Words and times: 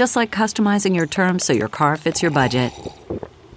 Just 0.00 0.16
like 0.16 0.30
customizing 0.30 0.96
your 0.96 1.06
terms 1.06 1.44
so 1.44 1.52
your 1.52 1.68
car 1.68 1.94
fits 1.94 2.22
your 2.22 2.30
budget. 2.30 2.72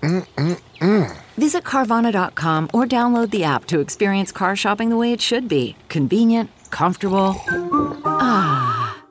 Mm-mm-mm. 0.02 1.18
Visit 1.38 1.64
Carvana.com 1.64 2.70
or 2.74 2.86
download 2.86 3.30
the 3.30 3.46
app 3.46 3.64
to 3.68 3.80
experience 3.80 4.34
car 4.34 4.54
shopping 4.58 4.90
the 4.90 4.98
way 4.98 5.14
it 5.14 5.22
should 5.22 5.48
be 5.48 5.78
convenient, 5.88 6.50
comfortable. 6.70 7.42
Ah. 8.04 9.06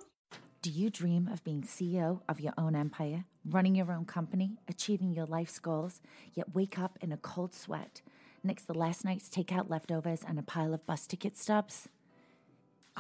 Do 0.61 0.69
you 0.69 0.91
dream 0.91 1.27
of 1.33 1.43
being 1.43 1.63
CEO 1.63 2.21
of 2.29 2.39
your 2.39 2.53
own 2.59 2.77
empire, 2.77 3.25
running 3.49 3.77
your 3.77 3.91
own 3.93 4.05
company, 4.05 4.59
achieving 4.69 5.15
your 5.15 5.25
life's 5.25 5.59
goals, 5.59 6.03
yet 6.35 6.55
wake 6.55 6.79
up 6.79 6.99
in 7.01 7.13
a 7.13 7.17
cold 7.17 7.55
sweat 7.55 8.03
next 8.45 8.65
to 8.65 8.75
last 8.75 9.07
night's 9.07 9.31
takeout 9.31 9.71
leftovers 9.71 10.21
and 10.29 10.39
a 10.39 10.43
pile 10.43 10.75
of 10.75 10.85
bus 10.85 11.07
ticket 11.07 11.39
stubs? 11.39 11.89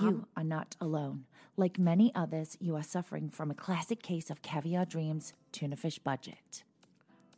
You 0.00 0.26
are 0.34 0.44
not 0.44 0.74
alone. 0.80 1.26
Like 1.56 1.78
many 1.78 2.14
others, 2.14 2.56
you 2.60 2.76
are 2.76 2.82
suffering 2.82 3.28
from 3.28 3.50
a 3.50 3.54
classic 3.54 4.02
case 4.02 4.30
of 4.30 4.40
caviar 4.40 4.86
dreams, 4.86 5.34
tuna 5.52 5.76
fish 5.76 5.98
budget. 5.98 6.64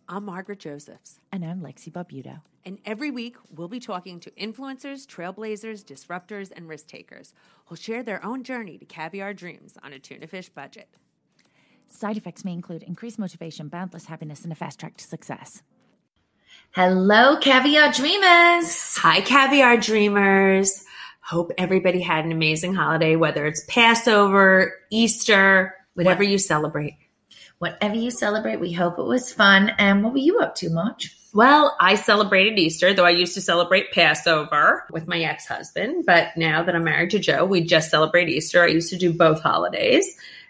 I'm 0.09 0.27
Margaret 0.27 0.61
Josephs. 0.61 1.19
And 1.33 1.45
I'm 1.45 1.61
Lexi 1.61 1.91
Barbuto. 1.91 2.41
And 2.65 2.79
every 2.85 3.11
week, 3.11 3.37
we'll 3.51 3.67
be 3.67 3.81
talking 3.81 4.21
to 4.21 4.31
influencers, 4.33 5.05
trailblazers, 5.05 5.85
disruptors, 5.85 6.53
and 6.55 6.69
risk 6.69 6.87
takers 6.87 7.35
who'll 7.67 7.77
share 7.77 8.05
their 8.05 8.25
own 8.25 8.45
journey 8.45 8.79
to 8.79 8.85
caviar 8.85 9.35
dreams 9.35 9.77
on 9.83 9.93
a 9.93 9.99
tuna 9.99 10.29
fish 10.29 10.49
budget. 10.49 10.89
Side 11.89 12.17
effects 12.17 12.45
may 12.45 12.53
include 12.53 12.85
increased 12.85 13.19
motivation, 13.19 13.67
boundless 13.67 14.05
happiness, 14.05 14.45
and 14.45 14.53
a 14.53 14.57
fast 14.57 14.79
track 14.79 14.97
to 14.99 15.05
success. 15.05 15.65
Hello, 16.71 17.37
caviar 17.39 17.91
dreamers. 17.91 18.97
Hi, 18.99 19.21
caviar 19.23 19.77
dreamers. 19.77 20.85
Hope 21.27 21.53
everybody 21.57 22.03
had 22.03 22.27
an 22.27 22.33
amazing 22.33 22.75
holiday, 22.75 23.17
whether 23.17 23.47
it's 23.47 23.65
Passover, 23.67 24.75
Easter, 24.91 25.75
whatever 25.95 26.23
you 26.23 26.37
celebrate. 26.37 26.99
Whatever 27.61 27.95
you 27.95 28.11
celebrate, 28.11 28.61
we 28.61 28.73
hope 28.73 28.99
it 28.99 29.05
was 29.05 29.33
fun. 29.33 29.73
And 29.79 30.05
what 30.05 30.13
were 30.13 30.19
you 30.19 30.41
up 30.41 30.55
to, 30.57 30.69
Marge? 30.69 31.17
Well, 31.33 31.75
I 31.81 31.95
celebrated 31.95 32.59
Easter, 32.59 32.93
though 32.93 33.07
I 33.07 33.11
used 33.11 33.33
to 33.35 33.41
celebrate 33.41 33.91
Passover 33.91 34.85
with 34.91 35.09
my 35.09 35.19
ex 35.21 35.47
husband. 35.47 36.05
But 36.05 36.37
now 36.37 36.63
that 36.63 36.77
I'm 36.77 36.85
married 36.85 37.11
to 37.13 37.19
Joe, 37.19 37.47
we 37.47 37.63
just 37.63 37.91
celebrate 37.91 38.29
Easter. 38.29 38.63
I 38.63 38.67
used 38.67 38.91
to 38.91 38.99
do 38.99 39.11
both 39.11 39.41
holidays. 39.41 40.07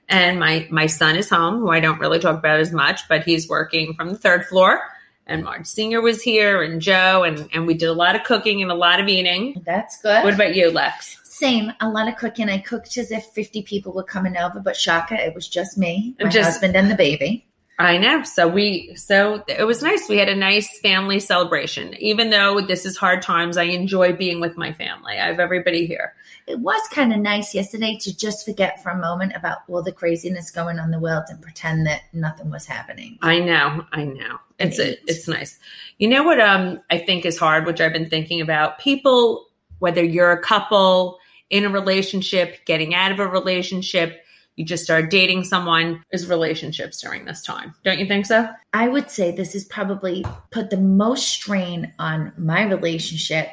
And 0.08 0.40
my, 0.40 0.66
my 0.70 0.86
son 0.86 1.14
is 1.14 1.30
home, 1.30 1.60
who 1.60 1.70
I 1.70 1.78
don't 1.78 2.00
really 2.00 2.18
talk 2.18 2.36
about 2.36 2.58
as 2.58 2.72
much, 2.72 3.06
but 3.08 3.22
he's 3.22 3.48
working 3.48 3.94
from 3.94 4.10
the 4.10 4.18
third 4.18 4.46
floor. 4.46 4.80
And 5.26 5.42
Marge 5.44 5.66
Singer 5.66 6.02
was 6.02 6.22
here 6.22 6.62
and 6.62 6.82
Joe, 6.82 7.22
and, 7.22 7.48
and 7.54 7.66
we 7.66 7.74
did 7.74 7.88
a 7.88 7.94
lot 7.94 8.14
of 8.14 8.24
cooking 8.24 8.60
and 8.60 8.70
a 8.70 8.74
lot 8.74 9.00
of 9.00 9.08
eating. 9.08 9.62
That's 9.64 10.00
good. 10.02 10.22
What 10.22 10.34
about 10.34 10.54
you, 10.54 10.70
Lex? 10.70 11.18
Same, 11.24 11.72
a 11.80 11.88
lot 11.88 12.08
of 12.08 12.16
cooking. 12.16 12.48
I 12.50 12.58
cooked 12.58 12.96
as 12.98 13.10
if 13.10 13.24
50 13.26 13.62
people 13.62 13.92
were 13.92 14.04
coming 14.04 14.36
over, 14.36 14.60
but 14.60 14.76
Shaka, 14.76 15.14
it 15.14 15.34
was 15.34 15.48
just 15.48 15.78
me, 15.78 16.14
my 16.20 16.28
Just- 16.28 16.50
husband, 16.50 16.76
and 16.76 16.90
the 16.90 16.94
baby. 16.94 17.46
I 17.78 17.98
know. 17.98 18.22
So 18.22 18.46
we, 18.46 18.94
so 18.94 19.42
it 19.48 19.64
was 19.64 19.82
nice. 19.82 20.08
We 20.08 20.18
had 20.18 20.28
a 20.28 20.36
nice 20.36 20.78
family 20.78 21.18
celebration. 21.18 21.94
Even 21.98 22.30
though 22.30 22.60
this 22.60 22.86
is 22.86 22.96
hard 22.96 23.20
times, 23.20 23.56
I 23.56 23.64
enjoy 23.64 24.12
being 24.12 24.40
with 24.40 24.56
my 24.56 24.72
family. 24.72 25.14
I 25.18 25.26
have 25.26 25.40
everybody 25.40 25.86
here. 25.86 26.14
It 26.46 26.60
was 26.60 26.80
kind 26.92 27.12
of 27.12 27.18
nice 27.18 27.54
yesterday 27.54 27.98
to 28.02 28.16
just 28.16 28.44
forget 28.44 28.82
for 28.82 28.90
a 28.90 28.98
moment 28.98 29.32
about 29.34 29.58
all 29.68 29.82
the 29.82 29.90
craziness 29.90 30.50
going 30.50 30.78
on 30.78 30.86
in 30.86 30.90
the 30.92 31.00
world 31.00 31.24
and 31.28 31.42
pretend 31.42 31.86
that 31.86 32.02
nothing 32.12 32.50
was 32.50 32.66
happening. 32.66 33.18
I 33.22 33.40
know, 33.40 33.84
I 33.92 34.04
know. 34.04 34.38
It's 34.58 34.78
a, 34.78 34.92
it's 35.10 35.26
nice. 35.26 35.58
You 35.98 36.08
know 36.08 36.22
what 36.22 36.38
um 36.38 36.80
I 36.90 36.98
think 36.98 37.24
is 37.24 37.38
hard, 37.38 37.66
which 37.66 37.80
I've 37.80 37.92
been 37.92 38.10
thinking 38.10 38.40
about. 38.40 38.78
People, 38.78 39.48
whether 39.80 40.04
you're 40.04 40.32
a 40.32 40.40
couple 40.40 41.18
in 41.50 41.64
a 41.64 41.70
relationship, 41.70 42.64
getting 42.66 42.94
out 42.94 43.10
of 43.10 43.18
a 43.18 43.26
relationship, 43.26 44.23
you 44.56 44.64
just 44.64 44.84
start 44.84 45.10
dating 45.10 45.44
someone, 45.44 46.02
is 46.12 46.28
relationships 46.28 47.00
during 47.00 47.24
this 47.24 47.42
time. 47.42 47.74
Don't 47.84 47.98
you 47.98 48.06
think 48.06 48.26
so? 48.26 48.48
I 48.72 48.88
would 48.88 49.10
say 49.10 49.30
this 49.30 49.52
has 49.54 49.64
probably 49.64 50.24
put 50.50 50.70
the 50.70 50.76
most 50.76 51.28
strain 51.28 51.92
on 51.98 52.32
my 52.36 52.62
relationship 52.62 53.48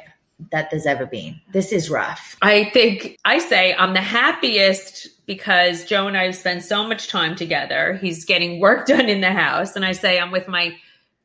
that 0.50 0.70
there's 0.70 0.86
ever 0.86 1.06
been. 1.06 1.40
This 1.52 1.72
is 1.72 1.90
rough. 1.90 2.36
I 2.42 2.64
think 2.72 3.18
I 3.24 3.38
say 3.38 3.74
I'm 3.74 3.94
the 3.94 4.00
happiest 4.00 5.08
because 5.26 5.84
Joe 5.84 6.08
and 6.08 6.16
I 6.16 6.24
have 6.24 6.34
spent 6.34 6.62
so 6.62 6.86
much 6.86 7.08
time 7.08 7.36
together. 7.36 7.98
He's 8.00 8.24
getting 8.24 8.60
work 8.60 8.86
done 8.86 9.08
in 9.08 9.20
the 9.20 9.32
house. 9.32 9.76
And 9.76 9.84
I 9.84 9.92
say 9.92 10.18
I'm 10.18 10.32
with 10.32 10.48
my 10.48 10.74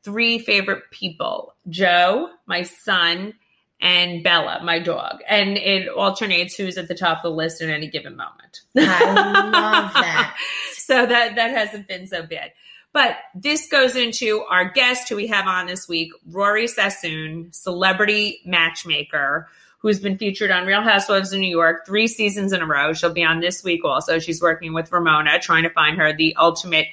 three 0.04 0.38
favorite 0.38 0.84
people 0.90 1.54
Joe, 1.68 2.30
my 2.46 2.62
son, 2.62 3.34
and 3.80 4.24
Bella, 4.24 4.60
my 4.62 4.78
dog. 4.78 5.20
And 5.28 5.56
it 5.56 5.88
alternates 5.88 6.56
who's 6.56 6.76
at 6.78 6.88
the 6.88 6.94
top 6.94 7.18
of 7.18 7.22
the 7.22 7.30
list 7.30 7.60
in 7.60 7.70
any 7.70 7.88
given 7.88 8.16
moment. 8.16 8.60
I 8.76 9.04
love 9.52 9.92
that. 9.94 10.36
so 10.74 11.06
that 11.06 11.36
that 11.36 11.50
hasn't 11.50 11.86
been 11.86 12.06
so 12.06 12.22
bad. 12.22 12.52
But 12.92 13.16
this 13.34 13.68
goes 13.68 13.94
into 13.94 14.42
our 14.50 14.70
guest 14.70 15.08
who 15.08 15.16
we 15.16 15.26
have 15.28 15.46
on 15.46 15.66
this 15.66 15.88
week, 15.88 16.10
Rori 16.30 16.66
Sassoon, 16.66 17.52
celebrity 17.52 18.40
matchmaker, 18.44 19.48
who's 19.80 20.00
been 20.00 20.18
featured 20.18 20.50
on 20.50 20.66
Real 20.66 20.82
Housewives 20.82 21.32
of 21.32 21.38
New 21.38 21.50
York 21.50 21.86
three 21.86 22.08
seasons 22.08 22.52
in 22.52 22.62
a 22.62 22.66
row. 22.66 22.92
She'll 22.94 23.12
be 23.12 23.22
on 23.24 23.40
this 23.40 23.62
week 23.62 23.84
also. 23.84 24.18
She's 24.18 24.40
working 24.40 24.72
with 24.72 24.90
Ramona, 24.90 25.38
trying 25.38 25.62
to 25.64 25.70
find 25.70 25.98
her 25.98 26.12
the 26.12 26.34
ultimate 26.36 26.86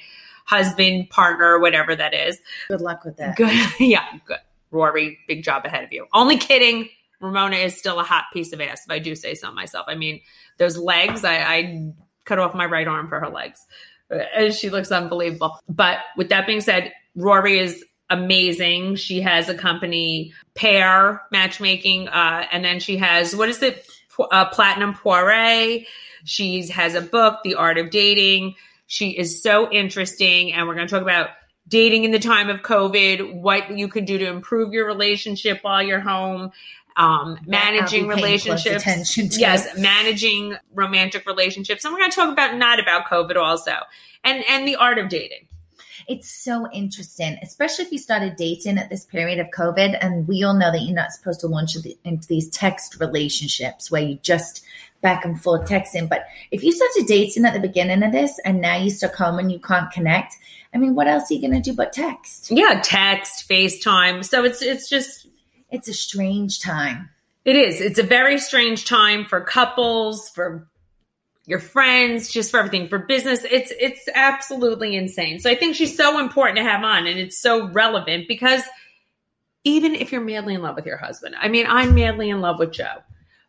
husband, 0.44 1.10
partner, 1.10 1.58
whatever 1.58 1.96
that 1.96 2.14
is. 2.14 2.38
Good 2.68 2.82
luck 2.82 3.04
with 3.04 3.16
that. 3.16 3.36
Good. 3.36 3.52
yeah, 3.80 4.06
good. 4.26 4.38
Rori, 4.70 5.18
big 5.26 5.42
job 5.42 5.64
ahead 5.64 5.84
of 5.84 5.92
you. 5.92 6.06
Only 6.12 6.36
kidding. 6.36 6.88
Ramona 7.20 7.56
is 7.56 7.76
still 7.76 7.98
a 7.98 8.04
hot 8.04 8.24
piece 8.32 8.52
of 8.52 8.60
ass, 8.60 8.84
if 8.84 8.90
I 8.90 8.98
do 8.98 9.14
say 9.14 9.34
so 9.34 9.50
myself. 9.52 9.86
I 9.88 9.94
mean, 9.94 10.20
those 10.58 10.76
legs, 10.76 11.24
I, 11.24 11.36
I 11.36 11.92
cut 12.24 12.38
off 12.38 12.54
my 12.54 12.66
right 12.66 12.86
arm 12.86 13.08
for 13.08 13.18
her 13.20 13.28
legs. 13.28 13.64
And 14.10 14.52
she 14.52 14.70
looks 14.70 14.92
unbelievable. 14.92 15.58
But 15.68 15.98
with 16.16 16.28
that 16.28 16.46
being 16.46 16.60
said, 16.60 16.92
Rori 17.14 17.58
is 17.58 17.84
amazing. 18.10 18.96
She 18.96 19.20
has 19.22 19.48
a 19.48 19.54
company, 19.54 20.32
Pair 20.54 21.22
Matchmaking, 21.32 22.08
uh, 22.08 22.46
and 22.52 22.64
then 22.64 22.78
she 22.78 22.98
has, 22.98 23.34
what 23.34 23.48
is 23.48 23.62
it? 23.62 23.86
Uh, 24.18 24.44
Platinum 24.46 24.94
Poire. 24.94 25.84
She 26.24 26.66
has 26.68 26.94
a 26.94 27.00
book, 27.00 27.40
The 27.44 27.54
Art 27.54 27.78
of 27.78 27.90
Dating. 27.90 28.54
She 28.86 29.10
is 29.10 29.42
so 29.42 29.70
interesting. 29.70 30.52
And 30.52 30.68
we're 30.68 30.74
going 30.74 30.86
to 30.86 30.92
talk 30.92 31.02
about 31.02 31.30
dating 31.68 32.04
in 32.04 32.12
the 32.12 32.18
time 32.18 32.48
of 32.48 32.62
COVID, 32.62 33.40
what 33.40 33.76
you 33.76 33.88
can 33.88 34.04
do 34.04 34.18
to 34.18 34.26
improve 34.26 34.72
your 34.72 34.86
relationship 34.86 35.58
while 35.62 35.82
you're 35.82 36.00
home, 36.00 36.52
um, 36.96 37.38
managing 37.46 38.10
I'll 38.10 38.16
be 38.16 38.22
paying 38.22 38.40
close 38.40 38.66
relationships. 38.66 39.38
Yes, 39.38 39.78
managing 39.78 40.56
romantic 40.72 41.26
relationships. 41.26 41.84
And 41.84 41.92
we're 41.92 42.00
going 42.00 42.10
to 42.10 42.16
talk 42.16 42.32
about 42.32 42.56
not 42.56 42.80
about 42.80 43.06
COVID 43.06 43.36
also. 43.36 43.72
And 44.24 44.42
and 44.48 44.66
the 44.66 44.76
art 44.76 44.98
of 44.98 45.08
dating. 45.08 45.46
It's 46.08 46.30
so 46.30 46.70
interesting, 46.72 47.36
especially 47.42 47.84
if 47.84 47.92
you 47.92 47.98
started 47.98 48.36
dating 48.36 48.78
at 48.78 48.90
this 48.90 49.04
period 49.04 49.40
of 49.40 49.48
COVID. 49.48 49.98
And 50.00 50.28
we 50.28 50.44
all 50.44 50.54
know 50.54 50.70
that 50.70 50.82
you're 50.82 50.94
not 50.94 51.10
supposed 51.10 51.40
to 51.40 51.48
launch 51.48 51.76
into 52.04 52.28
these 52.28 52.48
text 52.50 53.00
relationships 53.00 53.90
where 53.90 54.02
you 54.02 54.16
just 54.22 54.64
back 55.06 55.24
and 55.24 55.40
forth 55.40 55.68
texting. 55.68 56.08
But 56.08 56.26
if 56.50 56.64
you 56.64 56.72
started 56.72 57.06
dating 57.06 57.44
at 57.44 57.54
the 57.54 57.60
beginning 57.60 58.02
of 58.02 58.10
this 58.10 58.40
and 58.44 58.60
now 58.60 58.76
you 58.76 58.90
stuck 58.90 59.14
home 59.14 59.38
and 59.38 59.52
you 59.52 59.60
can't 59.60 59.88
connect, 59.92 60.34
I 60.74 60.78
mean, 60.78 60.96
what 60.96 61.06
else 61.06 61.30
are 61.30 61.34
you 61.34 61.40
going 61.40 61.62
to 61.62 61.70
do 61.70 61.76
but 61.76 61.92
text? 61.92 62.50
Yeah, 62.50 62.80
text, 62.82 63.48
FaceTime. 63.48 64.24
So 64.24 64.42
it's 64.42 64.62
it's 64.62 64.88
just 64.88 65.28
It's 65.70 65.86
a 65.86 65.94
strange 65.94 66.60
time. 66.60 67.08
It 67.44 67.54
is. 67.54 67.80
It's 67.80 68.00
a 68.00 68.02
very 68.02 68.38
strange 68.38 68.84
time 68.84 69.24
for 69.24 69.40
couples, 69.40 70.28
for 70.30 70.66
your 71.46 71.60
friends, 71.60 72.28
just 72.28 72.50
for 72.50 72.58
everything 72.58 72.88
for 72.88 72.98
business. 72.98 73.44
It's 73.48 73.72
it's 73.78 74.08
absolutely 74.12 74.96
insane. 74.96 75.38
So 75.38 75.48
I 75.48 75.54
think 75.54 75.76
she's 75.76 75.96
so 75.96 76.18
important 76.18 76.56
to 76.56 76.64
have 76.64 76.82
on 76.82 77.06
and 77.06 77.16
it's 77.16 77.38
so 77.40 77.68
relevant 77.68 78.26
because 78.26 78.62
even 79.62 79.94
if 79.94 80.10
you're 80.10 80.20
madly 80.20 80.54
in 80.54 80.62
love 80.62 80.74
with 80.74 80.86
your 80.86 80.96
husband. 80.96 81.36
I 81.38 81.48
mean, 81.48 81.66
I'm 81.68 81.94
madly 81.94 82.30
in 82.30 82.40
love 82.40 82.58
with 82.58 82.72
Joe. 82.72 83.02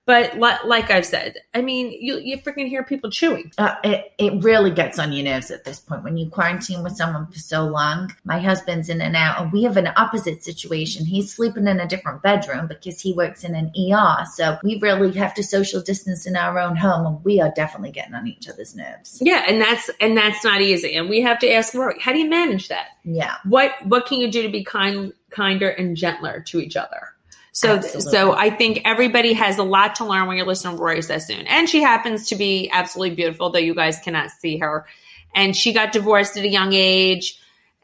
But 0.08 0.40
li- 0.40 0.64
like 0.64 0.90
I've 0.90 1.06
said, 1.06 1.36
I 1.54 1.62
mean, 1.62 1.92
you 1.92 2.18
you 2.20 2.38
freaking 2.38 2.70
hear 2.70 2.82
people 2.82 3.12
chewing. 3.12 3.52
Uh, 3.58 3.76
it, 3.84 4.14
it 4.18 4.42
really 4.42 4.72
gets 4.72 4.98
on 5.00 5.12
your 5.12 5.26
nerves 5.26 5.52
at 5.52 5.66
this 5.66 5.82
point 5.82 6.06
when 6.06 6.16
you 6.16 6.30
quarantine 6.30 6.82
with 6.82 6.96
someone 6.96 7.28
for 7.28 7.40
so 7.40 7.66
long. 7.66 8.16
My 8.24 8.40
husband's 8.40 8.88
in 8.88 9.02
and 9.02 9.18
out, 9.18 9.42
and 9.42 9.52
we 9.52 9.64
have 9.64 9.76
an 9.76 9.90
opposite 9.98 10.46
situation. 10.46 11.06
He's 11.06 11.34
sleeping 11.34 11.68
in 11.68 11.82
a 11.82 11.88
different 11.88 12.24
bedroom 12.24 12.68
because 12.68 13.02
he 13.02 13.12
works 13.12 13.44
in 13.44 13.54
an 13.54 13.74
ER. 13.78 14.26
So 14.34 14.58
we 14.64 14.80
really 14.80 15.12
have 15.12 15.34
to 15.34 15.44
social 15.44 15.82
distance 15.82 16.26
in 16.26 16.38
our 16.38 16.58
own 16.58 16.78
home, 16.78 17.06
and 17.06 17.24
we 17.26 17.42
are 17.42 17.52
definitely 17.54 17.92
getting 17.92 18.14
on 18.14 18.28
each 18.28 18.48
other's 18.48 18.78
nerves. 18.78 19.18
Yeah, 19.20 19.44
and 19.46 19.60
that's 19.60 19.90
and 20.00 20.16
that's 20.16 20.42
not 20.42 20.62
easy. 20.62 20.96
And 20.96 21.10
we 21.10 21.20
have 21.20 21.38
to 21.40 21.52
ask 21.52 21.74
Rori, 21.74 22.00
how 22.00 22.14
do 22.14 22.20
you 22.20 22.30
manage 22.30 22.70
that? 22.70 22.92
Yeah. 23.04 23.36
What 23.44 23.74
what 23.84 24.06
can 24.06 24.22
you 24.22 24.32
do 24.32 24.42
to 24.44 24.50
be 24.50 24.64
kind 24.64 25.12
kinder 25.32 25.68
and 25.68 25.98
gentler 25.98 26.40
to 26.48 26.62
each 26.62 26.78
other? 26.78 27.10
So, 27.58 27.78
Absolutely. 27.78 28.12
so 28.12 28.34
I 28.34 28.52
think 28.52 28.82
everybody 28.86 29.34
has 29.34 29.58
a 29.58 29.64
lot 29.64 29.96
to 29.96 30.06
learn 30.06 30.28
when 30.28 30.38
you're 30.38 30.46
listening 30.46 30.78
to 30.78 30.80
Rori 30.80 31.02
Sassoon. 31.02 31.48
And 31.48 31.68
she 31.68 31.82
happens 31.82 32.30
to 32.30 32.36
be 32.36 32.70
absolutely 32.72 33.16
beautiful, 33.16 33.50
though 33.50 33.58
you 33.58 33.74
guys 33.74 33.98
cannot 33.98 34.30
see 34.30 34.60
her. 34.60 34.86
And 35.34 35.56
she 35.56 35.74
got 35.74 35.92
divorced 35.92 36.38
at 36.38 36.44
a 36.44 36.48
young 36.48 36.74
age 36.74 37.42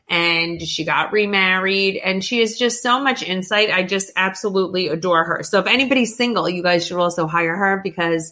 and 0.07 0.61
she 0.61 0.83
got 0.83 1.11
remarried 1.11 1.97
and 1.97 2.23
she 2.23 2.39
has 2.41 2.55
just 2.55 2.83
so 2.83 3.03
much 3.03 3.23
insight. 3.23 3.71
I 3.71 3.81
just 3.81 4.11
absolutely 4.15 4.89
adore 4.89 5.23
her. 5.23 5.41
So 5.41 5.57
if 5.57 5.65
anybody's 5.65 6.15
single, 6.15 6.47
you 6.47 6.61
guys 6.61 6.85
should 6.85 6.99
also 6.99 7.25
hire 7.25 7.55
her 7.55 7.81
because 7.83 8.31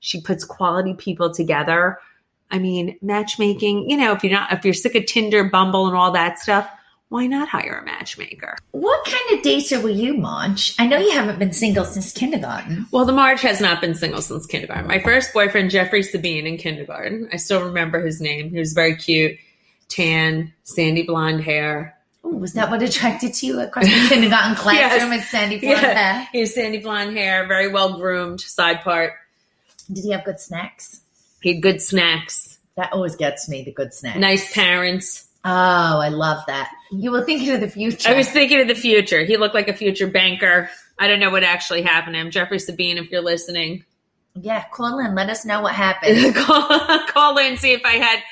she 0.00 0.20
puts 0.20 0.42
quality 0.42 0.94
people 0.94 1.32
together. 1.32 2.00
I 2.50 2.58
mean, 2.58 2.98
matchmaking, 3.00 3.88
you 3.88 3.96
know, 3.96 4.10
if 4.10 4.24
you're 4.24 4.32
not, 4.32 4.52
if 4.52 4.64
you're 4.64 4.74
sick 4.74 4.96
of 4.96 5.06
Tinder, 5.06 5.44
Bumble 5.44 5.86
and 5.86 5.96
all 5.96 6.10
that 6.10 6.40
stuff, 6.40 6.68
why 7.10 7.26
not 7.26 7.48
hire 7.48 7.78
a 7.82 7.84
matchmaker? 7.84 8.56
What 8.70 9.04
kind 9.04 9.38
of 9.38 9.44
dater 9.44 9.82
were 9.82 9.90
you, 9.90 10.14
Marge? 10.14 10.74
I 10.78 10.86
know 10.86 10.96
you 10.98 11.10
haven't 11.10 11.38
been 11.40 11.52
single 11.52 11.84
since 11.84 12.12
kindergarten. 12.12 12.86
Well, 12.92 13.04
the 13.04 13.12
Marge 13.12 13.42
has 13.42 13.60
not 13.60 13.80
been 13.80 13.94
single 13.96 14.22
since 14.22 14.46
kindergarten. 14.46 14.86
My 14.86 15.00
first 15.00 15.34
boyfriend, 15.34 15.70
Jeffrey 15.70 16.02
Sabine, 16.04 16.46
in 16.46 16.56
kindergarten. 16.56 17.28
I 17.32 17.36
still 17.36 17.62
remember 17.64 18.04
his 18.04 18.20
name. 18.20 18.50
He 18.50 18.58
was 18.60 18.72
very 18.74 18.94
cute, 18.96 19.36
tan, 19.88 20.52
sandy 20.62 21.02
blonde 21.02 21.42
hair. 21.42 21.96
Ooh, 22.24 22.36
was 22.36 22.52
that 22.52 22.70
what 22.70 22.80
attracted 22.82 23.34
to 23.34 23.46
you 23.46 23.60
across 23.60 23.86
the 23.86 24.06
kindergarten 24.08 24.54
classroom 24.56 25.10
Yes. 25.10 25.18
with 25.18 25.28
Sandy 25.28 25.58
blonde 25.58 25.80
Yeah, 25.82 25.94
hair? 26.14 26.28
he 26.32 26.40
was 26.42 26.54
sandy 26.54 26.78
blonde 26.78 27.16
hair, 27.16 27.46
very 27.48 27.68
well 27.72 27.98
groomed, 27.98 28.40
side 28.40 28.82
part. 28.82 29.14
Did 29.92 30.04
he 30.04 30.12
have 30.12 30.24
good 30.24 30.38
snacks? 30.38 31.00
He 31.42 31.54
had 31.54 31.62
good 31.62 31.80
snacks, 31.82 32.58
That 32.76 32.92
always 32.92 33.16
gets 33.16 33.48
me, 33.48 33.64
the 33.64 33.72
good 33.72 33.92
snacks. 33.94 34.18
nice 34.18 34.52
parents. 34.54 35.26
Oh, 35.44 36.00
I 36.00 36.08
love 36.08 36.44
that. 36.48 36.70
You 36.90 37.12
were 37.12 37.24
thinking 37.24 37.50
of 37.50 37.60
the 37.60 37.68
future. 37.68 38.10
I 38.10 38.14
was 38.14 38.28
thinking 38.28 38.60
of 38.60 38.68
the 38.68 38.74
future. 38.74 39.24
He 39.24 39.36
looked 39.36 39.54
like 39.54 39.68
a 39.68 39.74
future 39.74 40.06
banker. 40.06 40.68
I 40.98 41.08
don't 41.08 41.20
know 41.20 41.30
what 41.30 41.44
actually 41.44 41.82
happened 41.82 42.14
to 42.14 42.20
him. 42.20 42.30
Jeffrey 42.30 42.58
Sabine, 42.58 42.98
if 42.98 43.10
you're 43.10 43.22
listening, 43.22 43.84
yeah, 44.34 44.64
call 44.70 44.98
in. 44.98 45.14
Let 45.14 45.30
us 45.30 45.44
know 45.44 45.60
what 45.60 45.74
happened. 45.74 46.34
call, 46.36 46.68
call 47.06 47.38
in 47.38 47.56
see 47.56 47.72
if 47.72 47.84
I 47.84 47.94
had 47.94 48.22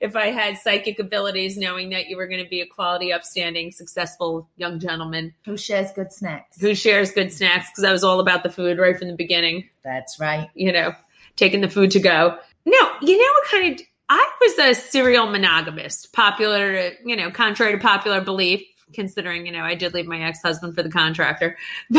if 0.00 0.16
I 0.16 0.32
had 0.32 0.58
psychic 0.58 0.98
abilities, 0.98 1.56
knowing 1.56 1.90
that 1.90 2.08
you 2.08 2.16
were 2.16 2.26
going 2.26 2.42
to 2.42 2.48
be 2.48 2.60
a 2.60 2.66
quality, 2.66 3.12
upstanding, 3.12 3.70
successful 3.70 4.48
young 4.56 4.80
gentleman 4.80 5.32
Who 5.44 5.56
shares 5.56 5.92
good 5.92 6.12
snacks? 6.12 6.60
who 6.60 6.74
shares 6.74 7.12
good 7.12 7.32
snacks. 7.32 7.70
Because 7.70 7.84
I 7.84 7.92
was 7.92 8.02
all 8.02 8.18
about 8.18 8.42
the 8.42 8.50
food 8.50 8.78
right 8.78 8.98
from 8.98 9.08
the 9.08 9.14
beginning. 9.14 9.68
That's 9.84 10.18
right. 10.18 10.50
You 10.54 10.72
know, 10.72 10.94
taking 11.36 11.60
the 11.60 11.70
food 11.70 11.92
to 11.92 12.00
go. 12.00 12.36
No, 12.64 12.92
you 13.00 13.16
know 13.16 13.32
what 13.32 13.50
kind 13.50 13.74
of 13.80 13.86
I 14.14 14.30
was 14.42 14.58
a 14.58 14.74
serial 14.74 15.26
monogamist, 15.26 16.12
popular, 16.12 16.90
you 17.02 17.16
know, 17.16 17.30
contrary 17.30 17.72
to 17.72 17.78
popular 17.78 18.20
belief. 18.20 18.62
Considering, 18.92 19.46
you 19.46 19.52
know, 19.52 19.62
I 19.62 19.74
did 19.74 19.94
leave 19.94 20.04
my 20.04 20.20
ex 20.20 20.42
husband 20.42 20.74
for 20.74 20.82
the 20.82 20.90
contractor, 20.90 21.56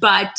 but 0.00 0.38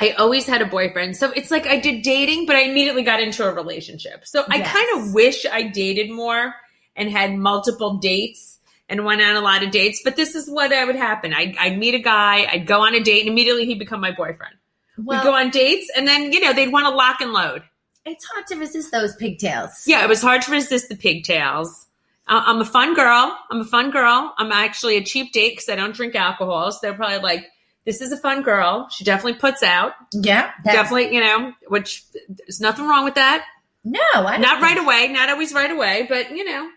I 0.00 0.10
always 0.18 0.44
had 0.44 0.60
a 0.60 0.66
boyfriend. 0.66 1.16
So 1.16 1.30
it's 1.30 1.52
like 1.52 1.68
I 1.68 1.78
did 1.78 2.02
dating, 2.02 2.46
but 2.46 2.56
I 2.56 2.62
immediately 2.62 3.04
got 3.04 3.20
into 3.20 3.46
a 3.48 3.54
relationship. 3.54 4.26
So 4.26 4.44
I 4.50 4.56
Yes. 4.56 4.72
kind 4.72 4.88
of 4.98 5.14
wish 5.14 5.46
I 5.46 5.62
dated 5.62 6.10
more 6.10 6.52
and 6.96 7.08
had 7.10 7.34
multiple 7.34 7.98
dates 7.98 8.58
and 8.88 9.04
went 9.04 9.22
on 9.22 9.36
a 9.36 9.40
lot 9.40 9.62
of 9.62 9.70
dates. 9.70 10.00
But 10.02 10.16
this 10.16 10.34
is 10.34 10.50
what 10.50 10.72
I 10.72 10.84
would 10.84 10.96
happen. 10.96 11.32
I'd, 11.32 11.56
I'd 11.56 11.78
meet 11.78 11.94
a 11.94 12.00
guy, 12.00 12.46
I'd 12.50 12.66
go 12.66 12.80
on 12.80 12.96
a 12.96 13.00
date, 13.00 13.20
and 13.20 13.28
immediately 13.28 13.66
he'd 13.66 13.78
become 13.78 14.00
my 14.00 14.10
boyfriend. 14.10 14.54
Well, 14.98 15.18
We'd 15.20 15.24
go 15.24 15.34
on 15.36 15.50
dates, 15.50 15.88
and 15.96 16.08
then, 16.08 16.32
you 16.32 16.40
know, 16.40 16.52
they'd 16.52 16.72
want 16.72 16.86
to 16.86 16.90
lock 16.94 17.20
and 17.20 17.32
load. 17.32 17.62
It's 18.10 18.24
hard 18.24 18.46
to 18.48 18.56
resist 18.56 18.92
those 18.92 19.14
pigtails. 19.16 19.84
Yeah, 19.86 20.02
it 20.02 20.08
was 20.08 20.20
hard 20.20 20.42
to 20.42 20.52
resist 20.52 20.88
the 20.88 20.96
pigtails. 20.96 21.86
I'm 22.26 22.60
a 22.60 22.64
fun 22.64 22.94
girl. 22.94 23.36
I'm 23.50 23.60
a 23.60 23.64
fun 23.64 23.90
girl. 23.90 24.32
I'm 24.38 24.52
actually 24.52 24.96
a 24.96 25.04
cheap 25.04 25.32
date 25.32 25.52
because 25.52 25.68
I 25.68 25.74
don't 25.74 25.94
drink 25.94 26.14
alcohol. 26.14 26.70
So 26.70 26.78
they're 26.80 26.94
probably 26.94 27.18
like, 27.18 27.46
this 27.84 28.00
is 28.00 28.12
a 28.12 28.16
fun 28.16 28.42
girl. 28.42 28.88
She 28.90 29.02
definitely 29.02 29.40
puts 29.40 29.64
out. 29.64 29.94
Yeah. 30.12 30.52
definitely, 30.64 31.12
you 31.12 31.20
know, 31.20 31.52
which 31.66 32.04
there's 32.28 32.60
nothing 32.60 32.86
wrong 32.86 33.04
with 33.04 33.14
that. 33.14 33.44
No, 33.84 33.98
I 34.14 34.32
don't 34.32 34.42
Not 34.42 34.62
right 34.62 34.78
away, 34.78 35.08
not 35.08 35.28
always 35.28 35.52
right 35.52 35.70
away, 35.70 36.06
but 36.08 36.30
you 36.30 36.44
know, 36.44 36.68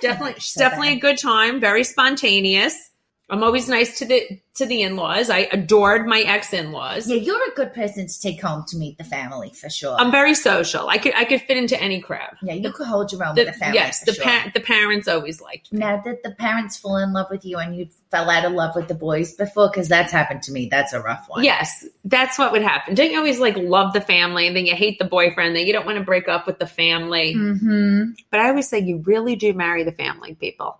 definitely 0.00 0.34
she's 0.40 0.54
so 0.54 0.60
definitely 0.60 0.88
bad. 0.88 0.96
a 0.96 1.00
good 1.00 1.18
time, 1.18 1.60
very 1.60 1.84
spontaneous. 1.84 2.90
I'm 3.28 3.42
always 3.42 3.68
nice 3.68 3.98
to 3.98 4.04
the 4.04 4.40
to 4.54 4.66
the 4.66 4.82
in-laws. 4.82 5.30
I 5.30 5.48
adored 5.52 6.06
my 6.06 6.20
ex-in-laws. 6.20 7.08
Yeah, 7.08 7.16
you're 7.16 7.36
a 7.50 7.54
good 7.56 7.74
person 7.74 8.06
to 8.06 8.20
take 8.20 8.40
home 8.40 8.64
to 8.68 8.76
meet 8.76 8.98
the 8.98 9.04
family 9.04 9.50
for 9.50 9.68
sure. 9.68 9.96
I'm 9.98 10.12
very 10.12 10.32
social. 10.32 10.88
I 10.88 10.98
could 10.98 11.12
I 11.16 11.24
could 11.24 11.42
fit 11.42 11.56
into 11.56 11.78
any 11.82 12.00
crowd. 12.00 12.36
yeah, 12.42 12.54
you 12.54 12.70
could 12.72 12.86
hold 12.86 13.10
your 13.10 13.24
own 13.24 13.34
The- 13.34 13.44
with 13.46 13.54
the 13.54 13.58
family. 13.58 13.74
yes, 13.78 13.98
for 14.00 14.06
the 14.06 14.12
sure. 14.14 14.24
pa- 14.24 14.50
the 14.54 14.60
parents 14.60 15.08
always 15.08 15.40
liked 15.40 15.72
me. 15.72 15.80
Now, 15.80 15.96
did 16.00 16.18
the 16.22 16.30
parents 16.30 16.76
fall 16.76 16.98
in 16.98 17.12
love 17.12 17.26
with 17.28 17.44
you 17.44 17.58
and 17.58 17.76
you 17.76 17.88
fell 18.12 18.30
out 18.30 18.44
of 18.44 18.52
love 18.52 18.76
with 18.76 18.86
the 18.86 18.94
boys 18.94 19.34
before? 19.34 19.68
Because 19.70 19.88
that's 19.88 20.12
happened 20.12 20.42
to 20.44 20.52
me. 20.52 20.68
That's 20.70 20.92
a 20.92 21.00
rough 21.00 21.28
one. 21.28 21.42
Yes, 21.42 21.84
that's 22.04 22.38
what 22.38 22.52
would 22.52 22.62
happen. 22.62 22.94
Don't 22.94 23.10
you 23.10 23.18
always 23.18 23.40
like 23.40 23.56
love 23.56 23.92
the 23.92 24.00
family 24.00 24.46
and 24.46 24.56
then 24.56 24.66
you 24.66 24.76
hate 24.76 25.00
the 25.00 25.04
boyfriend, 25.04 25.56
then 25.56 25.66
you 25.66 25.72
don't 25.72 25.84
want 25.84 25.98
to 25.98 26.04
break 26.04 26.28
up 26.28 26.46
with 26.46 26.60
the 26.60 26.66
family. 26.66 27.34
Mm-hmm. 27.34 28.12
But 28.30 28.38
I 28.40 28.48
always 28.50 28.68
say 28.68 28.78
you 28.78 28.98
really 28.98 29.34
do 29.34 29.52
marry 29.52 29.82
the 29.82 29.90
family, 29.92 30.34
people. 30.36 30.78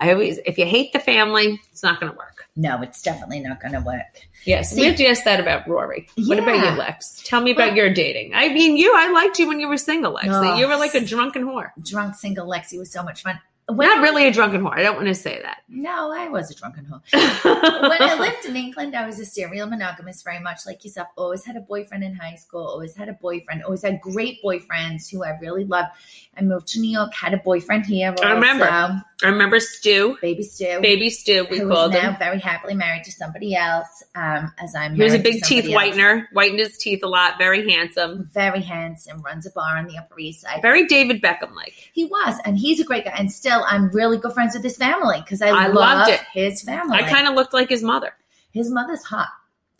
I 0.00 0.12
always, 0.12 0.38
if 0.46 0.56
you 0.56 0.64
hate 0.64 0.92
the 0.92 0.98
family, 0.98 1.60
it's 1.70 1.82
not 1.82 2.00
going 2.00 2.10
to 2.10 2.16
work. 2.16 2.46
No, 2.56 2.80
it's 2.82 3.02
definitely 3.02 3.40
not 3.40 3.60
going 3.60 3.74
to 3.74 3.80
work. 3.80 4.28
Yes, 4.44 4.70
See- 4.70 4.80
we 4.80 4.86
have 4.86 4.96
to 4.96 5.06
ask 5.06 5.24
that 5.24 5.40
about 5.40 5.68
Rori. 5.68 6.08
What 6.16 6.38
about 6.38 6.56
you, 6.56 6.78
Lex? 6.78 7.22
Tell 7.24 7.40
me 7.40 7.50
about 7.52 7.68
Well- 7.68 7.76
your 7.76 7.94
dating. 7.94 8.32
I 8.34 8.48
mean, 8.48 8.76
you, 8.76 8.92
I 8.96 9.10
liked 9.12 9.38
you 9.38 9.46
when 9.46 9.60
you 9.60 9.68
were 9.68 9.76
single, 9.76 10.12
Lex. 10.12 10.28
Oh. 10.30 10.56
You 10.56 10.66
were 10.66 10.76
like 10.76 10.94
a 10.94 11.04
drunken 11.04 11.44
whore. 11.44 11.70
Drunk 11.82 12.14
single 12.14 12.48
Lexi 12.48 12.78
was 12.78 12.90
so 12.90 13.02
much 13.02 13.22
fun. 13.22 13.38
Not 13.76 14.02
really 14.02 14.26
a 14.26 14.32
drunken 14.32 14.62
whore. 14.62 14.76
I 14.76 14.82
don't 14.82 14.96
want 14.96 15.06
to 15.06 15.14
say 15.14 15.40
that. 15.42 15.58
No, 15.68 16.12
I 16.12 16.28
was 16.28 16.50
a 16.50 16.54
drunken 16.54 16.86
whore. 16.86 17.02
when 17.88 18.02
I 18.02 18.18
lived 18.18 18.44
in 18.44 18.56
England, 18.56 18.96
I 18.96 19.06
was 19.06 19.20
a 19.20 19.24
serial 19.24 19.68
monogamist, 19.68 20.24
very 20.24 20.40
much 20.40 20.66
like 20.66 20.84
yourself. 20.84 21.08
Always 21.16 21.44
had 21.44 21.56
a 21.56 21.60
boyfriend 21.60 22.02
in 22.02 22.14
high 22.14 22.34
school, 22.34 22.66
always 22.66 22.96
had 22.96 23.08
a 23.08 23.12
boyfriend, 23.12 23.62
always 23.62 23.82
had 23.82 24.00
great 24.00 24.42
boyfriends 24.42 25.10
who 25.10 25.22
I 25.24 25.38
really 25.40 25.64
loved. 25.64 25.90
I 26.36 26.42
moved 26.42 26.68
to 26.68 26.80
New 26.80 26.90
York, 26.90 27.14
had 27.14 27.32
a 27.32 27.38
boyfriend 27.38 27.86
here. 27.86 28.14
I 28.22 28.32
remember. 28.32 29.04
I 29.22 29.28
remember 29.28 29.60
Stu, 29.60 30.16
Baby 30.22 30.42
Stu. 30.42 30.78
baby 30.80 31.10
Stu, 31.10 31.46
we 31.50 31.60
called 31.60 31.92
now 31.92 32.12
him. 32.12 32.16
very 32.18 32.38
happily 32.38 32.74
married 32.74 33.04
to 33.04 33.12
somebody 33.12 33.54
else. 33.54 34.02
Um, 34.14 34.52
as 34.58 34.74
I'm 34.74 34.94
He 34.94 35.02
was 35.02 35.12
a 35.14 35.18
big 35.18 35.42
teeth 35.42 35.66
else. 35.66 35.74
whitener, 35.74 36.26
whitened 36.32 36.58
his 36.58 36.78
teeth 36.78 37.02
a 37.02 37.06
lot, 37.06 37.34
very 37.38 37.70
handsome, 37.70 38.30
Very 38.32 38.60
handsome, 38.62 39.20
runs 39.22 39.46
a 39.46 39.50
bar 39.50 39.76
on 39.76 39.86
the 39.86 39.98
Upper 39.98 40.18
East 40.18 40.40
Side. 40.40 40.62
very 40.62 40.86
David 40.86 41.20
Beckham 41.20 41.54
like. 41.54 41.74
He 41.92 42.04
was, 42.06 42.38
and 42.44 42.58
he's 42.58 42.80
a 42.80 42.84
great 42.84 43.04
guy. 43.04 43.14
And 43.16 43.30
still, 43.30 43.64
I'm 43.68 43.88
really 43.90 44.16
good 44.16 44.32
friends 44.32 44.54
with 44.54 44.64
his 44.64 44.76
family 44.76 45.20
because 45.20 45.42
I, 45.42 45.48
I 45.48 45.66
love 45.66 45.74
loved 45.74 46.10
it. 46.12 46.20
his 46.32 46.62
family. 46.62 46.96
I 46.98 47.02
kind 47.08 47.28
of 47.28 47.34
looked 47.34 47.52
like 47.52 47.68
his 47.68 47.82
mother. 47.82 48.12
his 48.52 48.70
mother's 48.70 49.02
hot. 49.04 49.28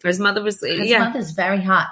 His 0.04 0.18
mother 0.18 0.42
was, 0.42 0.60
His 0.60 0.88
yeah. 0.88 0.98
mother's 1.00 1.30
very 1.32 1.60
hot. 1.60 1.88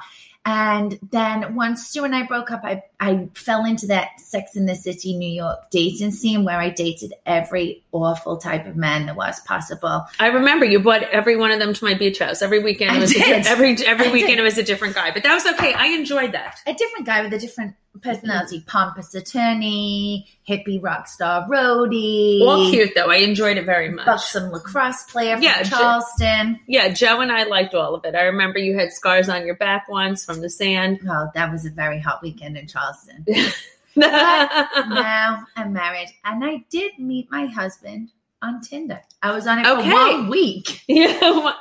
And 0.50 0.98
then 1.10 1.56
once 1.56 1.88
Stu 1.88 2.04
and 2.04 2.16
I 2.16 2.22
broke 2.22 2.50
up, 2.50 2.62
I, 2.64 2.82
I 2.98 3.28
fell 3.34 3.66
into 3.66 3.88
that 3.88 4.18
Sex 4.18 4.56
in 4.56 4.64
the 4.64 4.74
City, 4.74 5.14
New 5.14 5.30
York 5.30 5.70
dating 5.70 6.12
scene 6.12 6.42
where 6.42 6.58
I 6.58 6.70
dated 6.70 7.12
every 7.26 7.84
awful 7.92 8.38
type 8.38 8.66
of 8.66 8.74
man 8.74 9.04
there 9.04 9.14
was 9.14 9.40
possible. 9.40 10.06
I 10.18 10.28
remember 10.28 10.64
you 10.64 10.80
brought 10.80 11.02
every 11.02 11.36
one 11.36 11.50
of 11.50 11.58
them 11.58 11.74
to 11.74 11.84
my 11.84 11.92
beach 11.92 12.20
house 12.20 12.40
every 12.40 12.62
weekend. 12.62 12.98
Was 12.98 13.14
a 13.14 13.20
every 13.20 13.76
every 13.84 14.06
I 14.06 14.10
weekend 14.10 14.36
did. 14.36 14.38
it 14.38 14.42
was 14.44 14.56
a 14.56 14.62
different 14.62 14.94
guy, 14.94 15.10
but 15.10 15.22
that 15.22 15.34
was 15.34 15.44
okay. 15.44 15.74
I 15.74 15.88
enjoyed 15.88 16.32
that. 16.32 16.60
A 16.66 16.72
different 16.72 17.04
guy 17.04 17.20
with 17.20 17.34
a 17.34 17.38
different 17.38 17.74
personality, 18.02 18.62
pompous 18.66 19.14
attorney, 19.14 20.28
hippie 20.49 20.80
rock 20.83 21.09
star 21.09 21.47
roadie, 21.49 22.40
All 22.42 22.71
cute 22.71 22.92
though. 22.95 23.11
I 23.11 23.16
enjoyed 23.16 23.57
it 23.57 23.64
very 23.64 23.88
much. 23.90 24.07
buxom 24.07 24.50
lacrosse 24.52 25.02
player 25.04 25.35
from 25.37 25.42
Yeah, 25.42 25.62
Charleston. 25.64 26.61
Yeah, 26.68 26.88
Joe 26.90 27.21
and 27.21 27.33
I 27.33 27.45
liked 27.45 27.75
all 27.75 27.95
of 27.95 28.04
it. 28.04 28.14
I 28.14 28.23
remember 28.23 28.59
you 28.59 28.78
had 28.78 28.92
scars 28.92 29.28
on 29.28 29.45
your 29.47 29.57
back 29.57 29.88
once 29.88 30.25
from 30.25 30.40
the 30.40 30.50
sand. 30.50 31.00
Well, 31.04 31.30
that 31.35 31.50
was 31.50 31.66
a 31.66 31.71
very 31.71 31.99
hot 31.99 32.23
weekend 32.23 32.57
in 32.57 32.66
Charleston. 32.68 33.26
now 33.97 35.45
I'm 35.57 35.73
married, 35.73 36.14
and 36.25 36.45
I 36.45 36.64
did 36.71 36.92
meet 36.99 37.30
my 37.30 37.47
husband 37.47 38.11
on 38.42 38.61
Tinder. 38.61 39.00
I 39.23 39.33
was 39.35 39.47
on 39.47 39.59
it 39.59 39.66
Okay. 39.66 39.90
for 39.90 39.95
one 39.97 40.28
week. 40.28 40.83
yeah. 40.88 41.52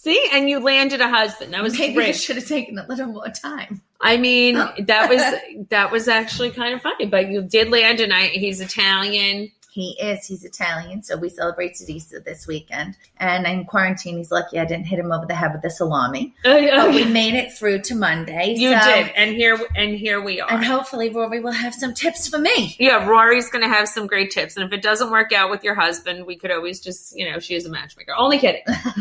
See, 0.00 0.28
and 0.32 0.48
you 0.48 0.60
landed 0.60 1.00
a 1.00 1.08
husband. 1.08 1.52
That 1.54 1.62
was 1.64 1.76
Maybe 1.76 1.90
it 1.90 1.94
great. 1.94 2.16
should 2.16 2.36
have 2.36 2.46
taken 2.46 2.78
a 2.78 2.86
little 2.86 3.06
more 3.06 3.26
time. 3.30 3.82
I 4.00 4.16
mean, 4.16 4.56
oh. 4.56 4.72
that 4.86 5.10
was 5.10 5.66
that 5.70 5.90
was 5.90 6.06
actually 6.06 6.52
kind 6.52 6.72
of 6.72 6.82
funny. 6.82 7.06
But 7.06 7.30
you 7.30 7.42
did 7.42 7.68
land, 7.68 7.98
and 7.98 8.12
I 8.12 8.26
he's 8.28 8.60
Italian. 8.60 9.50
He 9.78 9.90
is. 10.00 10.26
He's 10.26 10.44
Italian, 10.44 11.04
so 11.04 11.16
we 11.16 11.28
celebrate 11.28 11.80
Easter 11.88 12.18
this 12.18 12.48
weekend. 12.48 12.96
And 13.18 13.46
in 13.46 13.64
quarantine, 13.64 14.16
he's 14.16 14.32
lucky 14.32 14.58
I 14.58 14.64
didn't 14.64 14.86
hit 14.86 14.98
him 14.98 15.12
over 15.12 15.24
the 15.24 15.36
head 15.36 15.52
with 15.52 15.62
the 15.62 15.70
salami. 15.70 16.34
Oh, 16.44 16.60
but 16.60 16.90
we 16.92 17.04
made 17.04 17.34
it 17.34 17.52
through 17.56 17.82
to 17.82 17.94
Monday. 17.94 18.54
You 18.56 18.76
so- 18.76 18.84
did, 18.84 19.12
and 19.14 19.36
here 19.36 19.56
and 19.76 19.94
here 19.94 20.20
we 20.20 20.40
are. 20.40 20.50
And 20.50 20.64
hopefully, 20.64 21.10
Rori 21.10 21.38
will 21.38 21.52
have 21.52 21.72
some 21.72 21.94
tips 21.94 22.26
for 22.26 22.38
me. 22.38 22.74
yeah, 22.80 23.06
Rori's 23.06 23.50
going 23.50 23.62
to 23.62 23.68
have 23.68 23.88
some 23.88 24.08
great 24.08 24.32
tips, 24.32 24.56
and 24.56 24.66
if 24.66 24.72
it 24.76 24.82
doesn't 24.82 25.12
work 25.12 25.32
out 25.32 25.48
with 25.48 25.62
your 25.62 25.76
husband, 25.76 26.26
we 26.26 26.34
could 26.34 26.50
always 26.50 26.80
just, 26.80 27.16
you 27.16 27.30
know, 27.30 27.38
she 27.38 27.54
is 27.54 27.64
a 27.64 27.70
matchmaker. 27.70 28.14
Only 28.18 28.38
kidding. 28.40 28.62
Maybe 28.66 28.96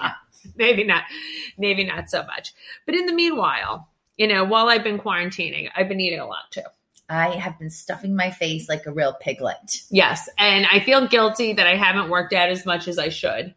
not. 0.00 0.16
maybe 0.56 0.84
not 0.84 1.04
maybe 1.58 1.84
not 1.84 2.10
so 2.10 2.24
much 2.24 2.52
but 2.86 2.94
in 2.94 3.06
the 3.06 3.12
meanwhile 3.12 3.88
you 4.16 4.26
know 4.26 4.42
while 4.42 4.68
i've 4.68 4.82
been 4.82 4.98
quarantining 4.98 5.68
i've 5.76 5.88
been 5.88 6.00
eating 6.00 6.18
a 6.18 6.26
lot 6.26 6.50
too 6.50 6.62
I 7.10 7.36
have 7.36 7.58
been 7.58 7.70
stuffing 7.70 8.14
my 8.14 8.30
face 8.30 8.68
like 8.68 8.86
a 8.86 8.92
real 8.92 9.14
piglet. 9.20 9.82
yes 9.90 10.28
and 10.38 10.66
i 10.70 10.80
feel 10.80 11.06
guilty 11.06 11.52
that 11.52 11.66
i 11.66 11.74
haven't 11.76 12.10
worked 12.10 12.32
out 12.32 12.48
as 12.48 12.64
much 12.64 12.88
as 12.88 12.98
i 12.98 13.08
should 13.08 13.54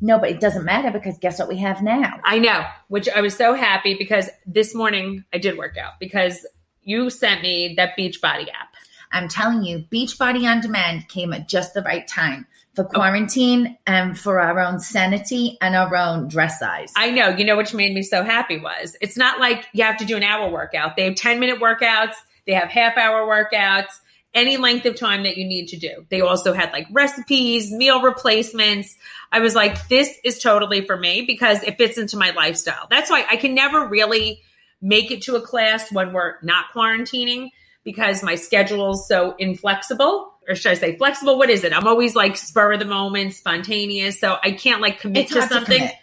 No, 0.00 0.18
but 0.18 0.30
it 0.30 0.40
doesn't 0.40 0.64
matter 0.64 0.90
because 0.90 1.18
guess 1.18 1.38
what 1.38 1.48
we 1.48 1.58
have 1.58 1.82
now? 1.82 2.20
i 2.24 2.38
know 2.38 2.64
which 2.88 3.08
i 3.08 3.20
was 3.20 3.36
so 3.36 3.54
happy 3.54 3.94
because 3.94 4.28
this 4.46 4.74
morning 4.74 5.24
i 5.32 5.38
did 5.38 5.58
work 5.58 5.76
out 5.76 5.98
because 5.98 6.46
you 6.82 7.10
sent 7.10 7.42
me 7.42 7.74
that 7.76 7.96
beach 7.96 8.20
body 8.20 8.50
app 8.50 8.68
I'm 9.12 9.26
telling 9.26 9.64
you, 9.64 9.80
Beachbody 9.92 10.48
On 10.48 10.60
Demand 10.60 11.08
came 11.08 11.32
at 11.32 11.48
just 11.48 11.74
the 11.74 11.82
right 11.82 12.06
time 12.06 12.46
for 12.74 12.84
oh. 12.84 12.88
quarantine 12.88 13.76
and 13.86 14.18
for 14.18 14.40
our 14.40 14.60
own 14.60 14.78
sanity 14.78 15.58
and 15.60 15.74
our 15.74 15.94
own 15.96 16.28
dress 16.28 16.58
size. 16.58 16.92
i 16.96 17.10
know 17.10 17.28
you 17.28 17.44
know 17.44 17.56
which 17.56 17.74
made 17.74 17.94
me 17.94 18.02
so 18.02 18.22
happy 18.22 18.58
was 18.58 18.96
it's 19.00 19.16
not 19.16 19.40
like 19.40 19.66
you 19.72 19.82
have 19.84 19.96
to 19.96 20.04
do 20.04 20.16
an 20.16 20.22
hour 20.22 20.50
workout 20.50 20.96
they 20.96 21.04
have 21.04 21.14
10 21.14 21.40
minute 21.40 21.60
workouts 21.60 22.14
they 22.50 22.56
have 22.56 22.68
half 22.68 22.96
hour 22.96 23.20
workouts 23.28 23.92
any 24.34 24.56
length 24.56 24.86
of 24.86 24.96
time 24.96 25.22
that 25.24 25.36
you 25.36 25.44
need 25.46 25.68
to 25.68 25.76
do. 25.76 26.04
They 26.08 26.20
also 26.20 26.52
had 26.52 26.72
like 26.72 26.86
recipes, 26.92 27.70
meal 27.72 28.02
replacements. 28.02 28.96
I 29.32 29.38
was 29.40 29.54
like, 29.54 29.88
this 29.88 30.16
is 30.24 30.38
totally 30.40 30.82
for 30.86 30.96
me 30.96 31.22
because 31.22 31.62
it 31.62 31.76
fits 31.78 31.96
into 31.96 32.16
my 32.16 32.30
lifestyle. 32.30 32.86
That's 32.90 33.08
why 33.10 33.24
I 33.28 33.36
can 33.36 33.54
never 33.54 33.86
really 33.86 34.40
make 34.80 35.10
it 35.10 35.22
to 35.22 35.36
a 35.36 35.40
class 35.40 35.92
when 35.92 36.12
we're 36.12 36.34
not 36.42 36.66
quarantining 36.74 37.50
because 37.84 38.22
my 38.22 38.34
schedule 38.34 38.92
is 38.92 39.06
so 39.06 39.34
inflexible. 39.38 40.32
Or 40.48 40.54
should 40.54 40.72
I 40.72 40.74
say 40.74 40.96
flexible? 40.96 41.38
What 41.38 41.50
is 41.50 41.64
it? 41.64 41.72
I'm 41.72 41.86
always 41.86 42.14
like 42.16 42.36
spur 42.36 42.72
of 42.72 42.78
the 42.80 42.84
moment, 42.84 43.34
spontaneous. 43.34 44.18
So 44.18 44.36
I 44.42 44.52
can't 44.52 44.80
like 44.80 45.00
commit 45.00 45.24
It's 45.24 45.32
to 45.32 45.38
hard 45.40 45.48
to 45.50 45.54
something. 45.54 45.78
commit. 45.78 45.94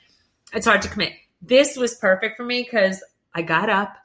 it's 0.54 0.66
hard 0.66 0.82
to 0.84 0.89
commit. 0.89 1.13
This 1.42 1.75
was 1.75 1.96
perfect 1.96 2.38
for 2.38 2.44
me 2.46 2.63
because 2.63 3.04
I 3.34 3.42
got 3.42 3.70
up. 3.70 3.96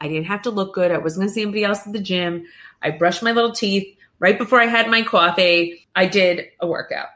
I 0.00 0.08
didn't 0.08 0.26
have 0.26 0.42
to 0.42 0.50
look 0.50 0.74
good. 0.74 0.90
I 0.90 0.98
wasn't 0.98 1.22
going 1.22 1.28
to 1.28 1.34
see 1.34 1.42
anybody 1.42 1.64
else 1.64 1.86
at 1.86 1.92
the 1.92 2.00
gym. 2.00 2.44
I 2.82 2.90
brushed 2.90 3.22
my 3.22 3.32
little 3.32 3.52
teeth 3.52 3.96
right 4.18 4.38
before 4.38 4.60
I 4.60 4.66
had 4.66 4.88
my 4.88 5.02
coffee. 5.02 5.86
I 5.94 6.06
did 6.06 6.46
a 6.60 6.66
workout. 6.66 7.08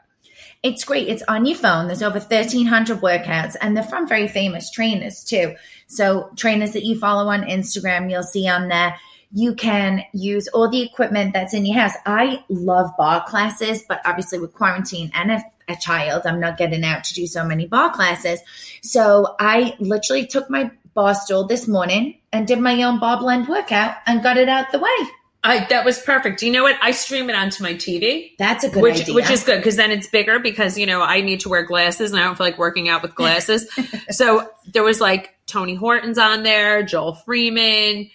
It's 0.62 0.84
great. 0.84 1.08
It's 1.08 1.22
on 1.26 1.46
your 1.46 1.56
phone. 1.56 1.86
There's 1.86 2.02
over 2.02 2.18
1,300 2.18 3.00
workouts, 3.00 3.56
and 3.60 3.74
they're 3.74 3.82
from 3.82 4.06
very 4.06 4.28
famous 4.28 4.70
trainers 4.70 5.24
too. 5.24 5.54
So, 5.86 6.30
trainers 6.36 6.72
that 6.72 6.84
you 6.84 6.98
follow 6.98 7.30
on 7.30 7.44
Instagram, 7.44 8.10
you'll 8.10 8.22
see 8.22 8.46
on 8.46 8.68
there. 8.68 8.94
You 9.32 9.54
can 9.54 10.02
use 10.12 10.48
all 10.48 10.68
the 10.68 10.82
equipment 10.82 11.32
that's 11.32 11.54
in 11.54 11.64
your 11.64 11.78
house. 11.78 11.94
I 12.04 12.44
love 12.50 12.90
barre 12.98 13.22
classes, 13.26 13.82
but 13.88 14.00
obviously 14.04 14.38
with 14.38 14.52
quarantine 14.52 15.10
and 15.14 15.30
a, 15.30 15.42
a 15.68 15.76
child, 15.76 16.26
I'm 16.26 16.40
not 16.40 16.58
getting 16.58 16.84
out 16.84 17.04
to 17.04 17.14
do 17.14 17.26
so 17.26 17.44
many 17.44 17.66
barre 17.66 17.90
classes. 17.90 18.40
So, 18.82 19.36
I 19.40 19.76
literally 19.78 20.26
took 20.26 20.50
my 20.50 20.70
bar 20.94 21.14
stool 21.14 21.46
this 21.46 21.68
morning 21.68 22.20
and 22.32 22.46
did 22.46 22.60
my 22.60 22.82
own 22.82 23.00
Barre 23.00 23.18
Blend 23.18 23.48
workout 23.48 23.96
and 24.06 24.22
got 24.22 24.36
it 24.36 24.48
out 24.48 24.72
the 24.72 24.78
way. 24.78 25.10
I, 25.42 25.66
that 25.70 25.86
was 25.86 25.98
perfect. 25.98 26.40
Do 26.40 26.46
you 26.46 26.52
know 26.52 26.62
what? 26.62 26.76
I 26.82 26.90
stream 26.90 27.30
it 27.30 27.36
onto 27.36 27.62
my 27.62 27.72
TV. 27.72 28.32
That's 28.38 28.62
a 28.62 28.68
good 28.68 28.82
which 28.82 29.00
idea. 29.00 29.14
which 29.14 29.30
is 29.30 29.42
good 29.42 29.56
because 29.56 29.76
then 29.76 29.90
it's 29.90 30.06
bigger 30.06 30.38
because 30.38 30.76
you 30.76 30.84
know 30.84 31.00
I 31.00 31.22
need 31.22 31.40
to 31.40 31.48
wear 31.48 31.62
glasses 31.62 32.10
and 32.10 32.20
I 32.20 32.24
don't 32.24 32.36
feel 32.36 32.46
like 32.46 32.58
working 32.58 32.90
out 32.90 33.02
with 33.02 33.14
glasses. 33.14 33.66
so 34.10 34.50
there 34.66 34.82
was 34.82 35.00
like 35.00 35.34
Tony 35.46 35.74
Horton's 35.74 36.18
on 36.18 36.42
there, 36.42 36.82
Joel 36.82 37.14
Freeman, 37.14 38.10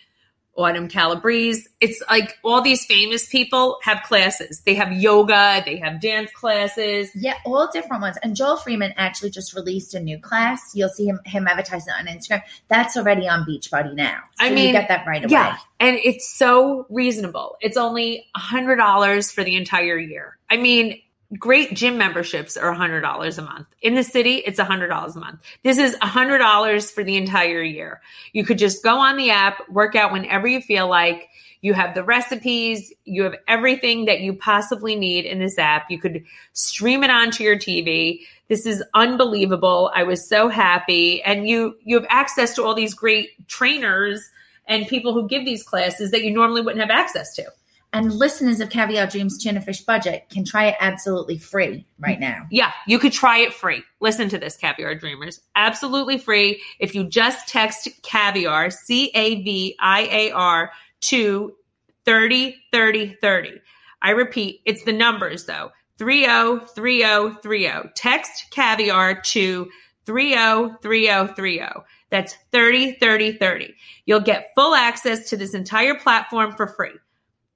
Autumn 0.55 0.88
Calabrese. 0.88 1.67
It's 1.81 2.01
like 2.09 2.38
all 2.43 2.62
these 2.62 2.85
famous 2.85 3.27
people 3.27 3.77
have 3.83 4.01
classes. 4.03 4.62
They 4.65 4.74
have 4.75 4.93
yoga, 4.93 5.62
they 5.65 5.77
have 5.77 6.00
dance 6.00 6.31
classes. 6.31 7.12
Yeah, 7.13 7.35
all 7.45 7.69
different 7.71 8.01
ones. 8.01 8.17
And 8.24 8.35
Joel 8.35 8.57
Freeman 8.57 8.93
actually 8.97 9.31
just 9.31 9.53
released 9.53 9.93
a 9.93 10.00
new 10.00 10.17
class. 10.17 10.71
You'll 10.74 10.89
see 10.89 11.07
him 11.07 11.19
him 11.25 11.47
advertising 11.47 11.93
it 11.97 12.07
on 12.07 12.13
Instagram. 12.13 12.41
That's 12.69 12.95
already 12.95 13.27
on 13.27 13.45
Beachbody 13.45 13.93
now. 13.93 14.19
So 14.35 14.45
I 14.45 14.50
you 14.50 14.55
mean, 14.55 14.71
get 14.71 14.88
that 14.88 15.05
right 15.05 15.24
away. 15.24 15.31
Yeah, 15.31 15.57
and 15.79 15.97
it's 16.03 16.38
so 16.38 16.85
reasonable. 16.89 17.57
It's 17.62 17.77
only 17.77 18.25
a 18.35 18.39
hundred 18.39 18.77
dollars 18.77 19.31
for 19.31 19.43
the 19.43 19.55
entire 19.55 19.97
year. 19.97 20.38
I 20.50 20.57
mean, 20.57 21.01
great 21.38 21.74
gym 21.74 21.98
memberships 21.98 22.58
are 22.58 22.70
a 22.70 22.75
hundred 22.75 23.01
dollars 23.01 23.38
a 23.38 23.42
month. 23.42 23.68
In 23.82 23.96
the 23.96 24.04
city, 24.04 24.36
it's 24.38 24.60
a 24.60 24.65
hundred 24.65 24.88
dollars 24.88 25.15
a 25.15 25.20
month. 25.20 25.42
This 25.63 25.77
is 25.77 25.96
a 26.01 26.08
hundred 26.08 26.39
dollars 26.39 26.92
for 26.92 27.04
the 27.04 27.18
entire 27.18 27.62
year. 27.62 28.01
You 28.34 28.46
could 28.46 28.58
just 28.58 28.84
go 28.84 29.00
on 29.00 29.18
the 29.18 29.32
app, 29.32 29.68
work 29.70 29.96
out 29.96 30.12
whenever 30.12 30.48
you 30.48 30.62
feel 30.62 30.88
like. 30.88 31.30
You 31.62 31.74
have 31.74 31.96
the 31.96 32.04
recipes, 32.04 32.94
you 33.06 33.24
have 33.24 33.36
everything 33.48 34.06
that 34.06 34.20
you 34.20 34.34
possibly 34.34 34.96
need 34.96 35.25
in 35.25 35.39
this 35.39 35.58
app. 35.58 35.89
You 35.89 36.00
could 36.00 36.24
stream 36.54 37.04
it 37.04 37.10
onto 37.10 37.44
your 37.44 37.58
TV. 37.58 38.20
This 38.50 38.68
is 38.68 38.84
unbelievable. 38.94 39.92
I 39.96 40.04
was 40.04 40.30
so 40.30 40.48
happy. 40.48 41.24
And 41.24 41.48
you 41.48 41.75
you 41.84 41.96
have 41.96 42.06
access 42.10 42.54
to 42.56 42.63
all 42.63 42.75
these 42.75 42.94
great 42.94 43.48
trainers 43.48 44.30
and 44.68 44.88
people 44.88 45.13
who 45.13 45.27
give 45.27 45.46
these 45.46 45.63
classes 45.63 46.12
that 46.12 46.24
you 46.24 46.32
normally 46.32 46.62
wouldn't 46.62 46.82
have 46.82 46.96
access 46.96 47.36
to. 47.36 47.46
And 47.95 48.11
listeners 48.11 48.59
of 48.59 48.69
Caviar 48.69 49.07
Dreams 49.07 49.41
Tuna 49.41 49.61
Fish 49.61 49.79
Budget 49.79 50.27
can 50.29 50.43
try 50.43 50.65
it 50.65 50.75
absolutely 50.81 51.37
free 51.37 51.87
right 51.97 52.19
now. 52.19 52.45
Yeah, 52.51 52.73
you 52.87 52.99
could 52.99 53.13
try 53.13 53.37
it 53.37 53.53
free. 53.53 53.83
Listen 54.01 54.27
to 54.27 54.37
this, 54.37 54.57
Caviar 54.57 54.95
Dreamers. 54.95 55.39
Absolutely 55.55 56.17
free. 56.17 56.61
If 56.81 56.93
you 56.93 57.05
just 57.05 57.47
text 57.47 57.87
caviar, 58.03 58.69
C 58.69 59.11
A 59.15 59.41
V 59.43 59.77
I 59.79 60.09
A 60.11 60.31
R, 60.31 60.73
to 61.03 61.55
30 62.03 62.57
30 62.73 63.15
30. 63.21 63.61
I 64.01 64.09
repeat, 64.09 64.59
it's 64.65 64.83
the 64.83 64.91
numbers 64.91 65.45
though 65.45 65.71
303030. 65.97 67.91
Text 67.95 68.47
caviar 68.51 69.21
to 69.21 69.69
303030. 70.05 71.61
That's 72.09 72.35
30 72.51 72.97
30 72.99 73.37
30. 73.37 73.73
You'll 74.05 74.19
get 74.19 74.51
full 74.53 74.75
access 74.75 75.29
to 75.29 75.37
this 75.37 75.53
entire 75.53 75.95
platform 75.95 76.51
for 76.57 76.67
free. 76.67 76.91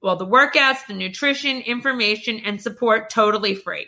Well, 0.02 0.16
the 0.16 0.26
workouts, 0.26 0.86
the 0.86 0.94
nutrition, 0.94 1.60
information, 1.60 2.40
and 2.44 2.60
support 2.60 3.08
totally 3.10 3.54
free. 3.54 3.86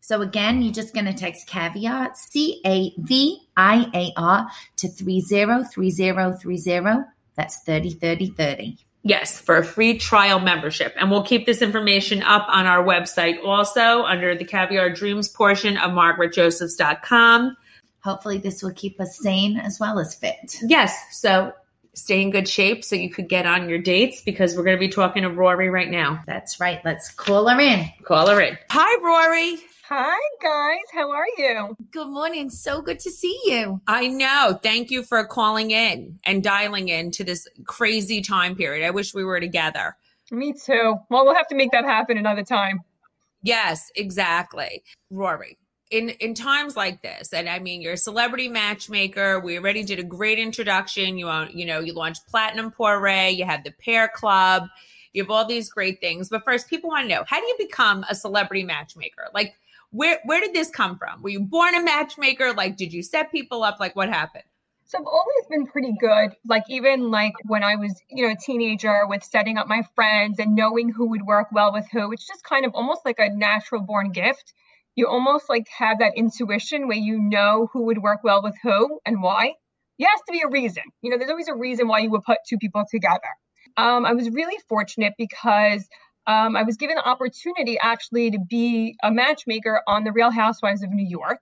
So 0.00 0.20
again, 0.20 0.62
you're 0.62 0.72
just 0.72 0.94
going 0.94 1.06
to 1.06 1.12
text 1.12 1.46
caviar, 1.46 2.10
C 2.14 2.60
A 2.66 2.92
V 2.98 3.38
I 3.56 3.86
A 3.94 4.12
R, 4.16 4.48
to 4.76 4.88
303030. 4.88 7.04
That's 7.36 7.58
303030. 7.60 8.78
Yes, 9.04 9.40
for 9.40 9.56
a 9.56 9.64
free 9.64 9.98
trial 9.98 10.40
membership. 10.40 10.94
And 10.96 11.10
we'll 11.10 11.24
keep 11.24 11.44
this 11.44 11.60
information 11.60 12.22
up 12.22 12.46
on 12.48 12.66
our 12.66 12.84
website 12.84 13.44
also 13.44 14.04
under 14.04 14.36
the 14.36 14.44
Caviar 14.44 14.90
Dreams 14.90 15.28
portion 15.28 15.76
of 15.76 15.90
margaretjosephs.com. 15.90 17.56
Hopefully, 18.04 18.38
this 18.38 18.62
will 18.62 18.72
keep 18.72 19.00
us 19.00 19.18
sane 19.18 19.58
as 19.58 19.80
well 19.80 19.98
as 19.98 20.14
fit. 20.14 20.56
Yes, 20.62 20.96
so 21.10 21.52
stay 21.94 22.22
in 22.22 22.30
good 22.30 22.48
shape 22.48 22.84
so 22.84 22.96
you 22.96 23.10
could 23.10 23.28
get 23.28 23.46
on 23.46 23.68
your 23.68 23.78
dates 23.78 24.22
because 24.22 24.56
we're 24.56 24.64
going 24.64 24.76
to 24.76 24.80
be 24.80 24.88
talking 24.88 25.22
to 25.22 25.30
Rori 25.30 25.68
right 25.68 25.90
now. 25.90 26.22
That's 26.26 26.58
right. 26.58 26.80
Let's 26.84 27.10
call 27.10 27.48
her 27.48 27.60
in. 27.60 27.86
Call 28.04 28.28
her 28.28 28.40
in. 28.40 28.58
Hi, 28.70 28.98
Rori. 29.02 29.58
Hi, 29.88 30.18
guys. 30.42 30.78
How 30.92 31.10
are 31.10 31.26
you? 31.36 31.76
Good 31.90 32.08
morning. 32.08 32.48
So 32.48 32.80
good 32.80 32.98
to 33.00 33.10
see 33.10 33.38
you. 33.44 33.80
I 33.86 34.08
know. 34.08 34.58
Thank 34.62 34.90
you 34.90 35.02
for 35.02 35.22
calling 35.26 35.70
in 35.70 36.18
and 36.24 36.42
dialing 36.42 36.88
in 36.88 37.10
to 37.10 37.24
this 37.24 37.46
crazy 37.66 38.22
time 38.22 38.56
period. 38.56 38.86
I 38.86 38.90
wish 38.90 39.12
we 39.12 39.24
were 39.24 39.40
together. 39.40 39.96
Me 40.30 40.54
too. 40.54 40.96
Well, 41.10 41.26
we'll 41.26 41.34
have 41.34 41.48
to 41.48 41.54
make 41.54 41.72
that 41.72 41.84
happen 41.84 42.16
another 42.16 42.42
time. 42.42 42.80
Yes, 43.42 43.90
exactly. 43.94 44.82
Rori, 45.10 45.58
in 45.92 46.08
in 46.08 46.34
times 46.34 46.74
like 46.74 47.02
this, 47.02 47.32
and 47.32 47.48
I 47.48 47.58
mean, 47.58 47.82
you're 47.82 47.92
a 47.92 47.98
celebrity 47.98 48.48
matchmaker. 48.48 49.38
We 49.38 49.58
already 49.58 49.84
did 49.84 49.98
a 49.98 50.02
great 50.02 50.38
introduction. 50.38 51.18
You 51.18 51.30
you 51.52 51.66
know, 51.66 51.80
you 51.80 51.92
launched 51.92 52.26
Platinum 52.26 52.72
Poire. 52.72 53.30
You 53.36 53.44
have 53.44 53.62
the 53.62 53.72
Pair 53.72 54.08
Club. 54.08 54.68
You 55.12 55.22
have 55.22 55.30
all 55.30 55.44
these 55.44 55.70
great 55.70 56.00
things. 56.00 56.30
But 56.30 56.44
first, 56.44 56.68
people 56.68 56.88
want 56.88 57.08
to 57.08 57.14
know 57.14 57.24
how 57.26 57.38
do 57.38 57.46
you 57.46 57.56
become 57.58 58.04
a 58.08 58.14
celebrity 58.14 58.64
matchmaker? 58.64 59.28
Like, 59.34 59.54
where 59.90 60.18
where 60.24 60.40
did 60.40 60.54
this 60.54 60.70
come 60.70 60.98
from? 60.98 61.22
Were 61.22 61.28
you 61.28 61.40
born 61.40 61.74
a 61.74 61.82
matchmaker? 61.82 62.54
Like, 62.54 62.76
did 62.76 62.92
you 62.92 63.02
set 63.02 63.30
people 63.30 63.62
up? 63.62 63.78
Like, 63.78 63.94
what 63.94 64.08
happened? 64.08 64.44
So 64.86 64.98
I've 64.98 65.06
always 65.06 65.46
been 65.48 65.66
pretty 65.66 65.94
good. 65.98 66.36
Like 66.46 66.64
even 66.68 67.10
like 67.10 67.32
when 67.44 67.62
I 67.62 67.76
was, 67.76 67.98
you 68.10 68.26
know, 68.26 68.32
a 68.32 68.36
teenager 68.36 69.06
with 69.06 69.24
setting 69.24 69.56
up 69.56 69.66
my 69.66 69.82
friends 69.94 70.38
and 70.38 70.54
knowing 70.54 70.90
who 70.90 71.08
would 71.08 71.22
work 71.22 71.48
well 71.50 71.72
with 71.72 71.86
who. 71.90 72.12
It's 72.12 72.26
just 72.26 72.44
kind 72.44 72.66
of 72.66 72.74
almost 72.74 73.00
like 73.06 73.18
a 73.18 73.30
natural 73.30 73.80
born 73.80 74.12
gift. 74.12 74.52
You 74.94 75.08
almost 75.08 75.48
like 75.48 75.66
have 75.76 75.98
that 75.98 76.12
intuition 76.16 76.86
where 76.88 76.96
you 76.96 77.18
know 77.18 77.68
who 77.72 77.84
would 77.84 78.02
work 78.02 78.20
well 78.22 78.42
with 78.42 78.54
who 78.62 79.00
and 79.06 79.22
why. 79.22 79.54
There 79.98 80.08
has 80.08 80.20
to 80.26 80.32
be 80.32 80.42
a 80.42 80.48
reason. 80.48 80.82
You 81.02 81.10
know, 81.10 81.18
there's 81.18 81.30
always 81.30 81.48
a 81.48 81.54
reason 81.54 81.86
why 81.86 82.00
you 82.00 82.10
would 82.10 82.22
put 82.22 82.38
two 82.48 82.58
people 82.58 82.84
together. 82.90 83.20
Um, 83.76 84.04
I 84.04 84.12
was 84.12 84.28
really 84.30 84.58
fortunate 84.68 85.14
because 85.16 85.86
um, 86.26 86.56
I 86.56 86.62
was 86.62 86.76
given 86.76 86.96
the 86.96 87.08
opportunity 87.08 87.78
actually 87.80 88.30
to 88.32 88.38
be 88.48 88.96
a 89.02 89.10
matchmaker 89.10 89.80
on 89.86 90.04
The 90.04 90.12
Real 90.12 90.30
Housewives 90.30 90.82
of 90.82 90.90
New 90.90 91.06
York, 91.06 91.40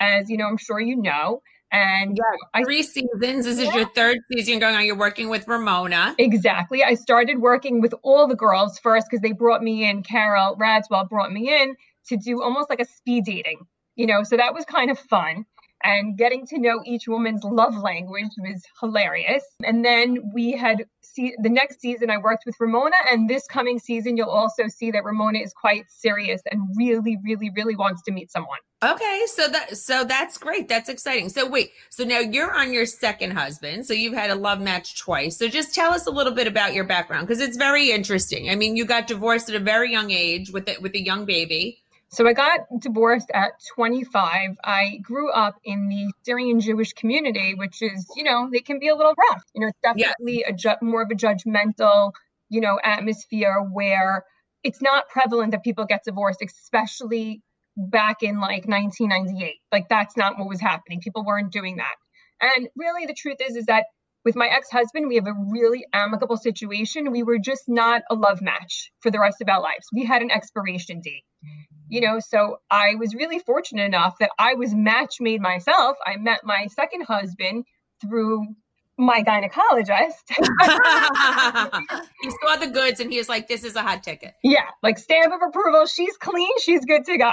as 0.00 0.30
you 0.30 0.36
know, 0.36 0.46
I'm 0.46 0.56
sure 0.56 0.80
you 0.80 0.96
know. 0.96 1.42
And 1.72 2.18
I, 2.52 2.64
three 2.64 2.82
seasons. 2.82 3.44
This 3.44 3.58
is 3.58 3.72
your 3.72 3.88
third 3.90 4.18
season 4.32 4.58
going 4.58 4.74
on. 4.74 4.84
You're 4.84 4.96
working 4.96 5.28
with 5.28 5.46
Ramona. 5.46 6.16
Exactly. 6.18 6.82
I 6.82 6.94
started 6.94 7.38
working 7.38 7.80
with 7.80 7.94
all 8.02 8.26
the 8.26 8.34
girls 8.34 8.80
first 8.80 9.06
because 9.08 9.22
they 9.22 9.30
brought 9.30 9.62
me 9.62 9.88
in. 9.88 10.02
Carol 10.02 10.56
Radziwill 10.56 11.08
brought 11.08 11.32
me 11.32 11.54
in 11.54 11.76
to 12.10 12.16
do 12.16 12.42
almost 12.42 12.70
like 12.70 12.80
a 12.80 12.84
speed 12.84 13.24
dating, 13.24 13.66
you 13.96 14.06
know, 14.06 14.22
so 14.22 14.36
that 14.36 14.54
was 14.54 14.64
kind 14.64 14.90
of 14.90 14.98
fun 14.98 15.46
and 15.82 16.16
getting 16.18 16.46
to 16.46 16.58
know 16.58 16.80
each 16.84 17.08
woman's 17.08 17.42
love 17.44 17.76
language 17.76 18.30
was 18.38 18.62
hilarious. 18.80 19.44
And 19.64 19.84
then 19.84 20.30
we 20.34 20.52
had 20.52 20.84
see 21.02 21.34
the 21.42 21.48
next 21.48 21.80
season 21.80 22.10
I 22.10 22.18
worked 22.18 22.44
with 22.46 22.54
Ramona, 22.60 22.96
and 23.10 23.28
this 23.28 23.46
coming 23.46 23.78
season 23.78 24.16
you'll 24.16 24.28
also 24.28 24.68
see 24.68 24.90
that 24.92 25.04
Ramona 25.04 25.38
is 25.38 25.52
quite 25.52 25.90
serious 25.90 26.40
and 26.50 26.62
really, 26.76 27.16
really, 27.24 27.50
really 27.56 27.74
wants 27.74 28.02
to 28.02 28.12
meet 28.12 28.30
someone. 28.30 28.58
Okay, 28.82 29.22
so 29.26 29.48
that 29.48 29.76
so 29.76 30.04
that's 30.04 30.38
great. 30.38 30.68
That's 30.68 30.88
exciting. 30.88 31.28
So 31.28 31.48
wait, 31.48 31.70
so 31.90 32.04
now 32.04 32.18
you're 32.18 32.54
on 32.54 32.72
your 32.72 32.86
second 32.86 33.32
husband. 33.32 33.86
So 33.86 33.94
you've 33.94 34.14
had 34.14 34.30
a 34.30 34.34
love 34.34 34.60
match 34.60 34.98
twice. 34.98 35.36
So 35.36 35.48
just 35.48 35.74
tell 35.74 35.92
us 35.92 36.06
a 36.06 36.10
little 36.10 36.32
bit 36.32 36.46
about 36.46 36.74
your 36.74 36.84
background 36.84 37.26
because 37.26 37.40
it's 37.40 37.56
very 37.56 37.90
interesting. 37.90 38.50
I 38.50 38.54
mean, 38.54 38.76
you 38.76 38.84
got 38.84 39.06
divorced 39.06 39.48
at 39.48 39.56
a 39.56 39.60
very 39.60 39.90
young 39.90 40.10
age 40.10 40.50
with 40.50 40.68
it 40.68 40.80
with 40.80 40.94
a 40.94 41.02
young 41.02 41.24
baby. 41.24 41.82
So 42.12 42.26
I 42.26 42.32
got 42.32 42.60
divorced 42.80 43.30
at 43.32 43.52
25. 43.76 44.58
I 44.64 44.98
grew 45.00 45.30
up 45.30 45.54
in 45.62 45.88
the 45.88 46.12
Syrian 46.24 46.60
Jewish 46.60 46.92
community, 46.92 47.54
which 47.54 47.82
is, 47.82 48.04
you 48.16 48.24
know, 48.24 48.48
they 48.50 48.58
can 48.58 48.80
be 48.80 48.88
a 48.88 48.96
little 48.96 49.14
rough. 49.30 49.44
You 49.54 49.60
know, 49.60 49.68
it's 49.68 49.78
definitely 49.80 50.38
yes. 50.40 50.50
a 50.50 50.52
ju- 50.52 50.86
more 50.86 51.02
of 51.02 51.10
a 51.12 51.14
judgmental, 51.14 52.12
you 52.48 52.60
know, 52.60 52.80
atmosphere 52.82 53.60
where 53.72 54.24
it's 54.64 54.82
not 54.82 55.08
prevalent 55.08 55.52
that 55.52 55.62
people 55.62 55.84
get 55.84 56.02
divorced, 56.04 56.42
especially 56.44 57.42
back 57.76 58.24
in 58.24 58.40
like 58.40 58.66
1998. 58.66 59.54
Like 59.70 59.88
that's 59.88 60.16
not 60.16 60.36
what 60.36 60.48
was 60.48 60.60
happening. 60.60 61.00
People 61.00 61.24
weren't 61.24 61.52
doing 61.52 61.76
that. 61.76 61.94
And 62.40 62.68
really 62.76 63.06
the 63.06 63.14
truth 63.14 63.36
is 63.40 63.54
is 63.54 63.66
that 63.66 63.84
with 64.24 64.34
my 64.36 64.48
ex-husband, 64.48 65.08
we 65.08 65.14
have 65.14 65.26
a 65.26 65.34
really 65.48 65.86
amicable 65.94 66.36
situation. 66.36 67.10
We 67.10 67.22
were 67.22 67.38
just 67.38 67.68
not 67.68 68.02
a 68.10 68.14
love 68.14 68.42
match 68.42 68.90
for 69.00 69.10
the 69.10 69.20
rest 69.20 69.40
of 69.40 69.48
our 69.48 69.62
lives. 69.62 69.86
We 69.94 70.04
had 70.04 70.20
an 70.22 70.30
expiration 70.30 71.00
date 71.00 71.24
you 71.90 72.00
know 72.00 72.18
so 72.20 72.58
i 72.70 72.94
was 72.94 73.14
really 73.14 73.38
fortunate 73.38 73.84
enough 73.84 74.16
that 74.18 74.30
i 74.38 74.54
was 74.54 74.74
match 74.74 75.20
made 75.20 75.40
myself 75.40 75.96
i 76.06 76.16
met 76.16 76.40
my 76.44 76.66
second 76.66 77.02
husband 77.02 77.64
through 78.00 78.46
my 78.96 79.22
gynecologist 79.22 80.26
he 82.22 82.30
saw 82.30 82.56
the 82.56 82.70
goods 82.72 83.00
and 83.00 83.10
he 83.10 83.18
was 83.18 83.28
like 83.28 83.48
this 83.48 83.64
is 83.64 83.76
a 83.76 83.82
hot 83.82 84.02
ticket 84.02 84.34
yeah 84.42 84.66
like 84.82 84.98
stamp 84.98 85.32
of 85.32 85.40
approval 85.46 85.86
she's 85.86 86.16
clean 86.16 86.50
she's 86.60 86.84
good 86.84 87.04
to 87.04 87.16
go 87.18 87.32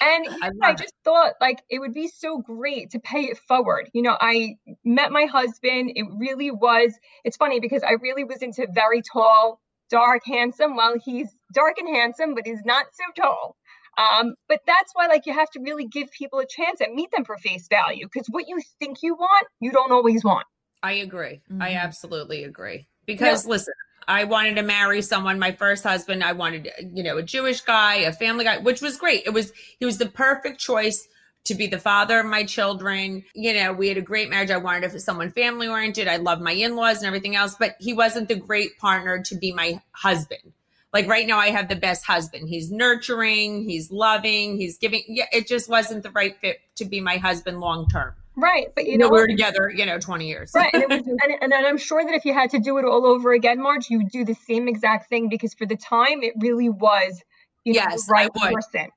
and 0.00 0.26
I, 0.42 0.50
I 0.62 0.72
just 0.74 0.94
it. 0.94 1.04
thought 1.04 1.32
like 1.40 1.62
it 1.68 1.80
would 1.80 1.94
be 1.94 2.08
so 2.08 2.38
great 2.38 2.90
to 2.90 3.00
pay 3.00 3.22
it 3.22 3.38
forward. 3.38 3.90
You 3.92 4.02
know, 4.02 4.16
I 4.20 4.56
met 4.84 5.10
my 5.10 5.24
husband. 5.24 5.92
It 5.94 6.06
really 6.16 6.50
was, 6.50 6.94
it's 7.24 7.36
funny 7.36 7.60
because 7.60 7.82
I 7.82 7.92
really 8.00 8.24
was 8.24 8.42
into 8.42 8.68
very 8.72 9.02
tall, 9.02 9.60
dark, 9.90 10.22
handsome. 10.24 10.76
Well, 10.76 10.94
he's 11.04 11.34
dark 11.52 11.78
and 11.78 11.88
handsome, 11.88 12.34
but 12.34 12.46
he's 12.46 12.62
not 12.64 12.86
so 12.92 13.22
tall. 13.22 13.56
Um, 13.98 14.34
but 14.48 14.60
that's 14.64 14.92
why, 14.94 15.08
like, 15.08 15.26
you 15.26 15.32
have 15.32 15.50
to 15.50 15.60
really 15.60 15.86
give 15.86 16.10
people 16.12 16.38
a 16.38 16.46
chance 16.46 16.80
and 16.80 16.94
meet 16.94 17.10
them 17.10 17.24
for 17.24 17.36
face 17.36 17.66
value 17.68 18.06
because 18.06 18.28
what 18.30 18.48
you 18.48 18.60
think 18.78 18.98
you 19.02 19.14
want, 19.14 19.46
you 19.60 19.72
don't 19.72 19.90
always 19.90 20.24
want. 20.24 20.46
I 20.82 20.92
agree. 20.92 21.40
Mm-hmm. 21.50 21.62
I 21.62 21.74
absolutely 21.74 22.44
agree. 22.44 22.86
Because 23.06 23.44
yeah. 23.44 23.50
listen, 23.50 23.74
I 24.06 24.24
wanted 24.24 24.56
to 24.56 24.62
marry 24.62 25.02
someone. 25.02 25.38
My 25.38 25.52
first 25.52 25.82
husband, 25.82 26.22
I 26.22 26.32
wanted, 26.32 26.70
you 26.94 27.02
know, 27.02 27.18
a 27.18 27.22
Jewish 27.22 27.60
guy, 27.62 27.96
a 27.96 28.12
family 28.12 28.44
guy, 28.44 28.58
which 28.58 28.80
was 28.80 28.96
great. 28.96 29.24
It 29.26 29.30
was 29.30 29.52
he 29.78 29.84
was 29.84 29.98
the 29.98 30.06
perfect 30.06 30.60
choice 30.60 31.08
to 31.44 31.54
be 31.54 31.66
the 31.66 31.78
father 31.78 32.20
of 32.20 32.26
my 32.26 32.44
children. 32.44 33.24
You 33.34 33.54
know, 33.54 33.72
we 33.72 33.88
had 33.88 33.96
a 33.96 34.02
great 34.02 34.30
marriage. 34.30 34.50
I 34.50 34.58
wanted 34.58 35.00
someone 35.00 35.30
family 35.30 35.66
oriented. 35.66 36.06
I 36.06 36.16
love 36.16 36.40
my 36.40 36.52
in 36.52 36.76
laws 36.76 36.98
and 36.98 37.06
everything 37.06 37.34
else, 37.34 37.56
but 37.58 37.74
he 37.80 37.92
wasn't 37.92 38.28
the 38.28 38.36
great 38.36 38.78
partner 38.78 39.22
to 39.24 39.36
be 39.36 39.52
my 39.52 39.80
husband 39.92 40.52
like 40.92 41.06
right 41.06 41.26
now 41.26 41.38
I 41.38 41.50
have 41.50 41.68
the 41.68 41.76
best 41.76 42.04
husband. 42.04 42.48
He's 42.48 42.70
nurturing, 42.70 43.68
he's 43.68 43.90
loving, 43.90 44.56
he's 44.56 44.78
giving 44.78 45.02
yeah, 45.06 45.26
it 45.32 45.46
just 45.46 45.68
wasn't 45.68 46.02
the 46.02 46.10
right 46.10 46.36
fit 46.40 46.58
to 46.76 46.84
be 46.84 47.00
my 47.00 47.16
husband 47.16 47.60
long 47.60 47.88
term. 47.88 48.14
Right. 48.36 48.68
But 48.74 48.86
you, 48.86 48.92
you 48.92 48.98
know, 48.98 49.06
know, 49.06 49.12
we're 49.12 49.26
together, 49.26 49.70
you 49.74 49.84
know, 49.84 49.98
20 49.98 50.28
years. 50.28 50.52
Right. 50.54 50.72
And, 50.72 50.84
was, 50.88 51.02
and, 51.06 51.42
and, 51.42 51.52
I'm 51.52 51.76
sure 51.76 52.04
that 52.04 52.14
if 52.14 52.24
you 52.24 52.32
had 52.32 52.50
to 52.50 52.60
do 52.60 52.78
it 52.78 52.84
all 52.84 53.04
over 53.04 53.32
again, 53.32 53.60
Marge, 53.60 53.90
you 53.90 53.98
would 53.98 54.10
do 54.10 54.24
the 54.24 54.34
same 54.34 54.68
exact 54.68 55.08
thing 55.08 55.28
because 55.28 55.54
for 55.54 55.66
the 55.66 55.76
time 55.76 56.22
it 56.22 56.34
really 56.38 56.68
was, 56.68 57.20
you 57.64 57.72
know, 57.72 57.80
yes, 57.80 58.06
the 58.06 58.12
right 58.12 58.32
person. 58.32 58.90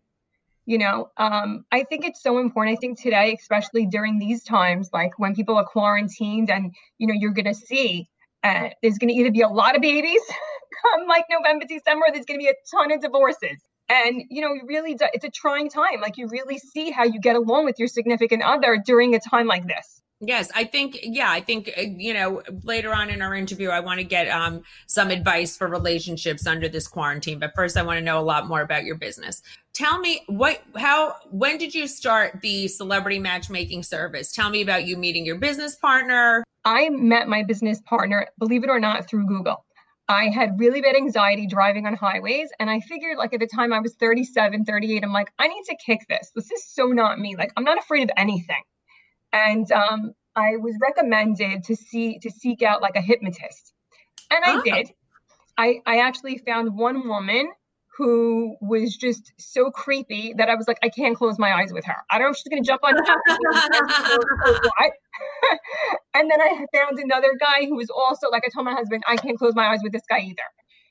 You 0.67 0.77
know, 0.77 1.10
um, 1.17 1.65
I 1.71 1.84
think 1.84 2.06
it's 2.06 2.21
so 2.21 2.38
important. 2.38 2.77
I 2.77 2.80
think 2.80 3.01
today, 3.01 3.36
especially 3.38 3.88
during 3.88 4.19
these 4.19 4.43
times, 4.43 4.91
like 4.93 5.17
when 5.17 5.34
people 5.34 5.58
are 5.58 5.65
quarantined 5.65 6.51
and, 6.51 6.75
you 6.99 7.08
know, 7.08 7.15
you're 7.17 7.34
going 7.34 7.45
to 7.45 7.56
see 7.56 8.08
uh, 8.43 8.69
there's 8.82 8.97
going 8.97 9.10
to 9.10 9.19
either 9.19 9.32
be 9.32 9.41
a 9.41 9.47
lot 9.47 9.75
of 9.75 9.82
babies 9.82 10.21
come 10.81 11.07
like 11.07 11.25
November, 11.29 11.65
December, 11.67 12.05
there's 12.12 12.25
going 12.25 12.39
to 12.39 12.43
be 12.43 12.49
a 12.49 12.53
ton 12.73 12.91
of 12.91 13.01
divorces. 13.01 13.62
And, 13.89 14.23
you 14.29 14.41
know, 14.41 14.53
you 14.53 14.62
really, 14.65 14.95
do, 14.95 15.05
it's 15.13 15.25
a 15.25 15.29
trying 15.29 15.69
time. 15.69 15.99
Like 16.01 16.17
you 16.17 16.27
really 16.27 16.57
see 16.57 16.91
how 16.91 17.03
you 17.03 17.19
get 17.19 17.36
along 17.36 17.65
with 17.65 17.77
your 17.77 17.88
significant 17.88 18.41
other 18.43 18.81
during 18.84 19.15
a 19.15 19.19
time 19.19 19.47
like 19.47 19.67
this. 19.67 20.01
Yes, 20.23 20.51
I 20.53 20.65
think 20.65 20.99
yeah, 21.01 21.31
I 21.31 21.41
think 21.41 21.71
uh, 21.75 21.81
you 21.81 22.13
know 22.13 22.43
later 22.63 22.93
on 22.93 23.10
in 23.10 23.23
our 23.23 23.34
interview 23.34 23.69
I 23.69 23.79
want 23.79 23.99
to 23.99 24.03
get 24.03 24.27
um 24.27 24.62
some 24.86 25.10
advice 25.10 25.57
for 25.57 25.67
relationships 25.67 26.45
under 26.45 26.69
this 26.69 26.88
quarantine, 26.88 27.39
but 27.39 27.53
first 27.55 27.75
I 27.75 27.81
want 27.81 27.97
to 27.97 28.05
know 28.05 28.19
a 28.19 28.21
lot 28.21 28.47
more 28.47 28.62
about 28.62 28.84
your 28.84 28.95
business. 28.95 29.41
Tell 29.73 29.97
me 29.97 30.21
what 30.27 30.62
how 30.75 31.15
when 31.31 31.57
did 31.57 31.73
you 31.73 31.88
start 31.88 32.39
the 32.41 32.67
celebrity 32.67 33.17
matchmaking 33.17 33.81
service? 33.81 34.31
Tell 34.31 34.51
me 34.51 34.62
about 34.62 34.86
you 34.86 34.95
meeting 34.95 35.25
your 35.25 35.39
business 35.39 35.75
partner. 35.75 36.43
I 36.63 36.89
met 36.89 37.27
my 37.27 37.41
business 37.41 37.81
partner, 37.81 38.27
believe 38.38 38.63
it 38.63 38.69
or 38.69 38.79
not, 38.79 39.10
through 39.10 39.25
Google. 39.25 39.65
I 40.12 40.30
had 40.30 40.60
really 40.60 40.82
bad 40.82 40.97
anxiety 40.97 41.47
driving 41.47 41.88
on 41.88 41.95
highways. 41.95 42.50
And 42.60 42.69
I 42.69 42.82
figured, 42.82 43.17
like, 43.17 43.34
at 43.34 43.39
the 43.39 43.47
time 43.47 43.71
I 43.71 43.80
was 43.80 43.95
37, 43.95 44.65
38, 44.65 45.04
I'm 45.04 45.13
like, 45.13 45.32
I 45.39 45.47
need 45.47 45.63
to 45.69 45.78
kick 45.84 46.02
this. 46.10 46.32
This 46.36 46.52
is 46.52 46.65
so 46.65 46.88
not 46.88 47.17
me. 47.17 47.38
Like, 47.38 47.54
I'm 47.56 47.63
not 47.63 47.78
afraid 47.78 48.04
of 48.04 48.10
anything. 48.17 48.62
And 49.32 49.71
um, 49.71 50.12
I 50.36 50.58
was 50.58 50.76
recommended 50.82 51.63
to 51.63 51.76
see 51.78 52.19
to 52.19 52.30
seek 52.30 52.62
out 52.62 52.82
like 52.82 52.97
a 52.97 53.02
hypnotist. 53.02 53.74
And 54.30 54.43
I 54.43 54.58
oh. 54.58 54.62
did. 54.62 54.91
I, 55.58 55.82
I 55.86 56.00
actually 56.00 56.39
found 56.39 56.76
one 56.76 57.08
woman 57.08 57.50
who 58.02 58.58
was 58.62 58.96
just 58.98 59.32
so 59.38 59.70
creepy 59.70 60.34
that 60.38 60.50
I 60.50 60.56
was 60.56 60.68
like, 60.68 60.80
I 60.82 60.90
can't 60.90 61.16
close 61.16 61.38
my 61.38 61.54
eyes 61.54 61.72
with 61.72 61.86
her. 61.86 61.98
I 62.10 62.18
don't 62.18 62.28
know 62.28 62.32
if 62.32 62.38
she's 62.38 62.48
going 62.50 62.64
to 62.64 62.68
jump 62.68 62.82
on 62.84 62.96
top 62.96 63.20
of 63.30 63.38
me 63.38 63.46
or, 64.16 64.60
what. 64.64 64.92
and 66.16 66.32
then 66.32 66.42
I 66.42 66.66
found 66.74 66.98
another 66.98 67.38
guy 67.40 67.68
who 67.68 67.76
was 67.76 67.92
also 67.92 68.30
like, 68.32 68.42
I 68.44 68.50
told 68.52 68.66
my 68.66 68.74
husband, 68.74 69.04
I 69.08 69.18
can't 69.18 69.38
close 69.38 69.54
my 69.54 69.68
eyes 69.68 69.82
with 69.84 69.92
this 69.92 70.02
guy 70.10 70.20
either. 70.20 70.42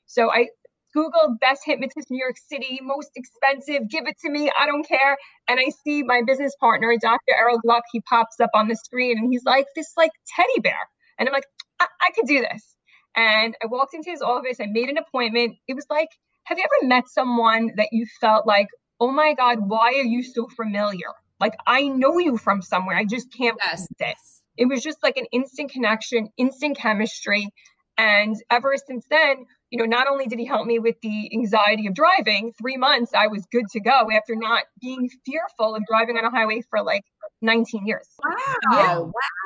So 0.05 0.31
I 0.31 0.47
Googled 0.95 1.39
best 1.41 1.63
hypnotist 1.65 2.09
in 2.09 2.15
New 2.15 2.23
York 2.23 2.37
City, 2.49 2.79
most 2.81 3.11
expensive, 3.15 3.89
give 3.89 4.07
it 4.07 4.17
to 4.19 4.29
me, 4.29 4.49
I 4.57 4.65
don't 4.65 4.87
care. 4.87 5.17
And 5.49 5.59
I 5.59 5.69
see 5.83 6.03
my 6.03 6.21
business 6.25 6.55
partner, 6.61 6.95
Dr. 7.01 7.35
Errol 7.37 7.59
Gluck, 7.59 7.83
he 7.91 7.99
pops 7.99 8.39
up 8.39 8.51
on 8.53 8.69
the 8.69 8.75
screen 8.75 9.17
and 9.17 9.29
he's 9.29 9.43
like, 9.43 9.65
this 9.75 9.91
like 9.97 10.11
teddy 10.33 10.61
bear. 10.61 10.79
And 11.19 11.27
I'm 11.27 11.33
like, 11.33 11.45
I, 11.81 11.87
I 12.01 12.11
could 12.15 12.25
do 12.25 12.39
this. 12.39 12.75
And 13.17 13.53
I 13.61 13.67
walked 13.67 13.93
into 13.93 14.09
his 14.09 14.21
office, 14.21 14.57
I 14.61 14.67
made 14.67 14.87
an 14.87 14.97
appointment. 14.97 15.57
It 15.67 15.73
was 15.73 15.85
like, 15.89 16.07
have 16.43 16.57
you 16.57 16.63
ever 16.63 16.87
met 16.87 17.07
someone 17.07 17.71
that 17.77 17.89
you 17.91 18.05
felt 18.19 18.45
like, 18.45 18.67
oh 18.99 19.11
my 19.11 19.33
God, 19.33 19.59
why 19.67 19.93
are 19.93 20.03
you 20.03 20.23
so 20.23 20.47
familiar? 20.55 21.07
Like 21.39 21.53
I 21.65 21.87
know 21.87 22.19
you 22.19 22.37
from 22.37 22.61
somewhere. 22.61 22.95
I 22.95 23.05
just 23.05 23.33
can't 23.33 23.57
yes. 23.65 23.87
it. 23.99 24.15
It 24.57 24.65
was 24.65 24.83
just 24.83 25.01
like 25.01 25.17
an 25.17 25.25
instant 25.31 25.71
connection, 25.71 26.29
instant 26.37 26.77
chemistry. 26.77 27.49
And 27.97 28.35
ever 28.49 28.75
since 28.85 29.05
then, 29.09 29.45
you 29.71 29.79
know, 29.79 29.85
not 29.85 30.07
only 30.07 30.25
did 30.27 30.37
he 30.37 30.45
help 30.45 30.67
me 30.67 30.79
with 30.79 30.95
the 31.01 31.31
anxiety 31.33 31.87
of 31.87 31.95
driving, 31.95 32.51
three 32.59 32.75
months 32.75 33.13
I 33.17 33.27
was 33.27 33.45
good 33.51 33.65
to 33.71 33.79
go 33.79 34.09
after 34.13 34.35
not 34.35 34.63
being 34.81 35.09
fearful 35.25 35.75
of 35.75 35.83
driving 35.87 36.17
on 36.17 36.25
a 36.25 36.29
highway 36.29 36.61
for 36.69 36.83
like 36.83 37.03
19 37.41 37.87
years. 37.87 38.07
Wow. 38.23 38.33
Yeah. 38.73 38.99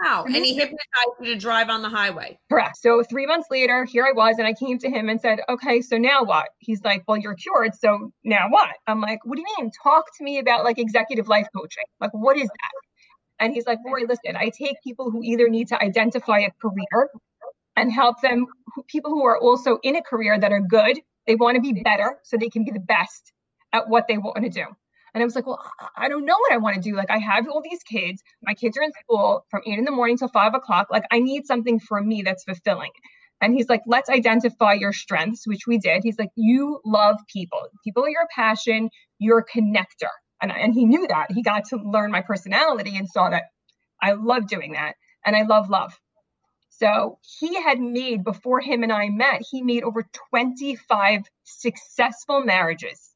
Wow. 0.03 0.25
And 0.25 0.35
he 0.35 0.55
hypnotized 0.55 0.79
you 1.21 1.33
to 1.33 1.39
drive 1.39 1.69
on 1.69 1.83
the 1.83 1.89
highway. 1.89 2.39
Correct. 2.51 2.77
So 2.77 3.03
three 3.03 3.27
months 3.27 3.47
later, 3.51 3.85
here 3.85 4.03
I 4.03 4.13
was, 4.13 4.35
and 4.39 4.47
I 4.47 4.53
came 4.53 4.79
to 4.79 4.89
him 4.89 5.09
and 5.09 5.21
said, 5.21 5.39
Okay, 5.47 5.81
so 5.81 5.97
now 5.97 6.23
what? 6.23 6.47
He's 6.57 6.81
like, 6.83 7.03
Well, 7.07 7.17
you're 7.17 7.35
cured. 7.35 7.75
So 7.75 8.11
now 8.23 8.47
what? 8.49 8.71
I'm 8.87 9.01
like, 9.01 9.19
What 9.25 9.35
do 9.35 9.41
you 9.41 9.63
mean? 9.63 9.71
Talk 9.83 10.05
to 10.17 10.23
me 10.23 10.39
about 10.39 10.63
like 10.63 10.79
executive 10.79 11.27
life 11.27 11.47
coaching. 11.55 11.85
Like, 12.01 12.11
what 12.13 12.35
is 12.35 12.47
that? 12.47 12.71
And 13.39 13.53
he's 13.53 13.65
like, 13.65 13.79
Rori, 13.85 14.05
listen, 14.05 14.35
I 14.35 14.49
take 14.49 14.81
people 14.83 15.11
who 15.11 15.21
either 15.21 15.49
need 15.49 15.67
to 15.67 15.81
identify 15.81 16.39
a 16.39 16.51
career 16.61 17.09
and 17.75 17.91
help 17.91 18.21
them 18.21 18.47
people 18.87 19.11
who 19.11 19.25
are 19.25 19.39
also 19.39 19.79
in 19.83 19.95
a 19.95 20.03
career 20.03 20.39
that 20.39 20.51
are 20.51 20.61
good 20.61 20.99
they 21.27 21.35
want 21.35 21.55
to 21.55 21.61
be 21.61 21.81
better 21.83 22.17
so 22.23 22.37
they 22.37 22.49
can 22.49 22.65
be 22.65 22.71
the 22.71 22.79
best 22.79 23.33
at 23.73 23.89
what 23.89 24.05
they 24.07 24.17
want 24.17 24.43
to 24.43 24.49
do 24.49 24.65
And 25.13 25.21
I 25.21 25.25
was 25.25 25.35
like, 25.35 25.45
well, 25.47 25.59
I 25.97 26.07
don't 26.09 26.25
know 26.25 26.37
what 26.39 26.53
I 26.53 26.57
want 26.57 26.75
to 26.75 26.81
do. 26.81 26.95
Like, 26.95 27.11
I 27.11 27.17
have 27.19 27.47
all 27.49 27.61
these 27.63 27.83
kids. 27.83 28.23
My 28.43 28.53
kids 28.53 28.77
are 28.77 28.83
in 28.83 28.91
school 29.03 29.45
from 29.49 29.61
eight 29.67 29.77
in 29.79 29.85
the 29.85 29.91
morning 29.91 30.17
till 30.17 30.29
five 30.29 30.53
o'clock. 30.55 30.87
Like, 30.89 31.03
I 31.11 31.19
need 31.19 31.45
something 31.45 31.79
for 31.79 32.01
me 32.01 32.21
that's 32.23 32.45
fulfilling. 32.45 32.91
And 33.41 33.53
he's 33.53 33.67
like, 33.69 33.81
let's 33.87 34.09
identify 34.09 34.73
your 34.73 34.93
strengths, 34.93 35.47
which 35.47 35.67
we 35.67 35.79
did. 35.79 36.03
He's 36.03 36.19
like, 36.19 36.29
you 36.35 36.79
love 36.85 37.17
people. 37.33 37.59
People 37.83 38.05
are 38.05 38.09
your 38.09 38.27
passion. 38.35 38.89
You're 39.19 39.39
a 39.39 39.45
connector. 39.59 40.13
And, 40.41 40.51
and 40.51 40.73
he 40.73 40.85
knew 40.85 41.07
that. 41.07 41.27
He 41.31 41.43
got 41.43 41.65
to 41.69 41.77
learn 41.77 42.11
my 42.11 42.21
personality 42.21 42.97
and 42.97 43.09
saw 43.09 43.29
that 43.29 43.43
I 44.01 44.13
love 44.13 44.47
doing 44.47 44.73
that. 44.73 44.95
And 45.25 45.35
I 45.35 45.43
love 45.43 45.69
love. 45.69 45.97
So 46.77 47.19
he 47.39 47.61
had 47.61 47.79
made, 47.79 48.23
before 48.23 48.59
him 48.59 48.83
and 48.83 48.91
I 48.91 49.09
met, 49.09 49.43
he 49.49 49.61
made 49.61 49.83
over 49.83 50.05
25 50.31 51.21
successful 51.43 52.43
marriages. 52.43 53.13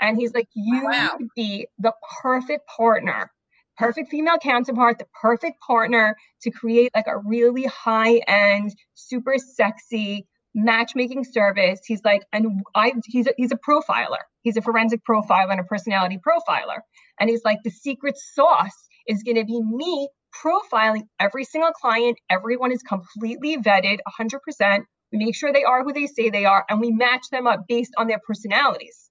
And 0.00 0.16
he's 0.16 0.32
like, 0.32 0.48
you 0.54 0.84
wow. 0.84 1.16
would 1.18 1.28
be 1.36 1.66
the 1.78 1.92
perfect 2.22 2.66
partner, 2.66 3.30
perfect 3.76 4.10
female 4.10 4.38
counterpart, 4.38 4.98
the 4.98 5.06
perfect 5.20 5.60
partner 5.60 6.16
to 6.42 6.50
create 6.50 6.90
like 6.94 7.08
a 7.08 7.18
really 7.18 7.64
high 7.64 8.18
end, 8.26 8.74
super 8.94 9.34
sexy 9.36 10.26
matchmaking 10.54 11.24
service. 11.24 11.80
He's 11.86 12.02
like, 12.04 12.22
and 12.32 12.62
I, 12.74 12.92
he's 13.06 13.26
a, 13.26 13.34
he's 13.36 13.52
a 13.52 13.58
profiler. 13.58 14.22
He's 14.42 14.56
a 14.56 14.62
forensic 14.62 15.02
profiler 15.04 15.50
and 15.50 15.60
a 15.60 15.64
personality 15.64 16.18
profiler. 16.18 16.80
And 17.20 17.28
he's 17.28 17.44
like, 17.44 17.58
the 17.64 17.70
secret 17.70 18.16
sauce 18.16 18.88
is 19.06 19.22
going 19.22 19.36
to 19.36 19.44
be 19.44 19.60
me 19.62 20.08
profiling 20.42 21.02
every 21.18 21.44
single 21.44 21.72
client. 21.72 22.18
Everyone 22.30 22.72
is 22.72 22.82
completely 22.82 23.56
vetted 23.56 23.98
100%. 24.20 24.84
We 25.12 25.18
make 25.18 25.34
sure 25.34 25.52
they 25.52 25.64
are 25.64 25.82
who 25.84 25.92
they 25.92 26.06
say 26.06 26.30
they 26.30 26.44
are, 26.44 26.64
and 26.68 26.80
we 26.80 26.90
match 26.90 27.30
them 27.30 27.46
up 27.46 27.60
based 27.66 27.92
on 27.96 28.08
their 28.08 28.20
personalities. 28.26 29.10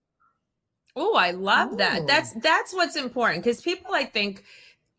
Oh, 0.96 1.16
I 1.16 1.32
love 1.32 1.74
Ooh. 1.74 1.78
that. 1.78 2.08
That's 2.08 2.34
that's 2.34 2.74
what's 2.74 2.96
important 2.96 3.44
because 3.44 3.62
people, 3.62 3.94
I 3.94 4.06
think, 4.06 4.44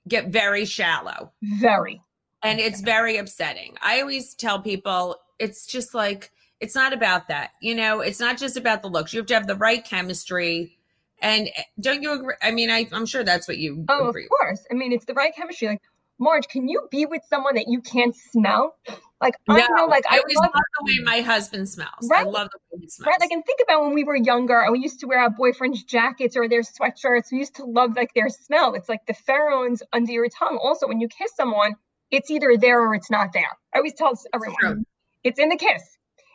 get 0.07 0.29
very 0.29 0.65
shallow. 0.65 1.33
Very. 1.43 2.03
And 2.43 2.61
it's 2.61 2.81
very 2.81 3.17
upsetting. 3.17 3.77
I 3.83 4.01
always 4.01 4.35
tell 4.35 4.61
people 4.61 5.17
it's 5.41 5.67
just 5.67 5.95
like 5.95 6.31
it's 6.61 6.75
not 6.75 6.93
about 6.93 7.29
that. 7.29 7.51
You 7.61 7.75
know, 7.75 8.01
it's 8.01 8.21
not 8.21 8.39
just 8.39 8.57
about 8.57 8.83
the 8.83 8.89
looks. 8.89 9.13
You 9.13 9.19
have 9.19 9.27
to 9.27 9.35
have 9.35 9.47
the 9.47 9.57
right 9.57 9.85
chemistry. 9.85 10.77
And 11.21 11.49
eh, 11.49 11.63
don't 11.81 12.03
you 12.03 12.13
agree? 12.13 12.35
I 12.43 12.53
mean, 12.53 12.71
I, 12.71 12.87
am 12.93 13.07
sure 13.07 13.25
that's 13.25 13.49
what 13.49 13.59
you. 13.59 13.85
Oh, 13.89 14.09
agree 14.09 14.25
of 14.25 14.31
course. 14.31 14.61
With. 14.71 14.77
I 14.77 14.79
mean, 14.79 14.93
it's 14.93 15.05
the 15.05 15.15
right 15.15 15.35
chemistry. 15.35 15.69
Like 15.69 15.83
Marge, 16.19 16.49
can 16.49 16.69
you 16.69 16.89
be 16.91 17.07
with 17.07 17.23
someone 17.29 17.55
that 17.55 17.67
you 17.69 17.81
can't 17.81 18.15
smell? 18.15 18.77
Like 19.21 19.35
no, 19.49 19.57
I 19.57 19.67
know, 19.77 19.87
like 19.87 20.05
I, 20.09 20.17
I 20.17 20.19
love, 20.19 20.51
love, 20.55 20.63
the 20.79 20.85
way 20.85 21.05
my 21.05 21.21
husband 21.21 21.69
smells. 21.69 22.09
Right? 22.09 22.25
I 22.25 22.31
love 22.31 22.49
the 22.53 22.59
way 22.71 22.83
he 22.83 22.89
smells. 22.89 23.07
Right? 23.07 23.21
Like, 23.21 23.31
and 23.33 23.45
think 23.45 23.61
about 23.65 23.83
when 23.83 23.95
we 23.95 24.05
were 24.05 24.15
younger 24.15 24.61
and 24.61 24.73
we 24.73 24.79
used 24.79 25.01
to 25.01 25.07
wear 25.07 25.19
our 25.19 25.31
boyfriend's 25.31 25.83
jackets 25.83 26.37
or 26.37 26.49
their 26.49 26.63
sweatshirts. 26.63 27.33
We 27.33 27.39
used 27.39 27.57
to 27.57 27.65
love 27.65 27.97
like 27.97 28.15
their 28.15 28.29
smell. 28.29 28.75
It's 28.75 28.89
like 28.89 29.07
the 29.07 29.15
pheromones 29.15 29.81
under 29.93 30.13
your 30.13 30.29
tongue. 30.29 30.59
Also, 30.63 30.87
when 30.87 31.01
you 31.01 31.09
kiss 31.09 31.33
someone, 31.35 31.75
it's 32.11 32.31
either 32.31 32.57
there 32.57 32.81
or 32.81 32.95
it's 32.95 33.11
not 33.11 33.33
there. 33.33 33.51
I 33.75 33.79
always 33.79 33.95
tell 33.95 34.13
everyone, 34.33 34.85
it's 35.25 35.41
in 35.41 35.49
the 35.49 35.57
kiss. 35.57 35.83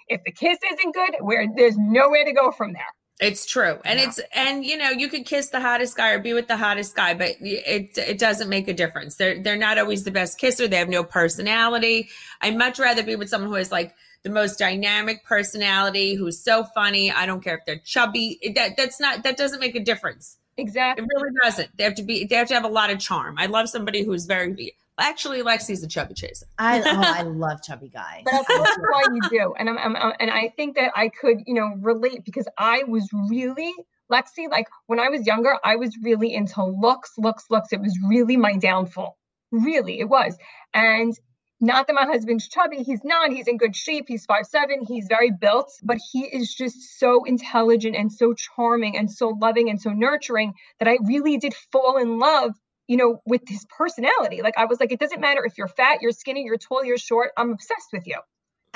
If 0.09 0.21
the 0.25 0.31
kiss 0.31 0.57
isn't 0.73 0.93
good, 0.93 1.15
where 1.21 1.47
there's 1.55 1.77
nowhere 1.77 2.25
to 2.25 2.33
go 2.33 2.51
from 2.51 2.73
there. 2.73 2.83
It's 3.19 3.45
true. 3.45 3.79
And 3.85 3.99
yeah. 3.99 4.07
it's 4.07 4.19
and 4.33 4.65
you 4.65 4.77
know, 4.77 4.89
you 4.89 5.07
could 5.07 5.25
kiss 5.25 5.49
the 5.49 5.59
hottest 5.59 5.95
guy 5.95 6.11
or 6.11 6.19
be 6.19 6.33
with 6.33 6.47
the 6.47 6.57
hottest 6.57 6.95
guy, 6.95 7.13
but 7.13 7.35
it 7.39 7.97
it 7.97 8.17
doesn't 8.17 8.49
make 8.49 8.67
a 8.67 8.73
difference. 8.73 9.15
They're 9.15 9.41
they're 9.41 9.55
not 9.55 9.77
always 9.77 10.03
the 10.03 10.11
best 10.11 10.39
kisser. 10.39 10.67
They 10.67 10.77
have 10.77 10.89
no 10.89 11.03
personality. 11.03 12.09
I'd 12.41 12.57
much 12.57 12.79
rather 12.79 13.03
be 13.03 13.15
with 13.15 13.29
someone 13.29 13.49
who 13.49 13.55
is 13.55 13.71
like 13.71 13.95
the 14.23 14.29
most 14.29 14.57
dynamic 14.57 15.23
personality, 15.25 16.15
who's 16.15 16.43
so 16.43 16.63
funny. 16.63 17.11
I 17.11 17.25
don't 17.25 17.43
care 17.43 17.57
if 17.57 17.65
they're 17.65 17.77
chubby. 17.77 18.39
That 18.55 18.77
that's 18.77 18.99
not 18.99 19.23
that 19.23 19.37
doesn't 19.37 19.59
make 19.59 19.75
a 19.75 19.83
difference. 19.83 20.37
Exactly. 20.57 21.03
It 21.03 21.09
really 21.15 21.35
doesn't. 21.43 21.75
They 21.77 21.83
have 21.83 21.95
to 21.95 22.03
be 22.03 22.25
they 22.25 22.35
have 22.35 22.47
to 22.49 22.53
have 22.53 22.65
a 22.65 22.69
lot 22.69 22.89
of 22.89 22.99
charm. 22.99 23.35
I 23.37 23.47
love 23.47 23.69
somebody 23.69 24.03
who's 24.03 24.25
very 24.25 24.75
Actually, 24.99 25.41
Lexi's 25.41 25.83
a 25.83 25.87
chubby 25.87 26.13
chaser. 26.13 26.45
I 26.59 26.79
oh, 26.79 26.83
I 26.85 27.23
love 27.23 27.63
chubby 27.63 27.89
guys. 27.89 28.21
But 28.25 28.41
of 28.41 28.45
course, 28.45 28.77
why 28.91 29.03
you 29.11 29.21
do, 29.29 29.53
and 29.57 29.67
I'm, 29.67 29.77
I'm, 29.79 30.13
and 30.19 30.29
I 30.29 30.53
think 30.55 30.75
that 30.75 30.91
I 30.95 31.09
could 31.09 31.39
you 31.47 31.55
know 31.55 31.73
relate 31.79 32.23
because 32.23 32.47
I 32.57 32.83
was 32.83 33.09
really 33.29 33.73
Lexi. 34.11 34.49
Like 34.49 34.67
when 34.85 34.99
I 34.99 35.09
was 35.09 35.25
younger, 35.25 35.57
I 35.63 35.77
was 35.77 35.97
really 36.03 36.33
into 36.33 36.63
looks, 36.63 37.13
looks, 37.17 37.45
looks. 37.49 37.73
It 37.73 37.81
was 37.81 37.97
really 38.07 38.37
my 38.37 38.55
downfall. 38.55 39.17
Really, 39.51 39.99
it 39.99 40.09
was. 40.09 40.37
And 40.75 41.17
not 41.63 41.87
that 41.87 41.93
my 41.93 42.05
husband's 42.05 42.47
chubby, 42.47 42.83
he's 42.83 43.03
not. 43.03 43.31
He's 43.31 43.47
in 43.47 43.57
good 43.57 43.75
shape. 43.75 44.05
He's 44.07 44.25
five 44.25 44.45
seven. 44.45 44.83
He's 44.85 45.07
very 45.07 45.31
built, 45.31 45.71
but 45.81 45.97
he 46.11 46.25
is 46.25 46.53
just 46.53 46.99
so 46.99 47.23
intelligent 47.23 47.95
and 47.95 48.11
so 48.11 48.33
charming 48.33 48.97
and 48.97 49.09
so 49.09 49.29
loving 49.29 49.69
and 49.69 49.81
so 49.81 49.91
nurturing 49.91 50.53
that 50.79 50.87
I 50.87 50.97
really 51.05 51.37
did 51.37 51.53
fall 51.71 51.97
in 51.97 52.19
love 52.19 52.53
you 52.89 52.97
know, 52.97 53.21
with 53.25 53.41
his 53.47 53.65
personality. 53.77 54.41
Like 54.41 54.57
I 54.57 54.65
was 54.65 54.81
like, 54.81 54.91
it 54.91 54.99
doesn't 54.99 55.21
matter 55.21 55.45
if 55.45 55.57
you're 55.57 55.69
fat, 55.69 56.01
you're 56.01 56.11
skinny, 56.11 56.43
you're 56.43 56.57
tall, 56.57 56.83
you're 56.83 56.97
short. 56.97 57.31
I'm 57.37 57.51
obsessed 57.51 57.93
with 57.93 58.05
you. 58.05 58.17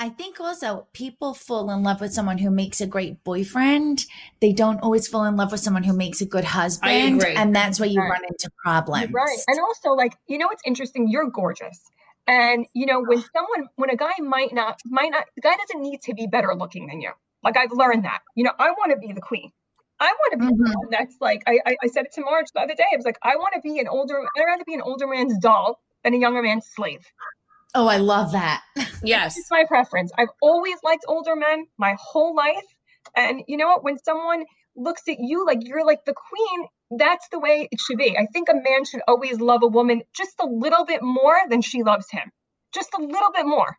I 0.00 0.08
think 0.10 0.40
also 0.40 0.86
people 0.92 1.34
fall 1.34 1.70
in 1.70 1.82
love 1.82 2.00
with 2.00 2.12
someone 2.12 2.38
who 2.38 2.50
makes 2.50 2.80
a 2.80 2.86
great 2.86 3.22
boyfriend. 3.24 4.06
They 4.40 4.52
don't 4.52 4.78
always 4.78 5.08
fall 5.08 5.24
in 5.24 5.36
love 5.36 5.50
with 5.50 5.60
someone 5.60 5.82
who 5.82 5.92
makes 5.92 6.20
a 6.20 6.24
good 6.24 6.44
husband. 6.44 7.24
And 7.24 7.54
that's 7.54 7.80
where 7.80 7.88
you 7.88 8.00
right. 8.00 8.12
run 8.12 8.22
into 8.24 8.48
problems. 8.64 9.12
Right. 9.12 9.38
And 9.48 9.58
also, 9.60 9.90
like, 9.90 10.14
you 10.28 10.38
know 10.38 10.46
what's 10.46 10.62
interesting? 10.64 11.08
You're 11.08 11.28
gorgeous. 11.28 11.80
And 12.28 12.66
you 12.74 12.84
know, 12.84 13.02
when 13.02 13.24
someone 13.32 13.70
when 13.76 13.90
a 13.90 13.96
guy 13.96 14.12
might 14.20 14.52
not 14.52 14.80
might 14.84 15.10
not 15.10 15.24
the 15.34 15.40
guy 15.40 15.56
doesn't 15.56 15.82
need 15.82 16.02
to 16.02 16.14
be 16.14 16.26
better 16.26 16.54
looking 16.54 16.86
than 16.86 17.00
you. 17.00 17.10
Like 17.42 17.56
I've 17.56 17.72
learned 17.72 18.04
that. 18.04 18.20
You 18.36 18.44
know, 18.44 18.52
I 18.58 18.70
want 18.72 18.92
to 18.92 18.98
be 18.98 19.12
the 19.14 19.22
queen. 19.22 19.50
I 19.98 20.12
want 20.12 20.32
to 20.32 20.38
be 20.38 20.44
mm-hmm. 20.44 20.78
one 20.78 20.88
that's 20.90 21.16
like 21.20 21.42
I, 21.46 21.58
I, 21.66 21.76
I 21.84 21.86
said 21.88 22.04
it 22.04 22.12
to 22.14 22.20
Marge 22.20 22.46
the 22.54 22.60
other 22.60 22.74
day. 22.74 22.84
I 22.92 22.96
was 22.96 23.06
like, 23.06 23.18
I 23.22 23.36
want 23.36 23.54
to 23.54 23.60
be 23.60 23.80
an 23.80 23.88
older. 23.88 24.20
I'd 24.36 24.44
rather 24.44 24.64
be 24.64 24.74
an 24.74 24.82
older 24.82 25.06
man's 25.06 25.38
doll 25.38 25.80
than 26.04 26.14
a 26.14 26.18
younger 26.18 26.42
man's 26.42 26.66
slave. 26.66 27.00
Oh, 27.74 27.86
I 27.86 27.96
love 27.96 28.32
that. 28.32 28.62
Yes, 29.00 29.38
it's 29.38 29.48
my 29.48 29.64
preference. 29.64 30.10
I've 30.18 30.32
always 30.42 30.76
liked 30.82 31.04
older 31.06 31.36
men 31.36 31.66
my 31.78 31.94
whole 32.00 32.34
life, 32.34 32.64
and 33.14 33.42
you 33.46 33.56
know 33.56 33.68
what? 33.68 33.84
When 33.84 33.96
someone 33.96 34.44
looks 34.74 35.02
at 35.08 35.18
you 35.20 35.46
like 35.46 35.60
you're 35.60 35.86
like 35.86 36.04
the 36.04 36.14
queen, 36.14 36.66
that's 36.90 37.28
the 37.30 37.38
way 37.38 37.68
it 37.70 37.78
should 37.80 37.98
be. 37.98 38.16
I 38.16 38.26
think 38.32 38.48
a 38.48 38.54
man 38.54 38.84
should 38.84 39.02
always 39.06 39.40
love 39.40 39.62
a 39.62 39.68
woman 39.68 40.02
just 40.16 40.34
a 40.40 40.46
little 40.46 40.84
bit 40.84 41.02
more 41.02 41.36
than 41.48 41.62
she 41.62 41.82
loves 41.82 42.10
him, 42.10 42.30
just 42.74 42.90
a 42.98 43.02
little 43.02 43.30
bit 43.34 43.46
more. 43.46 43.76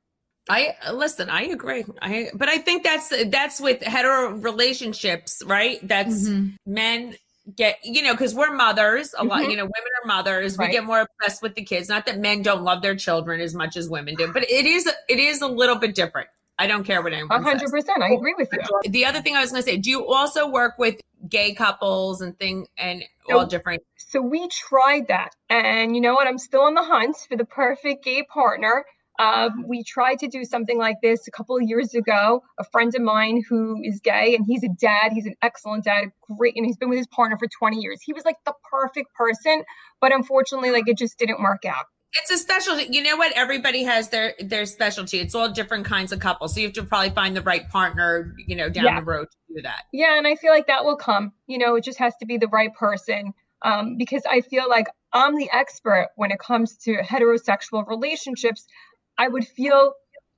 I 0.50 0.74
listen. 0.92 1.30
I 1.30 1.44
agree. 1.44 1.86
I 2.02 2.30
but 2.34 2.50
I 2.50 2.58
think 2.58 2.84
that's 2.84 3.14
that's 3.28 3.60
with 3.60 3.84
hetero 3.84 4.32
relationships, 4.32 5.44
right? 5.46 5.80
That's 5.88 6.28
mm-hmm. 6.28 6.56
men 6.66 7.16
get 7.56 7.80
you 7.84 8.02
know 8.04 8.14
because 8.14 8.36
we're 8.36 8.54
mothers 8.54 9.14
a 9.14 9.18
mm-hmm. 9.18 9.28
lot 9.28 9.42
you 9.50 9.58
know 9.58 9.64
women 9.64 9.92
are 10.04 10.08
mothers 10.08 10.58
right. 10.58 10.68
we 10.68 10.72
get 10.72 10.84
more 10.84 11.02
obsessed 11.02 11.42
with 11.42 11.56
the 11.56 11.64
kids 11.64 11.90
not 11.90 12.06
that 12.06 12.20
men 12.20 12.42
don't 12.42 12.64
love 12.64 12.82
their 12.82 12.96
children 12.96 13.42
as 13.42 13.56
much 13.56 13.76
as 13.76 13.90
women 13.90 14.16
do 14.16 14.32
but 14.32 14.44
it 14.44 14.66
is 14.66 14.88
it 15.08 15.20
is 15.20 15.42
a 15.42 15.48
little 15.48 15.76
bit 15.76 15.96
different 15.96 16.28
i 16.58 16.68
don't 16.68 16.84
care 16.84 17.02
what 17.02 17.14
anyone 17.14 17.44
100% 17.44 17.60
says. 17.60 17.86
i 18.02 18.10
agree 18.10 18.36
with 18.38 18.50
you 18.52 18.92
the 18.92 19.06
other 19.06 19.22
thing 19.22 19.36
i 19.36 19.42
was 19.42 19.52
going 19.52 19.64
to 19.64 19.68
say 19.68 19.78
do 19.78 19.90
you 19.90 20.06
also 20.06 20.48
work 20.48 20.78
with 20.78 21.00
gay 21.30 21.54
couples 21.54 22.22
and 22.22 22.38
thing 22.40 22.68
and 22.78 23.04
so, 23.28 23.40
all 23.40 23.46
different 23.46 23.84
so 23.98 24.22
we 24.22 24.48
tried 24.48 25.08
that 25.08 25.36
and 25.50 25.96
you 25.96 26.02
know 26.02 26.14
what 26.14 26.28
i'm 26.28 26.38
still 26.38 26.62
on 26.62 26.74
the 26.74 26.84
hunt 26.84 27.16
for 27.28 27.38
the 27.38 27.46
perfect 27.46 28.04
gay 28.04 28.24
partner 28.24 28.86
um, 29.20 29.66
we 29.68 29.84
tried 29.84 30.20
to 30.20 30.30
do 30.30 30.46
something 30.46 30.78
like 30.78 31.02
this 31.04 31.28
a 31.28 31.32
couple 31.32 31.58
of 31.58 31.64
years 31.64 31.94
ago. 31.94 32.42
A 32.58 32.64
friend 32.64 32.96
of 32.96 33.02
mine 33.02 33.44
who 33.48 33.82
is 33.84 34.00
gay 34.00 34.34
and 34.34 34.46
he's 34.46 34.64
a 34.64 34.70
dad, 34.70 35.12
he's 35.12 35.26
an 35.26 35.36
excellent 35.42 35.84
dad, 35.84 36.06
great, 36.38 36.54
and 36.56 36.66
he's 36.66 36.78
been 36.78 36.88
with 36.88 37.00
his 37.00 37.08
partner 37.08 37.38
for 37.38 37.48
20 37.48 37.82
years. 37.82 38.00
He 38.02 38.14
was 38.14 38.24
like 38.24 38.38
the 38.46 38.54
perfect 38.72 39.14
person, 39.14 39.64
but 40.00 40.14
unfortunately, 40.14 40.72
like 40.72 40.88
it 40.88 40.98
just 40.98 41.20
didn't 41.20 41.42
work 41.42 41.66
out. 41.66 41.86
It's 42.14 42.32
a 42.32 42.38
specialty. 42.38 42.88
You 42.90 43.04
know 43.04 43.18
what? 43.18 43.34
Everybody 43.36 43.84
has 43.84 44.10
their 44.10 44.34
their 44.40 44.66
specialty. 44.66 45.20
It's 45.20 45.36
all 45.36 45.50
different 45.50 45.86
kinds 45.86 46.12
of 46.12 46.20
couples. 46.20 46.54
So 46.54 46.62
you 46.62 46.68
have 46.68 46.74
to 46.74 46.84
probably 46.84 47.12
find 47.12 47.36
the 47.36 47.42
right 47.42 47.70
partner, 47.70 48.36
you 48.48 48.56
know, 48.56 48.70
down 48.70 48.86
yeah. 48.86 49.00
the 49.00 49.06
road 49.06 49.28
to 49.30 49.56
do 49.56 49.62
that. 49.62 49.84
Yeah, 49.94 50.18
and 50.18 50.26
I 50.26 50.36
feel 50.36 50.52
like 50.52 50.68
that 50.68 50.86
will 50.86 50.98
come. 50.98 51.34
You 51.46 51.60
know, 51.60 51.76
it 51.76 51.84
just 51.84 52.00
has 52.00 52.16
to 52.18 52.26
be 52.26 52.38
the 52.38 52.48
right 52.48 52.74
person. 52.74 53.34
Um, 53.62 53.98
because 53.98 54.24
I 54.28 54.42
feel 54.42 54.70
like 54.70 54.88
I'm 55.12 55.36
the 55.36 55.50
expert 55.52 56.10
when 56.16 56.32
it 56.32 56.40
comes 56.40 56.78
to 56.78 56.98
heterosexual 56.98 57.88
relationships. 57.88 58.66
I 59.18 59.28
would 59.28 59.46
feel 59.46 59.94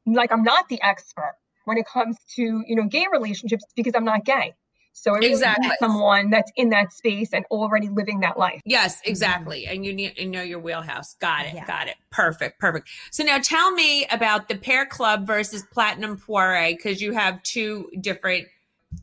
like 0.07 0.31
I'm 0.31 0.43
not 0.43 0.67
the 0.69 0.81
expert 0.81 1.35
when 1.65 1.77
it 1.77 1.85
comes 1.85 2.17
to 2.35 2.41
you 2.41 2.75
know 2.75 2.87
gay 2.87 3.05
relationships 3.11 3.63
because 3.75 3.93
I'm 3.95 4.05
not 4.05 4.25
gay. 4.25 4.55
So 4.93 5.15
I 5.15 5.19
exactly. 5.19 5.67
need 5.67 5.75
someone 5.79 6.29
that's 6.29 6.51
in 6.55 6.69
that 6.69 6.93
space 6.93 7.29
and 7.33 7.45
already 7.49 7.89
living 7.89 8.19
that 8.19 8.37
life. 8.37 8.61
Yes, 8.65 8.97
mm-hmm. 8.97 9.09
exactly. 9.09 9.67
And 9.67 9.85
you 9.85 9.93
need 9.93 10.15
to 10.17 10.25
know 10.25 10.41
your 10.41 10.59
wheelhouse. 10.59 11.15
Got 11.15 11.45
it. 11.45 11.55
Yeah. 11.55 11.65
Got 11.65 11.87
it. 11.87 11.95
Perfect. 12.11 12.59
Perfect. 12.59 12.89
So 13.09 13.23
now 13.23 13.39
tell 13.39 13.71
me 13.71 14.05
about 14.11 14.49
the 14.49 14.55
Pair 14.55 14.85
Club 14.85 15.25
versus 15.25 15.63
Platinum 15.71 16.17
Poire 16.17 16.75
because 16.75 17.01
you 17.01 17.13
have 17.13 17.41
two 17.43 17.89
different 17.99 18.47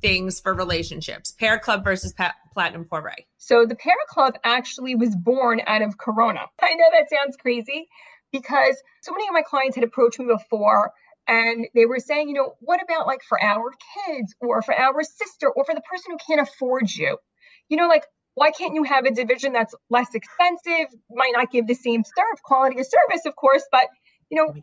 things 0.03 0.41
for 0.41 0.55
relationships. 0.55 1.33
Pair 1.33 1.59
Club 1.59 1.83
versus 1.83 2.13
pa- 2.13 2.35
Platinum 2.53 2.85
Poire. 2.85 3.15
So 3.39 3.65
the 3.65 3.75
Pair 3.75 3.95
Club 4.09 4.35
actually 4.45 4.95
was 4.95 5.17
born 5.17 5.63
out 5.67 5.83
of 5.83 5.99
Corona. 5.99 6.43
I 6.61 6.75
know 6.75 6.85
that 6.93 7.09
sounds 7.09 7.37
crazy, 7.37 7.89
because 8.31 8.77
so 9.01 9.13
many 9.13 9.27
of 9.27 9.33
my 9.33 9.43
clients 9.43 9.75
had 9.75 9.85
approached 9.85 10.19
me 10.19 10.27
before 10.27 10.93
and 11.29 11.69
they 11.75 11.87
were 11.87 11.99
saying, 12.01 12.29
you 12.29 12.35
know, 12.35 12.55
what 12.61 12.83
about 12.83 13.07
like 13.07 13.23
for 13.23 13.43
our 13.43 13.71
kids 14.07 14.35
or 14.41 14.63
for 14.63 14.75
our 14.75 15.03
sister 15.03 15.49
or 15.49 15.65
for 15.65 15.75
the 15.75 15.83
person 15.83 16.13
who 16.13 16.19
can't 16.27 16.49
afford 16.49 16.91
you? 16.91 17.19
You 17.69 17.77
know, 17.77 17.87
like 17.89 18.05
why 18.35 18.51
can't 18.51 18.75
you 18.75 18.85
have 18.85 19.05
a 19.05 19.11
division 19.11 19.53
that's 19.53 19.75
less 19.91 20.15
expensive, 20.15 20.95
might 21.11 21.33
not 21.35 21.51
give 21.51 21.67
the 21.67 21.75
same 21.75 22.05
serve 22.05 22.43
quality 22.43 22.81
of 22.81 22.87
service, 22.87 23.27
of 23.27 23.37
course, 23.37 23.65
but 23.71 23.89
you 24.31 24.37
know, 24.39 24.55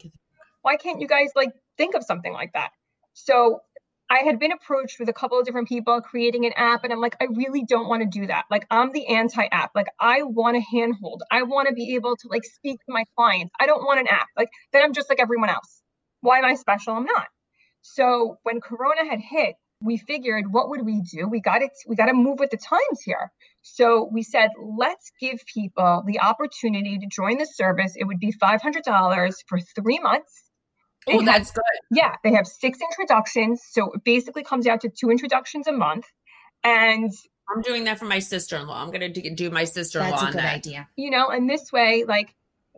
why 0.61 0.77
can't 0.77 1.01
you 1.01 1.07
guys 1.07 1.29
like 1.35 1.51
think 1.77 1.95
of 1.95 2.03
something 2.03 2.33
like 2.33 2.53
that? 2.53 2.71
So 3.13 3.61
I 4.09 4.19
had 4.19 4.39
been 4.39 4.51
approached 4.51 4.99
with 4.99 5.09
a 5.09 5.13
couple 5.13 5.39
of 5.39 5.45
different 5.45 5.67
people 5.67 5.99
creating 6.01 6.45
an 6.45 6.53
app, 6.55 6.83
and 6.83 6.93
I'm 6.93 7.01
like, 7.01 7.15
I 7.19 7.25
really 7.33 7.63
don't 7.63 7.89
want 7.89 8.03
to 8.03 8.19
do 8.19 8.27
that. 8.27 8.45
Like, 8.51 8.67
I'm 8.69 8.91
the 8.91 9.07
anti 9.07 9.45
app. 9.51 9.71
Like, 9.73 9.87
I 9.99 10.21
want 10.21 10.57
a 10.57 10.61
handhold. 10.61 11.23
I 11.31 11.43
want 11.43 11.69
to 11.69 11.73
be 11.73 11.95
able 11.95 12.15
to 12.17 12.27
like 12.29 12.43
speak 12.43 12.79
to 12.85 12.93
my 12.93 13.03
clients. 13.17 13.51
I 13.59 13.65
don't 13.65 13.83
want 13.83 13.99
an 13.99 14.07
app. 14.07 14.27
Like, 14.37 14.49
then 14.73 14.83
I'm 14.83 14.93
just 14.93 15.09
like 15.09 15.19
everyone 15.19 15.49
else. 15.49 15.81
Why 16.25 16.39
am 16.39 16.45
I 16.45 16.55
special? 16.55 16.93
I'm 16.93 17.05
not. 17.05 17.27
So 17.81 18.37
when 18.43 18.61
Corona 18.61 19.09
had 19.09 19.19
hit, 19.19 19.55
we 19.81 19.97
figured, 19.97 20.51
what 20.51 20.69
would 20.69 20.85
we 20.85 21.01
do? 21.01 21.27
We 21.27 21.39
got 21.39 21.61
it. 21.61 21.71
We 21.87 21.95
got 21.95 22.07
to 22.07 22.13
move 22.13 22.39
with 22.39 22.49
the 22.49 22.57
times 22.57 23.01
here. 23.03 23.31
So 23.61 24.09
we 24.11 24.23
said, 24.23 24.49
let's 24.77 25.11
give 25.19 25.39
people 25.45 26.03
the 26.07 26.19
opportunity 26.19 26.97
to 26.97 27.07
join 27.07 27.37
the 27.37 27.45
service. 27.45 27.93
It 27.95 28.05
would 28.05 28.19
be 28.19 28.31
$500 28.31 29.33
for 29.47 29.59
three 29.59 29.99
months 29.99 30.45
Oh, 31.07 31.23
that's 31.23 31.51
good. 31.51 31.63
Yeah, 31.91 32.15
they 32.23 32.33
have 32.33 32.47
six 32.47 32.79
introductions. 32.81 33.61
So 33.69 33.91
it 33.93 34.03
basically 34.03 34.43
comes 34.43 34.67
out 34.67 34.81
to 34.81 34.89
two 34.89 35.11
introductions 35.11 35.67
a 35.67 35.71
month. 35.71 36.05
And 36.63 37.11
I'm 37.53 37.61
doing 37.61 37.83
that 37.83 37.99
for 37.99 38.05
my 38.05 38.19
sister 38.19 38.57
in 38.57 38.67
law. 38.67 38.81
I'm 38.81 38.91
going 38.91 39.13
to 39.13 39.35
do 39.35 39.51
my 39.51 39.65
sister 39.65 39.99
in 39.99 40.09
law. 40.09 40.11
That's 40.11 40.23
a 40.23 40.25
good 40.31 40.43
that. 40.43 40.55
idea. 40.55 40.87
You 40.95 41.11
know, 41.11 41.29
and 41.29 41.49
this 41.49 41.71
way, 41.71 42.05
like, 42.07 42.33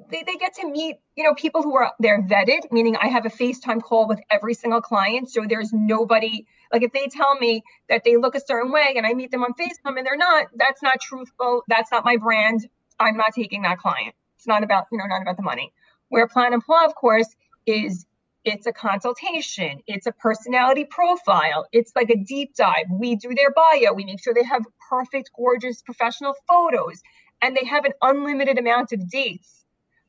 they, 0.09 0.23
they 0.25 0.35
get 0.35 0.55
to 0.55 0.69
meet, 0.69 0.97
you 1.15 1.23
know, 1.23 1.33
people 1.33 1.61
who 1.61 1.75
are 1.75 1.91
they're 1.99 2.21
vetted, 2.21 2.71
meaning 2.71 2.95
I 2.95 3.07
have 3.07 3.25
a 3.25 3.29
FaceTime 3.29 3.81
call 3.81 4.07
with 4.07 4.19
every 4.29 4.53
single 4.53 4.81
client. 4.81 5.29
So 5.29 5.45
there's 5.47 5.73
nobody 5.73 6.45
like 6.71 6.83
if 6.83 6.91
they 6.91 7.07
tell 7.07 7.35
me 7.35 7.63
that 7.89 8.03
they 8.03 8.17
look 8.17 8.35
a 8.35 8.41
certain 8.41 8.71
way 8.71 8.93
and 8.95 9.05
I 9.05 9.13
meet 9.13 9.31
them 9.31 9.43
on 9.43 9.53
FaceTime 9.53 9.97
and 9.97 10.05
they're 10.05 10.17
not, 10.17 10.47
that's 10.55 10.81
not 10.81 10.99
truthful. 10.99 11.63
That's 11.67 11.91
not 11.91 12.05
my 12.05 12.17
brand. 12.17 12.67
I'm 12.99 13.17
not 13.17 13.33
taking 13.33 13.61
that 13.63 13.79
client. 13.79 14.15
It's 14.37 14.47
not 14.47 14.63
about, 14.63 14.85
you 14.91 14.97
know, 14.97 15.05
not 15.05 15.21
about 15.21 15.37
the 15.37 15.43
money. 15.43 15.73
Where 16.09 16.27
Platinum 16.27 16.61
Poire, 16.61 16.85
of 16.85 16.95
course, 16.95 17.27
is 17.65 18.05
it's 18.43 18.65
a 18.65 18.71
consultation, 18.71 19.79
it's 19.87 20.07
a 20.07 20.11
personality 20.13 20.85
profile, 20.85 21.67
it's 21.73 21.91
like 21.97 22.09
a 22.09 22.15
deep 22.15 22.55
dive. 22.55 22.85
We 22.89 23.15
do 23.15 23.33
their 23.35 23.51
bio, 23.51 23.93
we 23.93 24.05
make 24.05 24.23
sure 24.23 24.33
they 24.33 24.43
have 24.43 24.63
perfect, 24.89 25.31
gorgeous 25.35 25.81
professional 25.81 26.33
photos, 26.47 27.01
and 27.41 27.57
they 27.57 27.65
have 27.65 27.83
an 27.83 27.91
unlimited 28.01 28.57
amount 28.57 28.93
of 28.93 29.09
dates 29.09 29.56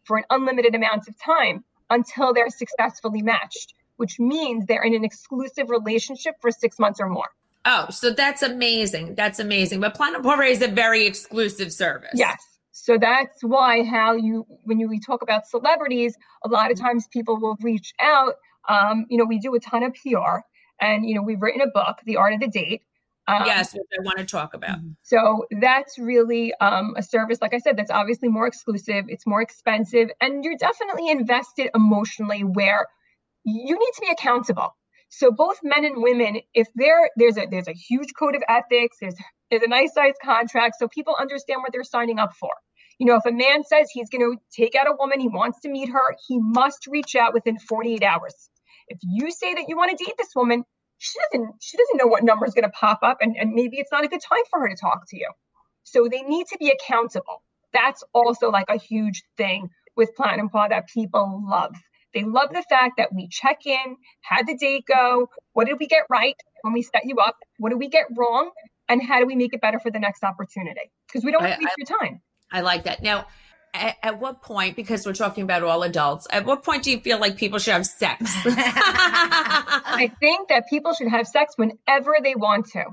for 0.08 0.16
an 0.16 0.24
unlimited 0.30 0.74
amount 0.74 1.06
of 1.06 1.16
time 1.20 1.62
until 1.90 2.34
they're 2.34 2.50
successfully 2.50 3.22
matched, 3.22 3.74
which 3.96 4.18
means 4.18 4.66
they're 4.66 4.82
in 4.82 4.94
an 4.94 5.04
exclusive 5.04 5.70
relationship 5.70 6.34
for 6.40 6.50
six 6.50 6.78
months 6.78 6.98
or 6.98 7.08
more. 7.08 7.28
Oh, 7.64 7.86
so 7.90 8.10
that's 8.10 8.42
amazing. 8.42 9.14
That's 9.14 9.38
amazing. 9.38 9.80
But 9.80 9.94
Emploi 9.94 10.50
is 10.50 10.62
a 10.62 10.68
very 10.68 11.06
exclusive 11.06 11.72
service. 11.72 12.12
Yes. 12.14 12.42
So 12.72 12.96
that's 12.96 13.42
why 13.42 13.84
how 13.84 14.14
you 14.14 14.46
when 14.62 14.80
you 14.80 14.88
we 14.88 15.00
talk 15.00 15.22
about 15.22 15.46
celebrities, 15.46 16.16
a 16.42 16.48
lot 16.48 16.70
of 16.70 16.80
times 16.80 17.06
people 17.08 17.38
will 17.38 17.58
reach 17.60 17.92
out. 18.00 18.36
Um, 18.68 19.04
you 19.10 19.18
know, 19.18 19.24
we 19.24 19.38
do 19.38 19.54
a 19.54 19.60
ton 19.60 19.82
of 19.82 19.92
PR, 19.94 20.38
and 20.80 21.06
you 21.06 21.14
know, 21.14 21.22
we've 21.22 21.42
written 21.42 21.60
a 21.60 21.66
book, 21.66 21.98
The 22.06 22.16
Art 22.16 22.32
of 22.34 22.40
the 22.40 22.48
Date. 22.48 22.82
Um, 23.28 23.42
yes, 23.44 23.74
which 23.74 23.82
I 23.92 24.02
want 24.02 24.18
to 24.18 24.24
talk 24.24 24.54
about. 24.54 24.78
So 25.02 25.44
that's 25.60 25.98
really 25.98 26.54
um, 26.62 26.94
a 26.96 27.02
service, 27.02 27.38
like 27.42 27.52
I 27.52 27.58
said, 27.58 27.76
that's 27.76 27.90
obviously 27.90 28.30
more 28.30 28.46
exclusive. 28.46 29.04
It's 29.08 29.26
more 29.26 29.42
expensive, 29.42 30.08
and 30.20 30.42
you're 30.42 30.56
definitely 30.56 31.10
invested 31.10 31.70
emotionally 31.74 32.40
where 32.40 32.86
you 33.44 33.74
need 33.74 33.92
to 33.96 34.00
be 34.00 34.08
accountable. 34.10 34.74
So 35.10 35.30
both 35.30 35.58
men 35.62 35.84
and 35.84 36.02
women, 36.02 36.40
if 36.54 36.68
there 36.74 37.10
there's 37.16 37.36
a 37.36 37.46
there's 37.50 37.68
a 37.68 37.74
huge 37.74 38.14
code 38.18 38.34
of 38.34 38.42
ethics, 38.48 38.96
there's 39.00 39.14
there's 39.50 39.62
a 39.62 39.68
nice 39.68 39.92
size 39.92 40.14
contract, 40.24 40.76
so 40.78 40.88
people 40.88 41.14
understand 41.20 41.60
what 41.62 41.72
they're 41.72 41.84
signing 41.84 42.18
up 42.18 42.32
for. 42.34 42.50
You 42.98 43.06
know, 43.06 43.16
if 43.16 43.26
a 43.26 43.32
man 43.32 43.62
says 43.64 43.90
he's 43.92 44.08
going 44.08 44.22
to 44.22 44.36
take 44.56 44.74
out 44.74 44.88
a 44.88 44.96
woman, 44.98 45.20
he 45.20 45.28
wants 45.28 45.60
to 45.60 45.68
meet 45.68 45.90
her, 45.90 46.16
he 46.26 46.38
must 46.40 46.86
reach 46.88 47.14
out 47.14 47.32
within 47.32 47.58
48 47.58 48.02
hours. 48.02 48.50
If 48.88 48.98
you 49.02 49.30
say 49.30 49.54
that 49.54 49.66
you 49.68 49.76
want 49.76 49.96
to 49.96 50.04
date 50.04 50.14
this 50.18 50.32
woman, 50.34 50.64
she 50.98 51.18
doesn't 51.32 51.54
she 51.60 51.76
doesn't 51.76 51.96
know 51.96 52.06
what 52.06 52.24
number 52.24 52.46
is 52.46 52.54
going 52.54 52.64
to 52.64 52.70
pop 52.70 53.00
up 53.02 53.18
and, 53.20 53.36
and 53.36 53.52
maybe 53.52 53.78
it's 53.78 53.92
not 53.92 54.04
a 54.04 54.08
good 54.08 54.20
time 54.20 54.42
for 54.50 54.60
her 54.60 54.68
to 54.68 54.76
talk 54.76 55.08
to 55.08 55.16
you. 55.16 55.30
So 55.84 56.08
they 56.10 56.22
need 56.22 56.46
to 56.48 56.58
be 56.58 56.70
accountable. 56.70 57.42
That's 57.72 58.04
also 58.12 58.50
like 58.50 58.66
a 58.68 58.78
huge 58.78 59.22
thing 59.36 59.70
with 59.96 60.14
Platinum 60.16 60.48
Poire 60.50 60.68
that 60.70 60.88
people 60.88 61.42
love. 61.48 61.74
They 62.14 62.24
love 62.24 62.50
the 62.50 62.64
fact 62.68 62.94
that 62.96 63.14
we 63.14 63.28
check 63.28 63.66
in, 63.66 63.96
how 64.22 64.38
did 64.38 64.46
the 64.46 64.56
date 64.56 64.84
go? 64.86 65.28
What 65.52 65.66
did 65.66 65.78
we 65.78 65.86
get 65.86 66.04
right 66.08 66.36
when 66.62 66.72
we 66.72 66.82
set 66.82 67.04
you 67.04 67.16
up? 67.16 67.36
What 67.58 67.70
did 67.70 67.78
we 67.78 67.88
get 67.88 68.06
wrong? 68.16 68.50
And 68.88 69.02
how 69.02 69.20
do 69.20 69.26
we 69.26 69.36
make 69.36 69.52
it 69.52 69.60
better 69.60 69.78
for 69.78 69.90
the 69.90 69.98
next 69.98 70.24
opportunity? 70.24 70.90
Because 71.06 71.24
we 71.24 71.32
don't 71.32 71.42
want 71.42 71.54
to 71.54 71.60
waste 71.60 71.74
your 71.76 71.98
time. 71.98 72.22
I 72.50 72.62
like 72.62 72.84
that. 72.84 73.02
Now, 73.02 73.26
at, 73.74 73.96
at, 74.02 74.20
what 74.20 74.42
point, 74.42 74.76
because 74.76 75.06
we're 75.06 75.12
talking 75.12 75.44
about 75.44 75.62
all 75.62 75.82
adults, 75.82 76.26
at 76.30 76.44
what 76.44 76.62
point 76.62 76.82
do 76.82 76.90
you 76.90 77.00
feel 77.00 77.18
like 77.18 77.36
people 77.36 77.58
should 77.58 77.72
have 77.74 77.86
sex? 77.86 78.24
I 78.46 80.12
think 80.20 80.48
that 80.48 80.68
people 80.68 80.94
should 80.94 81.08
have 81.08 81.26
sex 81.26 81.54
whenever 81.56 82.16
they 82.22 82.34
want 82.34 82.66
to. 82.72 82.84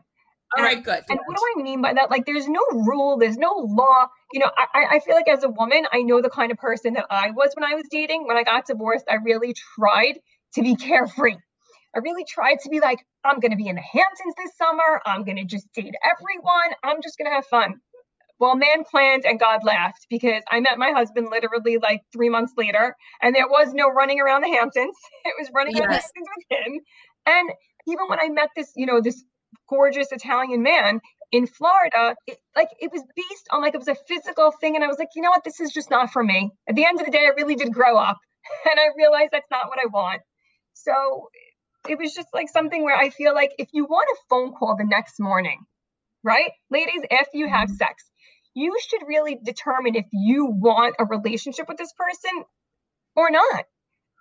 All 0.57 0.63
right, 0.63 0.81
good. 0.81 1.03
And 1.09 1.19
what 1.25 1.37
do 1.37 1.59
I 1.59 1.63
mean 1.63 1.81
by 1.81 1.93
that? 1.93 2.09
Like, 2.09 2.25
there's 2.25 2.47
no 2.47 2.61
rule, 2.71 3.17
there's 3.17 3.37
no 3.37 3.51
law. 3.51 4.07
You 4.31 4.39
know, 4.39 4.49
I, 4.73 4.85
I 4.95 4.99
feel 4.99 5.15
like 5.15 5.27
as 5.27 5.43
a 5.43 5.49
woman, 5.49 5.85
I 5.91 6.01
know 6.01 6.21
the 6.21 6.29
kind 6.29 6.51
of 6.51 6.57
person 6.57 6.93
that 6.93 7.07
I 7.09 7.31
was 7.31 7.51
when 7.55 7.69
I 7.69 7.75
was 7.75 7.85
dating. 7.89 8.25
When 8.27 8.37
I 8.37 8.43
got 8.43 8.65
divorced, 8.65 9.05
I 9.09 9.15
really 9.15 9.53
tried 9.77 10.19
to 10.53 10.61
be 10.61 10.75
carefree. 10.75 11.35
I 11.95 11.99
really 11.99 12.25
tried 12.25 12.59
to 12.63 12.69
be 12.69 12.79
like, 12.79 12.99
I'm 13.23 13.39
going 13.39 13.51
to 13.51 13.57
be 13.57 13.67
in 13.67 13.75
the 13.75 13.81
Hamptons 13.81 14.35
this 14.37 14.55
summer. 14.57 15.01
I'm 15.05 15.23
going 15.23 15.37
to 15.37 15.45
just 15.45 15.71
date 15.73 15.95
everyone. 16.03 16.75
I'm 16.83 17.01
just 17.01 17.17
going 17.17 17.29
to 17.29 17.35
have 17.35 17.45
fun. 17.45 17.75
Well, 18.39 18.55
man 18.55 18.83
planned 18.83 19.25
and 19.25 19.39
God 19.39 19.63
laughed 19.63 20.07
because 20.09 20.43
I 20.51 20.59
met 20.59 20.77
my 20.77 20.91
husband 20.91 21.27
literally 21.31 21.77
like 21.77 22.01
three 22.11 22.29
months 22.29 22.53
later, 22.57 22.95
and 23.21 23.33
there 23.33 23.47
was 23.47 23.73
no 23.73 23.89
running 23.89 24.19
around 24.19 24.41
the 24.43 24.49
Hamptons. 24.49 24.95
It 25.25 25.33
was 25.39 25.49
running 25.55 25.77
around 25.77 25.89
the 25.89 25.95
Hamptons 25.95 26.27
with 26.37 26.59
him. 26.59 26.79
And 27.25 27.49
even 27.87 28.05
when 28.07 28.19
I 28.19 28.29
met 28.29 28.49
this, 28.55 28.71
you 28.75 28.85
know, 28.85 29.01
this 29.01 29.23
gorgeous 29.69 30.11
Italian 30.11 30.63
man 30.63 30.99
in 31.31 31.47
Florida, 31.47 32.15
it, 32.27 32.37
like 32.55 32.69
it 32.79 32.91
was 32.91 33.03
based 33.15 33.47
on 33.51 33.61
like 33.61 33.73
it 33.73 33.79
was 33.79 33.87
a 33.87 33.95
physical 34.07 34.51
thing. 34.51 34.75
And 34.75 34.83
I 34.83 34.87
was 34.87 34.99
like, 34.99 35.09
you 35.15 35.21
know 35.21 35.29
what, 35.29 35.43
this 35.43 35.59
is 35.59 35.71
just 35.71 35.89
not 35.89 36.11
for 36.11 36.23
me. 36.23 36.51
At 36.67 36.75
the 36.75 36.85
end 36.85 36.99
of 36.99 37.05
the 37.05 37.11
day, 37.11 37.25
I 37.25 37.33
really 37.35 37.55
did 37.55 37.73
grow 37.73 37.97
up 37.97 38.17
and 38.69 38.79
I 38.79 38.87
realized 38.97 39.29
that's 39.31 39.49
not 39.49 39.69
what 39.69 39.79
I 39.79 39.87
want. 39.87 40.21
So 40.73 41.29
it 41.87 41.97
was 41.97 42.13
just 42.13 42.27
like 42.33 42.49
something 42.49 42.83
where 42.83 42.97
I 42.97 43.09
feel 43.09 43.33
like 43.33 43.51
if 43.57 43.69
you 43.71 43.85
want 43.85 44.07
a 44.11 44.17
phone 44.29 44.53
call 44.53 44.75
the 44.75 44.85
next 44.85 45.19
morning, 45.19 45.59
right? 46.23 46.51
Ladies, 46.69 47.01
if 47.09 47.27
you 47.33 47.47
have 47.47 47.69
mm-hmm. 47.69 47.75
sex, 47.75 48.03
you 48.55 48.75
should 48.89 49.01
really 49.05 49.37
determine 49.43 49.95
if 49.95 50.05
you 50.11 50.47
want 50.47 50.95
a 50.97 51.05
relationship 51.05 51.67
with 51.67 51.77
this 51.77 51.93
person 51.93 52.43
or 53.15 53.29
not. 53.29 53.65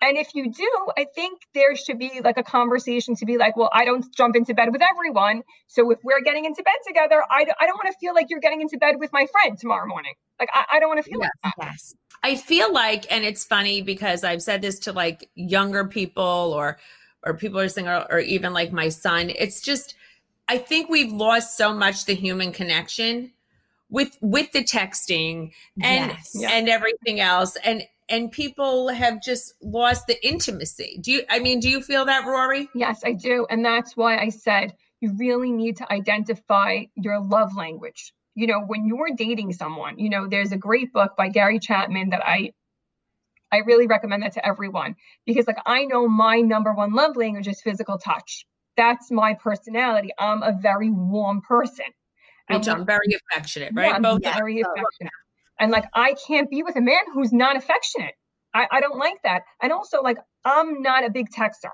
And 0.03 0.19
if 0.19 0.35
you 0.35 0.51
do, 0.51 0.71
I 0.99 1.07
think 1.15 1.41
there 1.55 1.75
should 1.77 1.99
be 1.99 2.21
like 2.23 2.37
a 2.37 2.43
conversation 2.43 3.15
to 3.17 3.25
be 3.25 3.39
like, 3.39 3.57
well, 3.57 3.71
I 3.73 3.85
don't 3.85 4.05
jump 4.15 4.37
into 4.37 4.53
bed 4.53 4.69
with 4.71 4.83
everyone. 4.83 5.45
So 5.69 5.91
if 5.93 6.01
we're 6.05 6.21
getting 6.21 6.45
into 6.45 6.63
bed 6.63 6.75
together, 6.87 7.23
I, 7.31 7.47
I 7.59 7.67
don't 7.67 7.77
want 7.77 7.87
to 7.87 7.99
feel 7.99 8.13
like 8.13 8.27
you're 8.29 8.41
getting 8.41 8.61
into 8.61 8.77
bed 8.77 8.97
with 8.99 9.13
my 9.13 9.27
friend 9.33 9.57
tomorrow 9.59 9.87
morning. 9.87 10.13
Like, 10.39 10.51
I, 10.53 10.65
I 10.73 10.81
don't 10.81 10.89
want 10.89 11.03
to 11.03 11.09
feel 11.09 11.21
yes, 11.21 11.31
like 11.43 11.55
that. 11.59 11.67
Yes. 11.67 11.95
I 12.23 12.35
feel 12.35 12.73
like, 12.73 13.11
and 13.11 13.25
it's 13.25 13.45
funny 13.45 13.81
because 13.83 14.25
I've 14.25 14.43
said 14.43 14.61
this 14.61 14.81
to 14.81 14.93
like 14.93 15.31
younger 15.37 15.87
people 15.87 16.53
or, 16.55 16.79
or 17.23 17.35
people 17.35 17.61
are 17.61 17.69
saying, 17.69 17.89
or, 17.89 18.05
or 18.11 18.19
even 18.19 18.53
like 18.53 18.73
my 18.73 18.89
son, 18.89 19.31
it's 19.31 19.63
just, 19.63 19.95
I 20.49 20.59
think 20.59 20.91
we've 20.91 21.13
lost 21.13 21.57
so 21.57 21.73
much 21.73 22.05
the 22.05 22.15
human 22.15 22.53
connection 22.53 23.33
with 23.91 24.17
with 24.21 24.51
the 24.53 24.65
texting 24.65 25.53
and 25.83 26.11
yes. 26.11 26.43
and 26.51 26.69
everything 26.69 27.21
else. 27.21 27.57
And 27.65 27.85
and 28.09 28.31
people 28.31 28.89
have 28.89 29.23
just 29.23 29.55
lost 29.63 30.07
the 30.07 30.27
intimacy. 30.27 30.99
Do 31.01 31.13
you 31.13 31.23
i 31.31 31.39
mean 31.39 31.61
do 31.61 31.69
you 31.69 31.81
feel 31.81 32.05
that 32.07 32.27
rory? 32.27 32.69
Yes 32.75 33.03
i 33.05 33.13
do. 33.13 33.47
And 33.51 33.65
that's 33.65 33.97
why 33.97 34.19
i 34.19 34.29
said 34.29 34.75
you 35.01 35.15
really 35.19 35.53
need 35.53 35.77
to 35.79 35.93
identify 35.93 36.85
your 36.95 37.21
love 37.23 37.55
language. 37.57 38.13
You 38.35 38.49
know 38.49 38.61
when 38.61 38.87
you're 38.87 39.11
dating 39.17 39.53
someone 39.53 39.99
you 39.99 40.11
know 40.11 40.27
there's 40.27 40.51
a 40.51 40.57
great 40.57 40.93
book 40.93 41.17
by 41.17 41.29
gary 41.29 41.61
chapman 41.61 42.11
that 42.11 42.27
i 42.27 42.53
i 43.53 43.59
really 43.59 43.87
recommend 43.87 44.25
that 44.25 44.33
to 44.33 44.45
everyone 44.45 44.97
because 45.25 45.47
like 45.47 45.59
i 45.67 45.85
know 45.85 46.09
my 46.09 46.41
number 46.41 46.73
one 46.73 46.95
love 46.95 47.17
language 47.17 47.47
is 47.47 47.61
physical 47.61 47.97
touch. 47.97 48.45
That's 48.77 49.13
my 49.13 49.35
personality. 49.35 50.11
I'm 50.19 50.43
a 50.43 50.59
very 50.61 50.91
warm 50.91 51.43
person 51.43 51.87
which 52.49 52.69
I'm 52.69 52.87
very 52.87 53.17
affectionate, 53.31 53.73
right? 53.75 53.93
Yeah, 53.93 53.99
Both 53.99 54.23
very 54.35 54.61
affectionate. 54.61 55.13
And 55.59 55.71
like 55.71 55.85
I 55.95 56.15
can't 56.27 56.51
be 56.51 56.63
with 56.63 56.77
a 56.77 56.81
man 56.81 57.01
who's 57.13 57.33
not 57.33 57.57
affectionate. 57.57 58.15
I, 58.53 58.67
I 58.71 58.81
don't 58.81 58.99
like 58.99 59.23
that. 59.25 59.43
And 59.63 59.73
also 59.73 60.03
like 60.03 60.19
I'm 60.45 60.83
not 60.83 61.05
a 61.05 61.11
big 61.11 61.31
texter. 61.31 61.71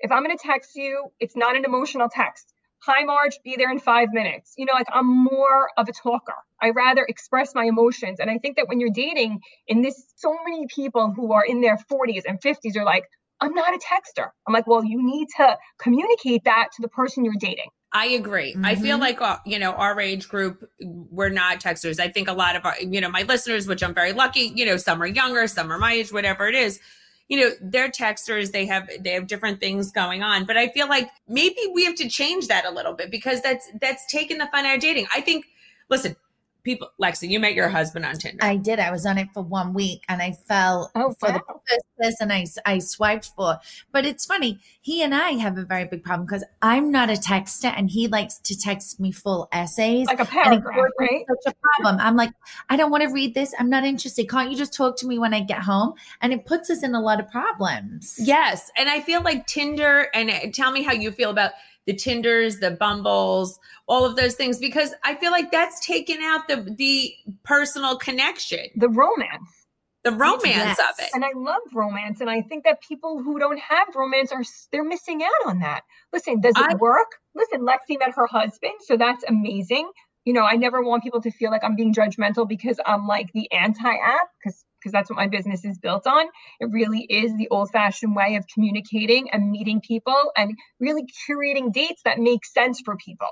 If 0.00 0.10
I'm 0.10 0.22
gonna 0.22 0.36
text 0.38 0.74
you, 0.74 1.06
it's 1.20 1.36
not 1.36 1.56
an 1.56 1.64
emotional 1.64 2.08
text. 2.08 2.52
Hi 2.80 3.04
Marge, 3.04 3.38
be 3.44 3.54
there 3.56 3.70
in 3.70 3.78
five 3.78 4.08
minutes. 4.12 4.54
You 4.58 4.66
know, 4.66 4.72
like 4.74 4.88
I'm 4.92 5.06
more 5.06 5.70
of 5.76 5.88
a 5.88 5.92
talker. 5.92 6.34
I 6.60 6.70
rather 6.70 7.04
express 7.08 7.54
my 7.54 7.64
emotions. 7.64 8.18
And 8.18 8.28
I 8.28 8.38
think 8.38 8.56
that 8.56 8.68
when 8.68 8.80
you're 8.80 8.90
dating 8.90 9.40
in 9.68 9.82
this, 9.82 10.04
so 10.16 10.36
many 10.44 10.66
people 10.66 11.12
who 11.14 11.32
are 11.32 11.44
in 11.44 11.60
their 11.60 11.76
40s 11.76 12.22
and 12.26 12.40
50s 12.40 12.76
are 12.76 12.84
like, 12.84 13.04
I'm 13.40 13.54
not 13.54 13.74
a 13.74 13.78
texter. 13.78 14.28
I'm 14.46 14.52
like, 14.52 14.66
well, 14.66 14.84
you 14.84 15.02
need 15.02 15.28
to 15.36 15.58
communicate 15.78 16.44
that 16.44 16.68
to 16.76 16.82
the 16.82 16.88
person 16.88 17.24
you're 17.24 17.34
dating. 17.38 17.70
I 17.94 18.06
agree. 18.06 18.56
I 18.64 18.74
feel 18.74 18.98
like 18.98 19.20
uh, 19.20 19.36
you 19.44 19.58
know 19.58 19.72
our 19.72 20.00
age 20.00 20.28
group 20.28 20.66
we're 20.80 21.28
not 21.28 21.60
texters. 21.60 22.00
I 22.00 22.08
think 22.08 22.28
a 22.28 22.32
lot 22.32 22.56
of 22.56 22.64
our 22.64 22.74
you 22.80 23.00
know 23.00 23.10
my 23.10 23.22
listeners, 23.22 23.66
which 23.66 23.82
I'm 23.82 23.94
very 23.94 24.12
lucky. 24.14 24.52
You 24.54 24.64
know, 24.64 24.78
some 24.78 25.02
are 25.02 25.06
younger, 25.06 25.46
some 25.46 25.70
are 25.70 25.78
my 25.78 25.92
age, 25.92 26.12
whatever 26.12 26.48
it 26.48 26.54
is. 26.54 26.80
You 27.28 27.40
know, 27.40 27.50
they're 27.60 27.90
texters. 27.90 28.52
They 28.52 28.64
have 28.66 28.88
they 29.00 29.10
have 29.10 29.26
different 29.26 29.60
things 29.60 29.92
going 29.92 30.22
on. 30.22 30.46
But 30.46 30.56
I 30.56 30.68
feel 30.68 30.88
like 30.88 31.10
maybe 31.28 31.60
we 31.74 31.84
have 31.84 31.94
to 31.96 32.08
change 32.08 32.48
that 32.48 32.64
a 32.64 32.70
little 32.70 32.94
bit 32.94 33.10
because 33.10 33.42
that's 33.42 33.70
that's 33.80 34.06
taking 34.10 34.38
the 34.38 34.46
fun 34.46 34.64
out 34.64 34.76
of 34.76 34.80
dating. 34.80 35.06
I 35.14 35.20
think. 35.20 35.46
Listen, 35.90 36.16
people, 36.62 36.90
Lexi, 37.00 37.28
you 37.28 37.40
met 37.40 37.54
your 37.54 37.68
husband 37.68 38.04
on 38.04 38.14
Tinder. 38.14 38.44
I 38.44 38.56
did. 38.56 38.78
I 38.78 38.90
was 38.90 39.04
on 39.06 39.18
it 39.18 39.28
for 39.34 39.42
one 39.42 39.74
week 39.74 40.04
and 40.08 40.22
I 40.22 40.32
fell 40.32 40.90
Oh, 40.94 41.14
for 41.18 41.32
the 41.32 41.40
first 41.68 41.84
person 42.00 42.30
I, 42.32 42.46
I 42.64 42.78
swiped 42.78 43.32
for. 43.36 43.58
But 43.92 44.06
it's 44.06 44.26
funny. 44.26 44.60
He 44.80 45.02
and 45.02 45.14
I 45.14 45.32
have 45.32 45.58
a 45.58 45.64
very 45.64 45.84
big 45.84 46.02
problem 46.04 46.26
because 46.26 46.44
I'm 46.60 46.90
not 46.90 47.10
a 47.10 47.14
texter 47.14 47.72
and 47.76 47.90
he 47.90 48.08
likes 48.08 48.38
to 48.40 48.58
text 48.58 49.00
me 49.00 49.12
full 49.12 49.48
essays. 49.52 50.06
Like 50.06 50.20
a 50.20 50.24
paragraph, 50.24 50.76
right? 50.98 51.24
Such 51.28 51.52
a 51.52 51.56
problem. 51.60 52.00
I'm 52.04 52.16
like, 52.16 52.30
I 52.68 52.76
don't 52.76 52.90
want 52.90 53.02
to 53.04 53.10
read 53.10 53.34
this. 53.34 53.54
I'm 53.58 53.70
not 53.70 53.84
interested. 53.84 54.28
Can't 54.28 54.50
you 54.50 54.56
just 54.56 54.74
talk 54.74 54.96
to 54.98 55.06
me 55.06 55.18
when 55.18 55.34
I 55.34 55.40
get 55.40 55.58
home? 55.62 55.94
And 56.20 56.32
it 56.32 56.46
puts 56.46 56.70
us 56.70 56.82
in 56.82 56.94
a 56.94 57.00
lot 57.00 57.20
of 57.20 57.30
problems. 57.30 58.16
Yes. 58.18 58.70
And 58.76 58.88
I 58.88 59.00
feel 59.00 59.22
like 59.22 59.46
Tinder, 59.46 60.08
and 60.14 60.30
uh, 60.30 60.38
tell 60.52 60.70
me 60.70 60.82
how 60.82 60.92
you 60.92 61.12
feel 61.12 61.30
about 61.30 61.52
the 61.86 61.94
Tinders, 61.94 62.58
the 62.60 62.70
Bumbles, 62.72 63.58
all 63.88 64.04
of 64.04 64.16
those 64.16 64.34
things, 64.34 64.58
because 64.58 64.94
I 65.04 65.14
feel 65.16 65.32
like 65.32 65.50
that's 65.50 65.84
taken 65.84 66.20
out 66.22 66.46
the 66.48 66.74
the 66.78 67.14
personal 67.44 67.96
connection, 67.98 68.66
The 68.76 68.88
romance. 68.88 69.66
the 70.04 70.12
romance 70.12 70.44
Yes. 70.44 70.78
of 70.78 71.04
it. 71.04 71.10
And 71.14 71.24
I 71.24 71.30
love 71.34 71.60
romance. 71.74 72.20
And 72.20 72.28
I 72.30 72.40
think 72.42 72.64
that 72.64 72.80
people 72.82 73.22
who 73.22 73.38
don't 73.38 73.58
have 73.58 73.88
romance 73.94 74.32
are 74.32 74.42
they're 74.70 74.84
missing 74.84 75.22
out 75.22 75.46
on 75.50 75.58
that. 75.60 75.82
Listen, 76.12 76.40
does 76.40 76.54
it 76.56 76.72
I- 76.72 76.74
work? 76.76 77.18
Listen, 77.34 77.60
Lexi 77.62 77.98
met 77.98 78.12
her 78.14 78.26
husband, 78.26 78.74
so 78.80 78.96
that's 78.96 79.24
amazing. 79.28 79.90
You 80.24 80.32
know, 80.32 80.44
I 80.44 80.54
never 80.56 80.82
want 80.82 81.02
people 81.02 81.20
to 81.22 81.30
feel 81.32 81.50
like 81.50 81.64
I'm 81.64 81.74
being 81.74 81.92
judgmental 81.92 82.48
because 82.48 82.78
I'm 82.86 83.06
like 83.08 83.32
the 83.32 83.50
anti-app, 83.52 84.28
because 84.38 84.64
because 84.82 84.92
that's 84.92 85.10
what 85.10 85.16
my 85.16 85.28
business 85.28 85.64
is 85.64 85.78
built 85.78 86.06
on. 86.06 86.26
It 86.60 86.70
really 86.70 87.06
is 87.08 87.36
the 87.36 87.48
old-fashioned 87.50 88.16
way 88.16 88.36
of 88.36 88.44
communicating 88.52 89.30
and 89.30 89.50
meeting 89.50 89.80
people 89.80 90.32
and 90.36 90.56
really 90.80 91.04
curating 91.28 91.72
dates 91.72 92.02
that 92.04 92.18
make 92.18 92.44
sense 92.44 92.80
for 92.84 92.96
people. 92.96 93.28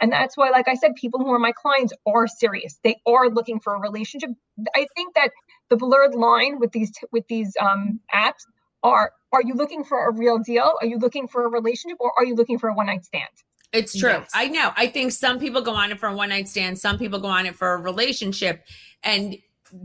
And 0.00 0.12
that's 0.12 0.36
why, 0.36 0.50
like 0.50 0.68
I 0.68 0.74
said, 0.74 0.94
people 0.96 1.20
who 1.20 1.32
are 1.32 1.38
my 1.38 1.52
clients 1.52 1.92
are 2.06 2.26
serious. 2.26 2.78
They 2.82 2.96
are 3.06 3.28
looking 3.28 3.60
for 3.60 3.74
a 3.74 3.80
relationship. 3.80 4.30
I 4.74 4.86
think 4.96 5.14
that 5.14 5.30
the 5.70 5.76
blurred 5.76 6.14
line 6.14 6.58
with 6.58 6.72
these 6.72 6.92
with 7.12 7.26
these 7.28 7.52
um, 7.60 8.00
apps 8.12 8.42
are: 8.82 9.12
Are 9.32 9.42
you 9.42 9.54
looking 9.54 9.84
for 9.84 10.08
a 10.08 10.12
real 10.12 10.38
deal? 10.38 10.74
Are 10.80 10.86
you 10.86 10.98
looking 10.98 11.28
for 11.28 11.44
a 11.46 11.48
relationship, 11.48 11.98
or 12.00 12.12
are 12.18 12.24
you 12.24 12.34
looking 12.34 12.58
for 12.58 12.68
a 12.68 12.74
one 12.74 12.86
night 12.86 13.04
stand? 13.04 13.28
It's 13.72 13.96
true. 13.98 14.10
Yes. 14.10 14.30
I 14.34 14.48
know. 14.48 14.72
I 14.76 14.86
think 14.86 15.12
some 15.12 15.38
people 15.40 15.60
go 15.60 15.74
on 15.74 15.90
it 15.90 15.98
for 15.98 16.08
a 16.08 16.14
one 16.14 16.28
night 16.28 16.48
stand, 16.48 16.78
some 16.78 16.98
people 16.98 17.18
go 17.18 17.28
on 17.28 17.46
it 17.46 17.56
for 17.56 17.74
a 17.74 17.78
relationship, 17.78 18.64
and 19.02 19.36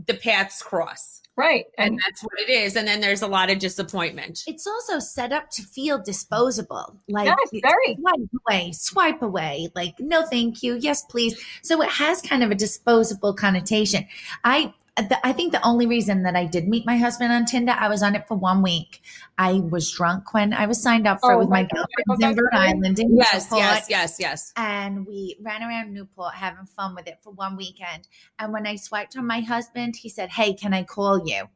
the 0.06 0.14
paths 0.14 0.62
cross. 0.62 1.20
Right. 1.36 1.64
And 1.78 1.92
And 1.92 2.00
that's 2.06 2.22
what 2.22 2.38
it 2.38 2.50
is. 2.50 2.76
And 2.76 2.86
then 2.86 3.00
there's 3.00 3.22
a 3.22 3.26
lot 3.26 3.50
of 3.50 3.58
disappointment. 3.58 4.42
It's 4.46 4.66
also 4.66 4.98
set 4.98 5.32
up 5.32 5.48
to 5.52 5.62
feel 5.62 5.98
disposable. 5.98 6.96
Like 7.08 7.26
Yes, 7.26 7.62
very. 7.62 7.96
swipe 7.96 8.28
away, 8.46 8.72
swipe 8.72 9.22
away. 9.22 9.68
Like 9.74 9.94
no, 9.98 10.26
thank 10.26 10.62
you. 10.62 10.76
Yes, 10.80 11.04
please. 11.04 11.40
So 11.62 11.80
it 11.82 11.88
has 11.88 12.20
kind 12.20 12.42
of 12.42 12.50
a 12.50 12.54
disposable 12.54 13.34
connotation. 13.34 14.06
I. 14.44 14.74
I 14.96 15.32
think 15.32 15.52
the 15.52 15.64
only 15.66 15.86
reason 15.86 16.24
that 16.24 16.36
I 16.36 16.44
did 16.46 16.68
meet 16.68 16.84
my 16.84 16.96
husband 16.96 17.32
on 17.32 17.46
Tinder, 17.46 17.72
I 17.78 17.88
was 17.88 18.02
on 18.02 18.14
it 18.14 18.26
for 18.28 18.36
one 18.36 18.60
week. 18.62 19.00
I 19.38 19.54
was 19.54 19.90
drunk 19.90 20.34
when 20.34 20.52
I 20.52 20.66
was 20.66 20.82
signed 20.82 21.06
up 21.06 21.20
for 21.20 21.32
it 21.32 21.36
Oh 21.36 21.38
with 21.38 21.48
my 21.48 21.62
my 21.62 21.68
girlfriends 21.68 22.38
in 22.38 22.44
Rhode 22.44 22.54
Island. 22.54 22.98
In 22.98 23.16
Yes, 23.16 23.50
Newport. 23.50 23.62
yes, 23.62 23.86
yes, 23.88 24.16
yes. 24.18 24.52
and 24.56 25.06
we 25.06 25.36
ran 25.40 25.62
around 25.62 25.94
Newport 25.94 26.34
having 26.34 26.66
fun 26.66 26.94
with 26.94 27.06
it 27.06 27.18
for 27.22 27.30
one 27.32 27.56
weekend. 27.56 28.08
And 28.38 28.52
when 28.52 28.66
I 28.66 28.76
swiped 28.76 29.16
on 29.16 29.26
my 29.26 29.40
husband, 29.40 29.96
he 29.96 30.08
said, 30.08 30.30
Hey, 30.30 30.52
can 30.54 30.74
I 30.74 30.82
call 30.82 31.26
you? 31.26 31.48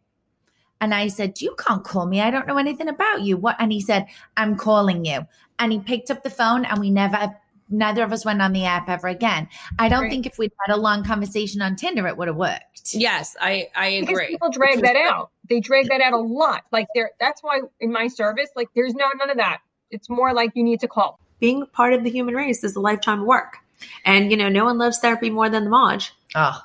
And 0.80 0.94
I 0.94 1.08
said, 1.08 1.40
You 1.40 1.54
can't 1.58 1.84
call 1.84 2.06
me. 2.06 2.20
I 2.20 2.30
don't 2.30 2.46
know 2.46 2.58
anything 2.58 2.88
about 2.88 3.22
you. 3.22 3.36
What? 3.36 3.56
And 3.58 3.72
he 3.72 3.80
said, 3.80 4.06
I'm 4.36 4.56
calling 4.56 5.04
you. 5.04 5.26
And 5.58 5.72
he 5.72 5.78
picked 5.80 6.10
up 6.10 6.22
the 6.22 6.30
phone 6.30 6.64
and 6.64 6.80
we 6.80 6.90
never, 6.90 7.36
neither 7.68 8.02
of 8.02 8.12
us 8.12 8.24
went 8.24 8.40
on 8.42 8.52
the 8.52 8.64
app 8.64 8.88
ever 8.88 9.08
again. 9.08 9.48
I 9.78 9.88
don't 9.88 10.02
Right. 10.02 10.10
think 10.10 10.26
if 10.26 10.38
we'd 10.38 10.52
had 10.66 10.74
a 10.74 10.76
long 10.78 11.04
conversation 11.04 11.62
on 11.62 11.76
Tinder, 11.76 12.06
it 12.06 12.16
would 12.16 12.28
have 12.28 12.36
worked. 12.36 12.94
Yes, 12.94 13.36
I, 13.40 13.68
I 13.74 14.00
because 14.00 14.10
agree. 14.10 14.26
people 14.28 14.50
drag 14.50 14.80
that 14.82 14.96
out. 14.96 15.30
They 15.48 15.60
drag 15.60 15.88
that 15.88 16.00
out 16.00 16.12
a 16.12 16.18
lot. 16.18 16.62
Like 16.72 16.86
there, 16.94 17.10
that's 17.18 17.42
why 17.42 17.60
in 17.80 17.92
my 17.92 18.08
service, 18.08 18.50
like 18.56 18.68
there's 18.74 18.94
no 18.94 19.06
none 19.18 19.30
of 19.30 19.36
that. 19.38 19.58
It's 19.90 20.08
more 20.10 20.32
like 20.32 20.52
you 20.54 20.64
need 20.64 20.80
to 20.80 20.88
call. 20.88 21.18
Being 21.40 21.66
part 21.66 21.92
of 21.92 22.04
the 22.04 22.10
human 22.10 22.34
race 22.34 22.64
is 22.64 22.76
a 22.76 22.80
lifetime 22.80 23.26
work. 23.26 23.58
And, 24.04 24.30
you 24.30 24.36
know, 24.36 24.48
no 24.48 24.64
one 24.64 24.78
loves 24.78 24.98
therapy 24.98 25.30
more 25.30 25.48
than 25.50 25.64
the 25.64 25.70
Maj. 25.70 26.12
Oh, 26.34 26.62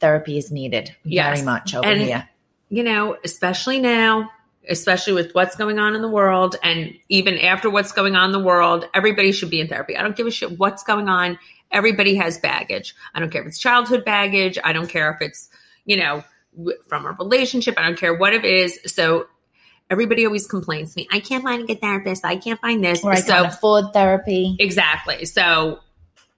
therapy 0.00 0.38
is 0.38 0.50
needed 0.52 0.94
Yes. 1.04 1.36
very 1.40 1.44
much 1.46 1.74
over 1.74 1.86
And- 1.86 2.00
here. 2.00 2.28
you 2.68 2.82
know, 2.84 3.16
especially 3.24 3.80
now, 3.80 4.30
especially 4.68 5.12
with 5.12 5.34
what's 5.34 5.56
going 5.56 5.78
on 5.78 5.94
in 5.94 6.02
the 6.02 6.08
world, 6.08 6.56
and 6.62 6.94
even 7.08 7.38
after 7.38 7.68
what's 7.68 7.92
going 7.92 8.14
on 8.14 8.26
in 8.26 8.32
the 8.32 8.38
world, 8.38 8.88
everybody 8.94 9.32
should 9.32 9.50
be 9.50 9.60
in 9.60 9.68
therapy. 9.68 9.96
I 9.96 10.02
don't 10.02 10.16
give 10.16 10.26
a 10.26 10.30
shit 10.30 10.58
what's 10.58 10.82
going 10.82 11.08
on. 11.08 11.38
Everybody 11.70 12.16
has 12.16 12.38
baggage. 12.38 12.94
I 13.14 13.20
don't 13.20 13.30
care 13.30 13.42
if 13.42 13.48
it's 13.48 13.58
childhood 13.58 14.04
baggage. 14.04 14.58
I 14.62 14.72
don't 14.72 14.88
care 14.88 15.10
if 15.12 15.22
it's, 15.22 15.48
you 15.84 15.96
know, 15.96 16.22
from 16.88 17.06
a 17.06 17.12
relationship. 17.12 17.78
I 17.78 17.82
don't 17.82 17.98
care 17.98 18.14
what 18.14 18.34
it 18.34 18.44
is. 18.44 18.78
So 18.86 19.26
everybody 19.90 20.24
always 20.26 20.46
complains 20.46 20.94
to 20.94 21.00
me, 21.00 21.08
I 21.10 21.20
can't 21.20 21.42
find 21.42 21.62
a 21.62 21.66
good 21.66 21.80
therapist. 21.80 22.24
I 22.24 22.36
can't 22.36 22.60
find 22.60 22.84
this. 22.84 23.02
Or 23.02 23.12
I 23.12 23.16
so 23.16 23.32
can't 23.32 23.46
afford 23.46 23.92
therapy. 23.92 24.56
Exactly. 24.58 25.24
So 25.24 25.80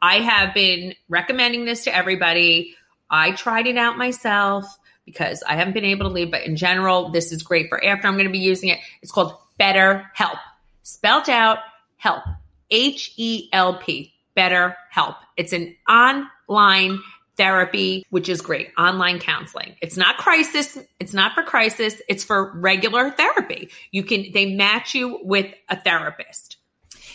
I 0.00 0.16
have 0.16 0.54
been 0.54 0.94
recommending 1.08 1.64
this 1.64 1.84
to 1.84 1.94
everybody. 1.94 2.74
I 3.10 3.32
tried 3.32 3.66
it 3.66 3.76
out 3.76 3.96
myself 3.98 4.66
because 5.04 5.42
I 5.46 5.56
haven't 5.56 5.74
been 5.74 5.84
able 5.84 6.08
to 6.08 6.14
leave, 6.14 6.30
but 6.30 6.46
in 6.46 6.56
general, 6.56 7.10
this 7.10 7.32
is 7.32 7.42
great 7.42 7.68
for 7.68 7.82
after 7.84 8.08
I'm 8.08 8.14
going 8.14 8.26
to 8.26 8.32
be 8.32 8.38
using 8.38 8.70
it. 8.70 8.78
It's 9.02 9.12
called 9.12 9.34
Better 9.58 10.10
Help. 10.14 10.38
Spelled 10.82 11.28
out 11.28 11.58
help. 11.96 12.22
H 12.70 13.12
E 13.16 13.48
L 13.52 13.78
P. 13.78 14.12
Better 14.34 14.76
Help. 14.90 15.16
It's 15.36 15.52
an 15.52 15.76
online 15.88 16.98
therapy, 17.36 18.04
which 18.10 18.28
is 18.28 18.40
great. 18.40 18.70
Online 18.78 19.18
counseling. 19.18 19.76
It's 19.80 19.96
not 19.96 20.18
crisis. 20.18 20.78
It's 21.00 21.14
not 21.14 21.34
for 21.34 21.42
crisis. 21.42 22.00
It's 22.08 22.24
for 22.24 22.52
regular 22.58 23.10
therapy. 23.10 23.70
You 23.90 24.04
can, 24.04 24.26
they 24.32 24.54
match 24.54 24.94
you 24.94 25.20
with 25.22 25.52
a 25.68 25.80
therapist 25.80 26.58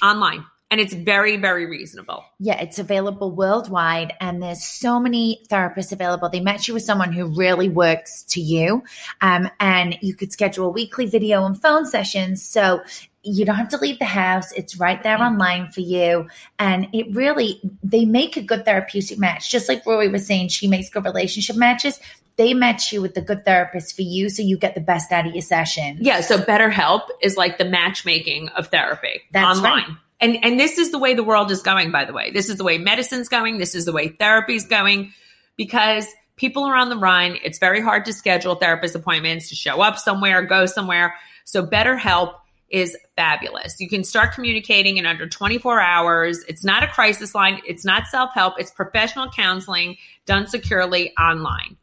online 0.02 0.46
and 0.72 0.80
it's 0.80 0.94
very, 0.94 1.38
very 1.38 1.66
reasonable. 1.66 2.24
Yeah, 2.40 2.62
it's 2.62 2.78
available 2.78 3.32
worldwide, 3.32 4.14
and 4.22 4.42
there's 4.42 4.64
so 4.64 5.00
many 5.00 5.42
therapists 5.50 5.92
available. 5.92 6.30
They 6.30 6.42
match 6.42 6.68
you 6.68 6.76
with 6.76 6.84
someone 6.84 7.12
who 7.12 7.26
really 7.26 7.70
works 7.70 8.24
to 8.30 8.42
you, 8.42 8.84
um, 9.22 9.50
and 9.60 9.98
you 10.02 10.14
could 10.14 10.32
schedule 10.32 10.72
weekly 10.72 11.08
video 11.08 11.44
and 11.46 11.60
phone 11.60 11.86
sessions. 11.86 12.44
So 12.44 12.82
you 13.24 13.46
don't 13.46 13.56
have 13.56 13.70
to 13.70 13.78
leave 13.78 13.98
the 13.98 14.06
house; 14.06 14.52
it's 14.52 14.78
right 14.78 15.02
there 15.02 15.20
online 15.20 15.70
for 15.72 15.82
you. 15.82 16.28
And 16.60 16.88
it 16.94 17.16
really, 17.16 17.60
they 17.84 18.06
make 18.06 18.38
a 18.38 18.44
good 18.44 18.64
therapeutic 18.64 19.18
match. 19.18 19.50
Just 19.50 19.70
like 19.70 19.84
Rori 19.88 20.08
was 20.08 20.28
saying, 20.28 20.50
she 20.50 20.68
makes 20.68 20.90
good 20.90 21.04
relationship 21.04 21.56
matches. 21.56 22.00
They 22.36 22.54
match 22.54 22.94
you 22.94 23.02
with 23.02 23.16
the 23.16 23.22
good 23.22 23.44
therapist 23.44 23.96
for 23.96 24.04
you, 24.04 24.30
so 24.30 24.44
you 24.44 24.56
get 24.56 24.76
the 24.76 24.82
best 24.82 25.12
out 25.12 25.26
of 25.26 25.34
your 25.34 25.42
session. 25.42 25.98
Yeah. 26.00 26.22
So 26.22 26.38
BetterHelp 26.38 27.08
is 27.24 27.36
like 27.38 27.58
the 27.58 27.66
matchmaking 27.66 28.50
of 28.50 28.68
therapy 28.68 29.24
That's 29.34 29.58
online. 29.58 29.74
right. 29.74 29.98
And, 30.22 30.44
and 30.44 30.60
this 30.60 30.78
is 30.78 30.92
the 30.92 31.00
way 31.00 31.14
the 31.14 31.24
world 31.24 31.50
is 31.52 31.62
going, 31.62 31.92
by 31.92 32.06
the 32.06 32.14
way. 32.14 32.32
This 32.32 32.50
is 32.50 32.58
the 32.58 32.64
way 32.64 32.78
medicine's 32.78 33.30
going. 33.30 33.58
This 33.58 33.74
is 33.74 33.86
the 33.86 33.94
way 33.94 34.10
therapy's 34.10 34.68
going 34.68 35.14
because 35.56 36.08
people 36.36 36.64
are 36.66 36.76
on 36.76 36.90
the 36.90 36.98
run. 36.98 37.38
It's 37.44 37.60
very 37.60 37.82
hard 37.82 38.06
to 38.06 38.14
schedule 38.14 38.56
therapist 38.56 38.96
appointments 38.96 39.50
to 39.50 39.56
show 39.56 39.82
up 39.82 39.98
somewhere, 39.98 40.42
go 40.42 40.66
somewhere. 40.66 41.16
So 41.46 41.66
BetterHelp 41.66 42.36
is 42.70 42.98
fabulous. 43.16 43.80
You 43.80 43.90
can 43.90 44.04
start 44.04 44.34
communicating 44.34 44.98
in 44.98 45.06
under 45.06 45.28
24 45.28 45.82
hours. 45.82 46.44
It's 46.48 46.64
not 46.64 46.84
a 46.84 46.88
crisis 46.88 47.34
line. 47.34 47.62
It's 47.68 47.84
not 47.84 48.08
self-help. 48.08 48.56
It's 48.58 48.72
professional 48.72 49.30
counseling 49.30 49.98
done 50.26 50.48
securely 50.48 51.16
online. 51.18 51.78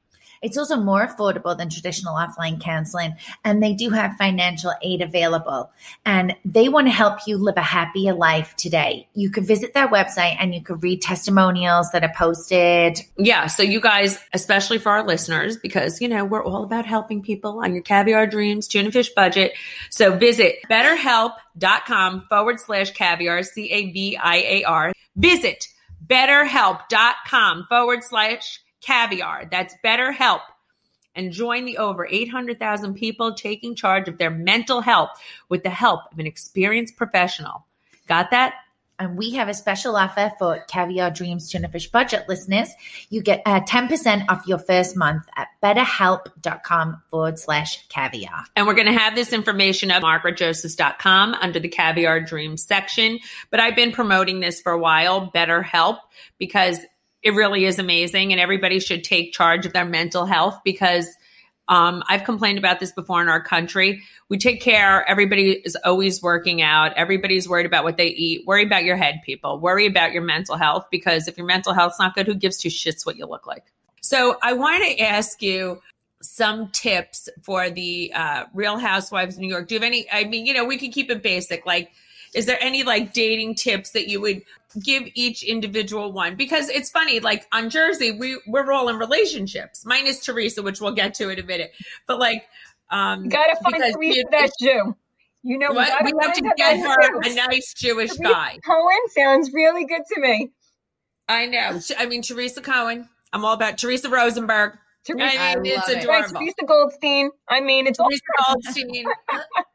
It's 0.46 0.56
also 0.56 0.76
more 0.76 1.04
affordable 1.04 1.58
than 1.58 1.68
traditional 1.68 2.14
offline 2.14 2.60
counseling, 2.60 3.16
and 3.44 3.60
they 3.60 3.74
do 3.74 3.90
have 3.90 4.16
financial 4.16 4.72
aid 4.80 5.02
available. 5.02 5.72
And 6.04 6.36
they 6.44 6.68
want 6.68 6.86
to 6.86 6.92
help 6.92 7.18
you 7.26 7.36
live 7.36 7.56
a 7.56 7.62
happier 7.62 8.14
life 8.14 8.54
today. 8.54 9.08
You 9.12 9.28
could 9.28 9.44
visit 9.44 9.74
their 9.74 9.88
website 9.88 10.36
and 10.38 10.54
you 10.54 10.62
could 10.62 10.84
read 10.84 11.02
testimonials 11.02 11.90
that 11.90 12.04
are 12.04 12.12
posted. 12.16 13.00
Yeah. 13.18 13.48
So 13.48 13.64
you 13.64 13.80
guys, 13.80 14.20
especially 14.32 14.78
for 14.78 14.90
our 14.90 15.04
listeners, 15.04 15.56
because 15.56 16.00
you 16.00 16.06
know, 16.06 16.24
we're 16.24 16.44
all 16.44 16.62
about 16.62 16.86
helping 16.86 17.22
people 17.22 17.58
on 17.58 17.72
your 17.74 17.82
caviar 17.82 18.28
dreams, 18.28 18.68
tuna 18.68 18.92
fish 18.92 19.10
budget. 19.16 19.52
So 19.90 20.16
visit 20.16 20.58
betterhelp.com 20.70 22.26
forward 22.28 22.60
slash 22.60 22.92
caviar, 22.92 23.42
C 23.42 23.68
A 23.72 23.90
V 23.90 24.16
I 24.16 24.36
A 24.36 24.62
R. 24.62 24.92
Visit 25.16 25.66
betterhelp.com 26.06 27.66
forward 27.68 28.04
slash 28.04 28.60
caviar. 28.86 29.48
That's 29.50 29.74
betterhelp. 29.84 30.40
And 31.14 31.32
join 31.32 31.64
the 31.64 31.78
over 31.78 32.06
800,000 32.06 32.94
people 32.94 33.34
taking 33.34 33.74
charge 33.74 34.06
of 34.06 34.18
their 34.18 34.30
mental 34.30 34.82
health 34.82 35.10
with 35.48 35.62
the 35.62 35.70
help 35.70 36.00
of 36.12 36.18
an 36.18 36.26
experienced 36.26 36.96
professional. 36.96 37.64
Got 38.06 38.30
that? 38.32 38.54
And 38.98 39.18
we 39.18 39.32
have 39.32 39.48
a 39.48 39.54
special 39.54 39.94
offer 39.96 40.32
for 40.38 40.64
Caviar 40.68 41.10
Dreams 41.10 41.50
Tuna 41.50 41.68
Fish 41.68 41.90
Budget 41.90 42.26
listeners. 42.28 42.70
You 43.10 43.20
get 43.22 43.42
uh, 43.44 43.60
10% 43.60 44.24
off 44.28 44.46
your 44.46 44.58
first 44.58 44.96
month 44.96 45.24
at 45.36 45.48
betterhelp.com 45.62 47.02
forward 47.10 47.38
slash 47.38 47.86
caviar. 47.88 48.44
And 48.54 48.66
we're 48.66 48.74
going 48.74 48.86
to 48.86 48.98
have 48.98 49.14
this 49.14 49.34
information 49.34 49.90
at 49.90 50.02
margaretjosephs.com 50.02 51.34
under 51.34 51.60
the 51.60 51.68
Caviar 51.68 52.20
Dreams 52.20 52.62
section. 52.62 53.18
But 53.50 53.60
I've 53.60 53.76
been 53.76 53.92
promoting 53.92 54.40
this 54.40 54.62
for 54.62 54.72
a 54.72 54.78
while, 54.78 55.30
BetterHelp, 55.30 55.98
because 56.38 56.80
it 57.22 57.34
really 57.34 57.64
is 57.64 57.78
amazing 57.78 58.32
and 58.32 58.40
everybody 58.40 58.80
should 58.80 59.04
take 59.04 59.32
charge 59.32 59.66
of 59.66 59.72
their 59.72 59.84
mental 59.84 60.26
health 60.26 60.60
because– 60.64 61.08
um, 61.68 62.04
I've 62.08 62.24
complained 62.24 62.58
about 62.58 62.78
this 62.78 62.92
before 62.92 63.20
in 63.20 63.28
our 63.28 63.42
country. 63.42 64.02
We 64.28 64.38
take 64.38 64.60
care. 64.60 65.08
Everybody 65.08 65.52
is 65.64 65.76
always 65.84 66.22
working 66.22 66.62
out. 66.62 66.92
Everybody's 66.94 67.48
worried 67.48 67.66
about 67.66 67.82
what 67.82 67.96
they 67.96 68.08
eat. 68.08 68.46
Worry 68.46 68.64
about 68.64 68.84
your 68.84 68.96
head, 68.96 69.20
people. 69.24 69.58
Worry 69.58 69.86
about 69.86 70.12
your 70.12 70.22
mental 70.22 70.56
health 70.56 70.86
because 70.90 71.26
if 71.26 71.36
your 71.36 71.46
mental 71.46 71.74
health's 71.74 71.98
not 71.98 72.14
good, 72.14 72.26
who 72.26 72.34
gives 72.34 72.58
two 72.58 72.68
shits 72.68 73.04
what 73.04 73.16
you 73.16 73.26
look 73.26 73.46
like? 73.46 73.64
So 74.00 74.38
I 74.42 74.52
want 74.52 74.84
to 74.84 75.00
ask 75.00 75.42
you 75.42 75.80
some 76.22 76.68
tips 76.70 77.28
for 77.42 77.68
the 77.68 78.12
uh, 78.14 78.44
Real 78.54 78.78
Housewives 78.78 79.34
of 79.34 79.40
New 79.40 79.48
York. 79.48 79.66
Do 79.66 79.74
you 79.74 79.80
have 79.80 79.86
any? 79.86 80.06
I 80.12 80.24
mean, 80.24 80.46
you 80.46 80.54
know, 80.54 80.64
we 80.64 80.78
can 80.78 80.92
keep 80.92 81.10
it 81.10 81.22
basic. 81.22 81.66
Like, 81.66 81.90
is 82.32 82.46
there 82.46 82.58
any 82.60 82.84
like 82.84 83.12
dating 83.12 83.56
tips 83.56 83.90
that 83.90 84.08
you 84.08 84.20
would 84.20 84.42
give 84.82 85.04
each 85.14 85.42
individual 85.42 86.12
one. 86.12 86.36
Because 86.36 86.68
it's 86.68 86.90
funny 86.90 87.20
like 87.20 87.46
on 87.52 87.70
jersey 87.70 88.12
we 88.12 88.40
we're 88.46 88.70
all 88.72 88.88
in 88.88 88.98
relationships 88.98 89.84
minus 89.84 90.24
teresa 90.24 90.62
which 90.62 90.80
we'll 90.80 90.92
get 90.92 91.14
to 91.14 91.28
in 91.28 91.38
a 91.38 91.42
minute. 91.42 91.72
But 92.06 92.18
like 92.18 92.46
um 92.90 93.24
you 93.24 93.30
gotta 93.30 93.56
find 93.62 93.82
teresa 93.94 94.22
that 94.30 94.50
jew 94.60 94.94
you 95.42 95.58
know 95.58 95.70
what? 95.70 95.92
we, 96.04 96.12
we 96.12 96.24
have 96.24 96.34
to 96.34 96.52
get 96.56 96.80
her 96.80 97.20
a 97.22 97.34
nice 97.34 97.72
jewish 97.74 98.10
teresa 98.10 98.22
guy. 98.22 98.58
Cohen 98.66 98.98
sounds 99.10 99.52
really 99.52 99.86
good 99.86 100.02
to 100.14 100.20
me. 100.20 100.50
I 101.28 101.46
know. 101.46 101.80
I 101.98 102.06
mean 102.06 102.22
teresa 102.22 102.60
cohen. 102.60 103.08
I'm 103.32 103.44
all 103.44 103.54
about 103.54 103.78
teresa 103.78 104.08
rosenberg. 104.08 104.78
Teresa, 105.06 105.40
I 105.40 105.54
mean, 105.56 105.78
it's 105.78 105.88
adorable. 105.88 106.40
Teresa 106.40 106.66
Goldstein. 106.66 107.30
I 107.48 107.60
mean, 107.60 107.86
it's 107.86 107.96
Teresa 107.96 108.22
Goldstein. 108.44 109.06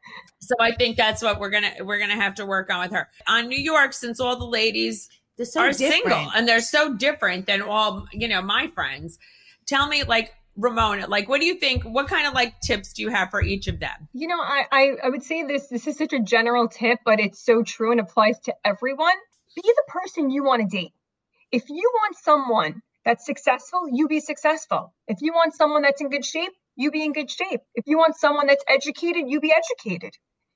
so 0.42 0.56
I 0.58 0.72
think 0.72 0.96
that's 0.96 1.22
what 1.22 1.38
we're 1.38 1.50
gonna 1.50 1.72
we're 1.82 2.00
gonna 2.00 2.20
have 2.20 2.34
to 2.34 2.46
work 2.46 2.68
on 2.68 2.80
with 2.80 2.92
her 2.92 3.08
on 3.28 3.48
New 3.48 3.58
York. 3.58 3.92
Since 3.92 4.18
all 4.18 4.36
the 4.36 4.44
ladies 4.44 5.08
so 5.42 5.60
are 5.60 5.72
different. 5.72 5.92
single 5.92 6.30
and 6.34 6.46
they're 6.48 6.60
so 6.60 6.94
different 6.94 7.46
than 7.46 7.62
all 7.62 8.06
you 8.12 8.26
know 8.26 8.42
my 8.42 8.66
friends. 8.66 9.18
Tell 9.66 9.86
me, 9.86 10.02
like 10.02 10.34
Ramona, 10.56 11.06
like 11.06 11.28
what 11.28 11.40
do 11.40 11.46
you 11.46 11.54
think? 11.54 11.84
What 11.84 12.08
kind 12.08 12.26
of 12.26 12.34
like 12.34 12.60
tips 12.60 12.92
do 12.92 13.02
you 13.02 13.10
have 13.10 13.30
for 13.30 13.40
each 13.40 13.68
of 13.68 13.78
them? 13.78 14.08
You 14.12 14.26
know, 14.26 14.40
I 14.40 14.64
I, 14.72 14.90
I 15.04 15.08
would 15.10 15.22
say 15.22 15.44
this. 15.44 15.68
This 15.68 15.86
is 15.86 15.96
such 15.96 16.12
a 16.12 16.20
general 16.20 16.68
tip, 16.68 16.98
but 17.04 17.20
it's 17.20 17.44
so 17.44 17.62
true 17.62 17.92
and 17.92 18.00
applies 18.00 18.40
to 18.40 18.54
everyone. 18.64 19.14
Be 19.54 19.62
the 19.62 19.84
person 19.86 20.30
you 20.30 20.42
want 20.42 20.68
to 20.68 20.76
date. 20.76 20.92
If 21.52 21.68
you 21.68 21.88
want 21.94 22.16
someone 22.16 22.82
that's 23.04 23.24
successful, 23.24 23.82
you 23.92 24.08
be 24.08 24.18
successful. 24.18 24.92
If 25.06 25.18
you 25.20 25.32
want 25.32 25.54
someone 25.54 25.82
that's 25.82 26.00
in 26.00 26.10
good 26.10 26.24
shape, 26.24 26.52
you 26.74 26.90
be 26.90 27.04
in 27.04 27.12
good 27.12 27.30
shape. 27.30 27.60
If 27.74 27.86
you 27.86 27.98
want 27.98 28.16
someone 28.16 28.48
that's 28.48 28.64
educated, 28.68 29.24
you 29.28 29.40
be 29.40 29.52
educated. 29.52 30.14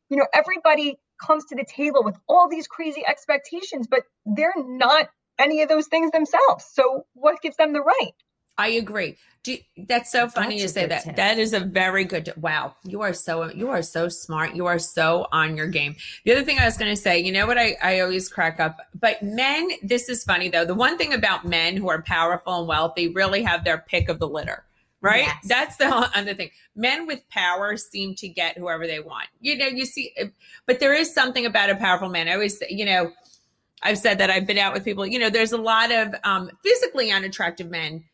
You 0.08 0.16
know, 0.16 0.26
everybody 0.34 0.98
comes 1.24 1.44
to 1.46 1.56
the 1.56 1.64
table 1.64 2.04
with 2.04 2.16
all 2.28 2.48
these 2.48 2.66
crazy 2.66 3.02
expectations, 3.06 3.86
but 3.86 4.02
they're 4.24 4.52
not 4.56 5.08
any 5.38 5.62
of 5.62 5.68
those 5.68 5.86
things 5.86 6.10
themselves. 6.12 6.64
So 6.72 7.06
what 7.14 7.40
gives 7.42 7.56
them 7.56 7.72
the 7.72 7.80
right? 7.80 8.12
I 8.58 8.68
agree. 8.68 9.16
You, 9.46 9.58
that's 9.76 10.10
so 10.10 10.28
funny 10.28 10.56
that's 10.56 10.62
you 10.62 10.68
say 10.68 10.86
that. 10.86 11.04
Tip. 11.04 11.16
That 11.16 11.38
is 11.38 11.52
a 11.52 11.60
very 11.60 12.04
good. 12.04 12.32
Wow, 12.36 12.74
you 12.84 13.02
are 13.02 13.12
so 13.12 13.48
you 13.52 13.68
are 13.68 13.82
so 13.82 14.08
smart. 14.08 14.56
You 14.56 14.66
are 14.66 14.78
so 14.78 15.26
on 15.30 15.56
your 15.56 15.68
game. 15.68 15.94
The 16.24 16.32
other 16.32 16.42
thing 16.42 16.58
I 16.58 16.64
was 16.64 16.76
going 16.76 16.90
to 16.90 17.00
say, 17.00 17.20
you 17.20 17.30
know 17.30 17.46
what 17.46 17.58
I 17.58 17.76
I 17.80 18.00
always 18.00 18.28
crack 18.28 18.58
up, 18.58 18.78
but 18.98 19.22
men. 19.22 19.68
This 19.82 20.08
is 20.08 20.24
funny 20.24 20.48
though. 20.48 20.64
The 20.64 20.74
one 20.74 20.98
thing 20.98 21.12
about 21.12 21.44
men 21.44 21.76
who 21.76 21.88
are 21.90 22.02
powerful 22.02 22.58
and 22.58 22.66
wealthy 22.66 23.08
really 23.08 23.42
have 23.42 23.62
their 23.62 23.78
pick 23.78 24.08
of 24.08 24.18
the 24.18 24.28
litter. 24.28 24.64
Right? 25.02 25.24
Yes. 25.24 25.36
That's 25.46 25.76
the 25.76 25.86
other 25.86 26.34
thing. 26.34 26.50
Men 26.74 27.06
with 27.06 27.28
power 27.28 27.76
seem 27.76 28.14
to 28.16 28.28
get 28.28 28.56
whoever 28.56 28.86
they 28.86 29.00
want. 29.00 29.28
You 29.40 29.56
know, 29.56 29.66
you 29.66 29.84
see, 29.84 30.12
but 30.66 30.80
there 30.80 30.94
is 30.94 31.12
something 31.12 31.46
about 31.46 31.70
a 31.70 31.76
powerful 31.76 32.08
man. 32.08 32.28
I 32.28 32.34
always, 32.34 32.60
you 32.68 32.84
know, 32.84 33.12
I've 33.82 33.98
said 33.98 34.18
that 34.18 34.30
I've 34.30 34.46
been 34.46 34.58
out 34.58 34.72
with 34.72 34.84
people. 34.84 35.06
You 35.06 35.18
know, 35.18 35.30
there's 35.30 35.52
a 35.52 35.58
lot 35.58 35.92
of 35.92 36.14
um, 36.24 36.50
physically 36.64 37.12
unattractive 37.12 37.70
men 37.70 38.04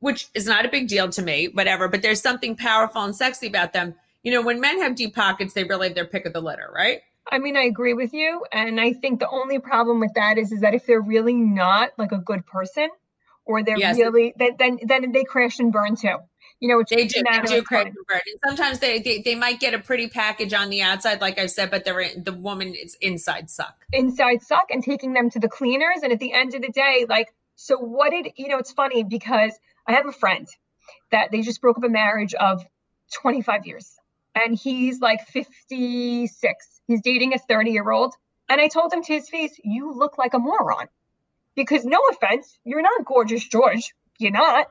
which 0.00 0.28
is 0.34 0.46
not 0.46 0.66
a 0.66 0.68
big 0.68 0.88
deal 0.88 1.08
to 1.10 1.22
me, 1.22 1.48
whatever, 1.52 1.86
but 1.86 2.02
there's 2.02 2.20
something 2.20 2.56
powerful 2.56 3.02
and 3.02 3.14
sexy 3.14 3.46
about 3.46 3.72
them. 3.72 3.94
You 4.22 4.32
know, 4.32 4.42
when 4.42 4.60
men 4.60 4.80
have 4.80 4.96
deep 4.96 5.14
pockets, 5.14 5.54
they 5.54 5.64
really 5.64 5.88
have 5.88 5.94
their 5.94 6.06
pick 6.06 6.26
of 6.26 6.32
the 6.32 6.40
litter, 6.40 6.70
right? 6.74 7.00
I 7.30 7.38
mean, 7.38 7.56
I 7.56 7.62
agree 7.62 7.94
with 7.94 8.12
you. 8.12 8.44
And 8.50 8.80
I 8.80 8.94
think 8.94 9.20
the 9.20 9.28
only 9.28 9.58
problem 9.58 10.00
with 10.00 10.14
that 10.14 10.36
is, 10.36 10.52
is 10.52 10.62
that 10.62 10.74
if 10.74 10.86
they're 10.86 11.00
really 11.00 11.34
not 11.34 11.90
like 11.96 12.12
a 12.12 12.18
good 12.18 12.44
person 12.46 12.88
or 13.44 13.62
they're 13.62 13.78
yes. 13.78 13.96
really, 13.96 14.34
then, 14.36 14.56
then, 14.58 14.78
then 14.82 15.12
they 15.12 15.24
crash 15.24 15.58
and 15.58 15.72
burn 15.72 15.96
too. 15.96 16.16
You 16.60 16.68
know, 16.68 16.84
they 16.88 17.06
do, 17.06 17.22
they 17.22 17.40
do 17.46 17.62
crash 17.62 17.86
and 17.86 17.96
burn. 18.06 18.20
And 18.26 18.38
sometimes 18.46 18.80
they, 18.80 18.98
they, 19.00 19.22
they 19.22 19.34
might 19.34 19.60
get 19.60 19.72
a 19.72 19.78
pretty 19.78 20.08
package 20.08 20.52
on 20.52 20.68
the 20.68 20.82
outside, 20.82 21.20
like 21.20 21.38
I 21.38 21.46
said, 21.46 21.70
but 21.70 21.84
they're 21.84 22.10
the 22.16 22.34
woman 22.34 22.74
is 22.74 22.96
inside 23.00 23.48
suck. 23.48 23.86
Inside 23.92 24.42
suck 24.42 24.66
and 24.70 24.84
taking 24.84 25.14
them 25.14 25.30
to 25.30 25.38
the 25.38 25.48
cleaners. 25.48 26.02
And 26.02 26.12
at 26.12 26.18
the 26.18 26.34
end 26.34 26.54
of 26.54 26.60
the 26.60 26.68
day, 26.68 27.06
like, 27.08 27.32
so 27.56 27.78
what 27.78 28.10
did, 28.10 28.32
you 28.36 28.48
know, 28.48 28.58
it's 28.58 28.72
funny 28.72 29.04
because 29.04 29.52
I 29.86 29.92
have 29.92 30.06
a 30.06 30.12
friend 30.12 30.46
that 31.10 31.30
they 31.30 31.40
just 31.40 31.62
broke 31.62 31.78
up 31.78 31.84
a 31.84 31.88
marriage 31.88 32.34
of 32.34 32.62
25 33.12 33.66
years 33.66 33.96
and 34.34 34.56
he's 34.56 35.00
like 35.00 35.26
56. 35.28 36.80
He's 36.86 37.02
dating 37.02 37.34
a 37.34 37.38
30 37.38 37.70
year 37.70 37.90
old. 37.90 38.14
And 38.48 38.60
I 38.60 38.68
told 38.68 38.92
him 38.92 39.02
to 39.02 39.12
his 39.12 39.28
face, 39.28 39.58
You 39.62 39.92
look 39.94 40.18
like 40.18 40.34
a 40.34 40.38
moron. 40.38 40.88
Because 41.54 41.84
no 41.84 41.98
offense, 42.10 42.58
you're 42.64 42.82
not 42.82 43.04
gorgeous 43.04 43.46
George. 43.46 43.94
You're 44.18 44.32
not. 44.32 44.66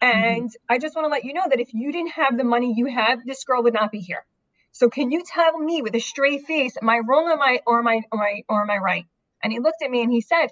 And 0.00 0.48
mm-hmm. 0.48 0.74
I 0.74 0.78
just 0.78 0.94
want 0.94 1.06
to 1.06 1.10
let 1.10 1.24
you 1.24 1.32
know 1.32 1.48
that 1.48 1.60
if 1.60 1.72
you 1.72 1.92
didn't 1.92 2.12
have 2.12 2.36
the 2.36 2.44
money 2.44 2.74
you 2.76 2.86
have, 2.86 3.24
this 3.24 3.44
girl 3.44 3.62
would 3.62 3.74
not 3.74 3.90
be 3.90 4.00
here. 4.00 4.24
So 4.72 4.90
can 4.90 5.10
you 5.10 5.22
tell 5.24 5.58
me 5.58 5.80
with 5.80 5.94
a 5.94 6.00
straight 6.00 6.46
face, 6.46 6.76
am 6.80 6.90
I 6.90 6.98
wrong 6.98 7.28
or 7.28 7.32
am 7.32 7.42
I 7.42 7.60
or 7.66 7.78
am 7.78 7.88
I 7.88 8.02
or 8.12 8.20
am 8.20 8.26
I, 8.26 8.42
or 8.48 8.62
am 8.62 8.70
I 8.70 8.76
right? 8.76 9.06
And 9.42 9.52
he 9.52 9.58
looked 9.58 9.82
at 9.82 9.90
me 9.90 10.02
and 10.02 10.12
he 10.12 10.20
said, 10.20 10.48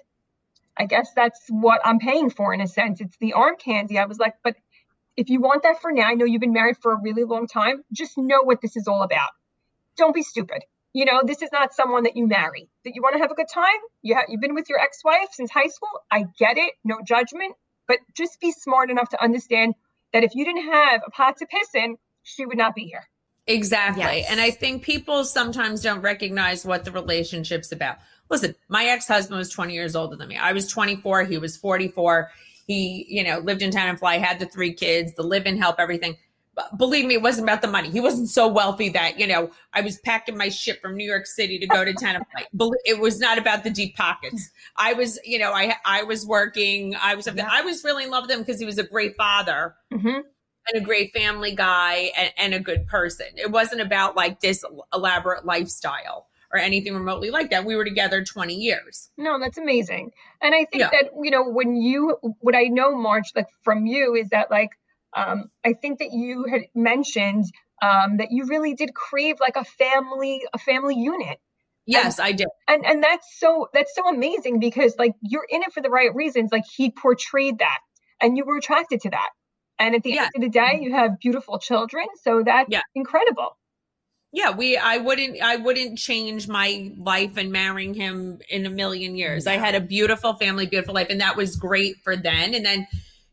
I 0.77 0.85
guess 0.85 1.11
that's 1.15 1.41
what 1.49 1.81
I'm 1.85 1.99
paying 1.99 2.29
for 2.29 2.53
in 2.53 2.61
a 2.61 2.67
sense. 2.67 3.01
It's 3.01 3.17
the 3.17 3.33
arm 3.33 3.55
candy. 3.57 3.97
I 3.97 4.05
was 4.05 4.17
like, 4.17 4.33
but 4.43 4.55
if 5.15 5.29
you 5.29 5.39
want 5.39 5.63
that 5.63 5.81
for 5.81 5.91
now, 5.91 6.07
I 6.07 6.15
know 6.15 6.25
you've 6.25 6.41
been 6.41 6.53
married 6.53 6.77
for 6.81 6.91
a 6.91 7.01
really 7.01 7.23
long 7.23 7.47
time. 7.47 7.83
Just 7.93 8.17
know 8.17 8.41
what 8.43 8.61
this 8.61 8.75
is 8.75 8.87
all 8.87 9.03
about. 9.03 9.29
Don't 9.95 10.13
be 10.13 10.23
stupid. 10.23 10.63
You 10.91 11.05
know, 11.05 11.21
this 11.23 11.41
is 11.41 11.49
not 11.51 11.73
someone 11.73 12.03
that 12.03 12.17
you 12.17 12.27
marry. 12.27 12.69
That 12.83 12.95
you 12.95 13.01
want 13.01 13.15
to 13.15 13.19
have 13.19 13.31
a 13.31 13.35
good 13.35 13.49
time. 13.53 13.79
You 14.01 14.15
have, 14.15 14.25
you've 14.27 14.41
been 14.41 14.55
with 14.55 14.69
your 14.69 14.79
ex-wife 14.79 15.29
since 15.31 15.51
high 15.51 15.67
school. 15.67 15.89
I 16.11 16.25
get 16.37 16.57
it. 16.57 16.73
No 16.83 16.99
judgment. 17.05 17.53
But 17.87 17.99
just 18.15 18.39
be 18.39 18.51
smart 18.51 18.89
enough 18.89 19.09
to 19.09 19.23
understand 19.23 19.75
that 20.13 20.23
if 20.23 20.33
you 20.33 20.45
didn't 20.45 20.71
have 20.71 21.01
a 21.05 21.11
pot 21.11 21.37
to 21.37 21.45
piss 21.45 21.69
in, 21.75 21.97
she 22.23 22.45
would 22.45 22.57
not 22.57 22.75
be 22.75 22.85
here. 22.85 23.07
Exactly. 23.47 24.01
Yes. 24.01 24.27
And 24.29 24.41
I 24.41 24.49
think 24.49 24.83
people 24.83 25.23
sometimes 25.23 25.83
don't 25.83 26.01
recognize 26.01 26.65
what 26.65 26.83
the 26.83 26.91
relationship's 26.91 27.71
about 27.71 27.97
listen, 28.29 28.55
my 28.69 28.85
ex 28.85 29.07
husband 29.07 29.37
was 29.37 29.49
20 29.49 29.73
years 29.73 29.95
older 29.95 30.15
than 30.15 30.27
me. 30.27 30.37
I 30.37 30.53
was 30.53 30.67
24. 30.67 31.23
He 31.25 31.37
was 31.37 31.57
44. 31.57 32.31
He, 32.67 33.05
you 33.07 33.23
know, 33.23 33.39
lived 33.39 33.61
in 33.61 33.71
town 33.71 33.89
and 33.89 33.99
fly, 33.99 34.17
had 34.17 34.39
the 34.39 34.47
three 34.47 34.73
kids, 34.73 35.13
the 35.13 35.23
live 35.23 35.45
and 35.45 35.57
help, 35.57 35.79
everything. 35.79 36.17
Believe 36.77 37.05
me, 37.05 37.15
it 37.15 37.21
wasn't 37.21 37.45
about 37.45 37.61
the 37.61 37.67
money. 37.67 37.89
He 37.89 37.99
wasn't 37.99 38.29
so 38.29 38.47
wealthy 38.47 38.89
that, 38.89 39.19
you 39.19 39.27
know, 39.27 39.51
I 39.73 39.81
was 39.81 39.97
packing 39.99 40.37
my 40.37 40.49
shit 40.49 40.81
from 40.81 40.95
New 40.95 41.05
York 41.05 41.25
City 41.25 41.59
to 41.59 41.67
go 41.67 41.83
to 41.83 41.93
town. 41.93 42.25
It 42.85 42.99
was 42.99 43.19
not 43.19 43.37
about 43.37 43.63
the 43.63 43.69
deep 43.69 43.95
pockets. 43.95 44.51
I 44.77 44.93
was, 44.93 45.19
you 45.25 45.37
know, 45.37 45.51
I 45.51 45.75
I 45.85 46.03
was 46.03 46.25
working. 46.25 46.95
I 46.95 47.15
was 47.15 47.27
yeah. 47.27 47.47
I 47.49 47.61
was 47.61 47.83
really 47.83 48.05
in 48.05 48.09
love 48.09 48.23
with 48.23 48.31
him 48.31 48.39
because 48.39 48.59
he 48.59 48.65
was 48.65 48.77
a 48.77 48.83
great 48.83 49.15
father. 49.17 49.75
Mm-hmm. 49.93 50.19
And 50.67 50.81
a 50.81 50.83
great 50.83 51.13
family 51.13 51.55
guy 51.55 52.11
and, 52.17 52.33
and 52.39 52.53
a 52.55 52.59
good 52.59 52.87
person. 52.87 53.27
It 53.35 53.51
wasn't 53.51 53.81
about 53.81 54.15
like 54.15 54.39
this 54.39 54.65
elaborate 54.91 55.45
lifestyle 55.45 56.25
or 56.51 56.59
anything 56.59 56.95
remotely 56.95 57.29
like 57.29 57.51
that. 57.51 57.65
We 57.65 57.75
were 57.75 57.85
together 57.85 58.23
20 58.23 58.55
years. 58.55 59.09
No, 59.17 59.39
that's 59.39 59.57
amazing. 59.57 60.11
And 60.41 60.55
I 60.55 60.65
think 60.65 60.81
yeah. 60.81 60.89
that, 60.91 61.11
you 61.21 61.29
know, 61.29 61.43
when 61.47 61.75
you, 61.75 62.17
what 62.39 62.55
I 62.55 62.63
know, 62.63 62.95
Marge, 62.95 63.31
like 63.35 63.49
from 63.61 63.85
you 63.85 64.15
is 64.15 64.29
that 64.29 64.49
like, 64.49 64.71
um, 65.15 65.45
I 65.65 65.73
think 65.73 65.99
that 65.99 66.11
you 66.11 66.45
had 66.49 66.61
mentioned 66.75 67.45
um, 67.81 68.17
that 68.17 68.27
you 68.31 68.45
really 68.45 68.73
did 68.73 68.93
crave 68.93 69.37
like 69.39 69.55
a 69.55 69.63
family, 69.63 70.41
a 70.53 70.57
family 70.57 70.95
unit. 70.95 71.39
Yes, 71.85 72.19
and, 72.19 72.27
I 72.27 72.31
did. 72.31 72.47
And 72.67 72.85
and 72.85 73.03
that's 73.03 73.27
so 73.39 73.69
that's 73.73 73.93
so 73.95 74.07
amazing 74.09 74.59
because 74.59 74.95
like 74.97 75.13
you're 75.21 75.45
in 75.49 75.61
it 75.61 75.71
for 75.71 75.81
the 75.81 75.89
right 75.89 76.13
reasons. 76.13 76.51
Like 76.51 76.63
he 76.75 76.91
portrayed 76.91 77.59
that 77.59 77.79
and 78.21 78.37
you 78.37 78.45
were 78.45 78.57
attracted 78.57 79.01
to 79.01 79.09
that. 79.11 79.29
And 79.77 79.93
at 79.93 80.03
the 80.03 80.11
yeah. 80.11 80.23
end 80.23 80.31
of 80.35 80.41
the 80.41 80.49
day, 80.49 80.79
you 80.81 80.93
have 80.95 81.19
beautiful 81.19 81.59
children. 81.59 82.05
So 82.23 82.43
that's 82.43 82.69
yeah. 82.71 82.81
incredible 82.95 83.57
yeah 84.35 84.51
we 84.51 84.75
i 84.75 84.97
wouldn't 84.97 85.41
i 85.41 85.55
wouldn't 85.55 85.97
change 85.97 86.47
my 86.47 86.91
life 86.97 87.37
and 87.37 87.51
marrying 87.51 87.93
him 87.93 88.39
in 88.49 88.65
a 88.65 88.69
million 88.69 89.15
years 89.15 89.45
yeah. 89.45 89.53
i 89.53 89.55
had 89.55 89.73
a 89.75 89.79
beautiful 89.79 90.35
family 90.35 90.65
beautiful 90.65 90.93
life 90.93 91.07
and 91.09 91.21
that 91.21 91.37
was 91.37 91.55
great 91.55 91.95
for 92.03 92.15
then 92.15 92.53
and 92.53 92.65
then 92.65 92.85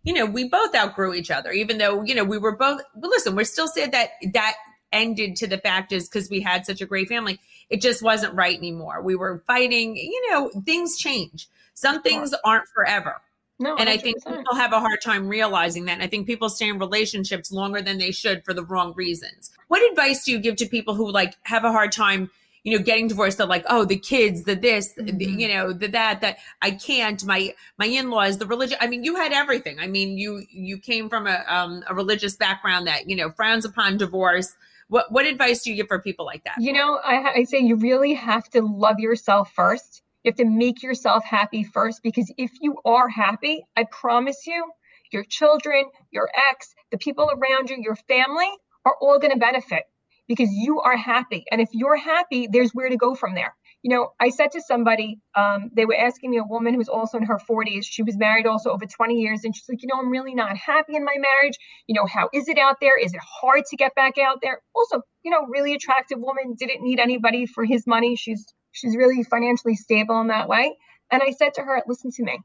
you 0.02 0.12
know 0.12 0.26
we 0.26 0.48
both 0.48 0.74
outgrew 0.74 1.14
each 1.14 1.30
other 1.30 1.52
even 1.52 1.78
though 1.78 2.02
you 2.02 2.14
know 2.14 2.24
we 2.24 2.38
were 2.38 2.56
both 2.56 2.80
listen 2.96 3.36
we're 3.36 3.44
still 3.44 3.68
sad 3.68 3.92
that 3.92 4.10
that 4.32 4.54
ended 4.92 5.36
to 5.36 5.46
the 5.46 5.58
fact 5.58 5.92
is 5.92 6.08
because 6.08 6.28
we 6.28 6.40
had 6.40 6.66
such 6.66 6.80
a 6.80 6.86
great 6.86 7.08
family 7.08 7.38
it 7.72 7.80
just 7.80 8.02
wasn't 8.02 8.34
right 8.34 8.56
anymore. 8.56 9.00
We 9.00 9.16
were 9.16 9.42
fighting, 9.46 9.96
you 9.96 10.30
know, 10.30 10.50
things 10.66 10.98
change. 10.98 11.48
Some 11.72 12.02
things 12.02 12.34
aren't 12.44 12.68
forever. 12.68 13.22
No, 13.58 13.76
And 13.76 13.88
I 13.88 13.96
think 13.96 14.22
people 14.26 14.54
have 14.56 14.74
a 14.74 14.80
hard 14.80 15.00
time 15.02 15.26
realizing 15.26 15.86
that. 15.86 15.92
And 15.92 16.02
I 16.02 16.06
think 16.06 16.26
people 16.26 16.50
stay 16.50 16.68
in 16.68 16.78
relationships 16.78 17.50
longer 17.50 17.80
than 17.80 17.96
they 17.96 18.10
should 18.10 18.44
for 18.44 18.52
the 18.52 18.64
wrong 18.64 18.92
reasons. 18.94 19.50
What 19.68 19.88
advice 19.90 20.24
do 20.24 20.32
you 20.32 20.38
give 20.38 20.56
to 20.56 20.66
people 20.66 20.94
who 20.94 21.10
like 21.10 21.34
have 21.44 21.64
a 21.64 21.72
hard 21.72 21.92
time, 21.92 22.30
you 22.64 22.76
know, 22.76 22.84
getting 22.84 23.08
divorced? 23.08 23.38
They're 23.38 23.46
like, 23.46 23.64
oh, 23.68 23.84
the 23.84 23.98
kids, 23.98 24.44
the 24.44 24.54
this, 24.54 24.92
the, 24.92 25.02
Mhm. 25.12 25.40
you 25.40 25.48
know, 25.48 25.72
the 25.72 25.88
that, 25.88 26.20
that 26.20 26.38
I 26.60 26.72
can't. 26.72 27.24
My 27.24 27.54
my 27.78 27.86
in 27.86 28.10
laws, 28.10 28.38
the 28.38 28.46
religion. 28.46 28.78
I 28.80 28.86
mean, 28.86 29.04
you 29.04 29.16
had 29.16 29.32
everything. 29.32 29.78
I 29.80 29.86
mean, 29.86 30.16
you 30.18 30.44
you 30.50 30.78
came 30.78 31.08
from 31.08 31.26
a 31.26 31.44
um, 31.48 31.82
a 31.88 31.94
religious 31.94 32.36
background 32.36 32.86
that 32.86 33.08
you 33.08 33.16
know 33.16 33.30
frowns 33.30 33.64
upon 33.64 33.96
divorce. 33.96 34.54
What 34.88 35.10
what 35.10 35.26
advice 35.26 35.62
do 35.62 35.70
you 35.70 35.76
give 35.76 35.88
for 35.88 35.98
people 36.00 36.26
like 36.26 36.44
that? 36.44 36.56
You 36.58 36.72
know, 36.72 37.00
I, 37.02 37.32
I 37.36 37.44
say 37.44 37.58
you 37.58 37.76
really 37.76 38.14
have 38.14 38.48
to 38.50 38.60
love 38.62 38.98
yourself 38.98 39.52
first. 39.54 40.02
You 40.22 40.30
have 40.30 40.36
to 40.36 40.44
make 40.44 40.82
yourself 40.82 41.24
happy 41.24 41.64
first 41.64 42.02
because 42.02 42.32
if 42.36 42.52
you 42.60 42.76
are 42.84 43.08
happy, 43.08 43.64
I 43.76 43.84
promise 43.84 44.46
you, 44.46 44.70
your 45.10 45.24
children, 45.24 45.86
your 46.10 46.28
ex, 46.50 46.74
the 46.92 46.98
people 46.98 47.28
around 47.28 47.70
you, 47.70 47.78
your 47.80 47.96
family 47.96 48.48
are 48.84 48.94
all 49.00 49.18
going 49.18 49.32
to 49.32 49.38
benefit 49.38 49.82
because 50.28 50.50
you 50.52 50.80
are 50.80 50.96
happy. 50.96 51.44
And 51.50 51.60
if 51.60 51.68
you're 51.72 51.96
happy, 51.96 52.48
there's 52.50 52.72
where 52.72 52.88
to 52.88 52.96
go 52.96 53.14
from 53.14 53.34
there. 53.34 53.54
You 53.82 53.90
know, 53.90 54.12
I 54.20 54.28
said 54.28 54.52
to 54.52 54.60
somebody, 54.60 55.18
um, 55.34 55.70
they 55.74 55.84
were 55.84 55.96
asking 55.96 56.30
me 56.30 56.38
a 56.38 56.44
woman 56.44 56.74
who's 56.74 56.88
also 56.88 57.18
in 57.18 57.24
her 57.24 57.40
40s. 57.50 57.84
She 57.84 58.04
was 58.04 58.16
married 58.16 58.46
also 58.46 58.70
over 58.70 58.86
20 58.86 59.14
years. 59.14 59.40
And 59.42 59.54
she's 59.54 59.68
like, 59.68 59.82
you 59.82 59.88
know, 59.88 59.98
I'm 59.98 60.10
really 60.10 60.34
not 60.36 60.56
happy 60.56 60.94
in 60.94 61.04
my 61.04 61.16
marriage. 61.18 61.58
You 61.88 61.96
know, 61.96 62.06
how 62.06 62.28
is 62.32 62.46
it 62.46 62.58
out 62.58 62.76
there? 62.80 62.96
Is 62.96 63.12
it 63.12 63.20
hard 63.20 63.64
to 63.70 63.76
get 63.76 63.96
back 63.96 64.18
out 64.18 64.38
there? 64.40 64.62
Also, 64.72 65.02
you 65.24 65.32
know, 65.32 65.46
really 65.48 65.74
attractive 65.74 66.18
woman, 66.20 66.54
didn't 66.56 66.82
need 66.82 67.00
anybody 67.00 67.46
for 67.46 67.64
his 67.64 67.84
money. 67.86 68.14
She's 68.14 68.46
she's 68.70 68.96
really 68.96 69.24
financially 69.24 69.74
stable 69.74 70.20
in 70.20 70.28
that 70.28 70.48
way. 70.48 70.76
And 71.10 71.20
I 71.22 71.32
said 71.32 71.54
to 71.54 71.62
her, 71.62 71.82
listen 71.86 72.12
to 72.12 72.22
me. 72.22 72.38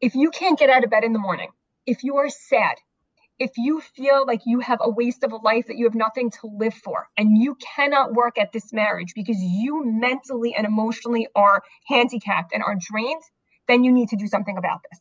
If 0.00 0.14
you 0.14 0.30
can't 0.30 0.58
get 0.58 0.70
out 0.70 0.84
of 0.84 0.90
bed 0.90 1.04
in 1.04 1.12
the 1.12 1.18
morning, 1.18 1.50
if 1.86 2.04
you 2.04 2.16
are 2.16 2.28
sad, 2.28 2.76
if 3.38 3.52
you 3.56 3.80
feel 3.80 4.24
like 4.26 4.42
you 4.46 4.60
have 4.60 4.78
a 4.80 4.90
waste 4.90 5.24
of 5.24 5.32
a 5.32 5.36
life 5.36 5.66
that 5.66 5.76
you 5.76 5.84
have 5.84 5.94
nothing 5.94 6.30
to 6.30 6.46
live 6.46 6.74
for 6.74 7.08
and 7.16 7.36
you 7.36 7.56
cannot 7.56 8.12
work 8.12 8.38
at 8.38 8.52
this 8.52 8.72
marriage 8.72 9.12
because 9.14 9.38
you 9.40 9.82
mentally 9.84 10.54
and 10.54 10.66
emotionally 10.66 11.28
are 11.34 11.62
handicapped 11.86 12.52
and 12.52 12.62
are 12.62 12.76
drained, 12.78 13.22
then 13.66 13.82
you 13.82 13.92
need 13.92 14.10
to 14.10 14.16
do 14.16 14.28
something 14.28 14.56
about 14.56 14.80
this. 14.90 15.00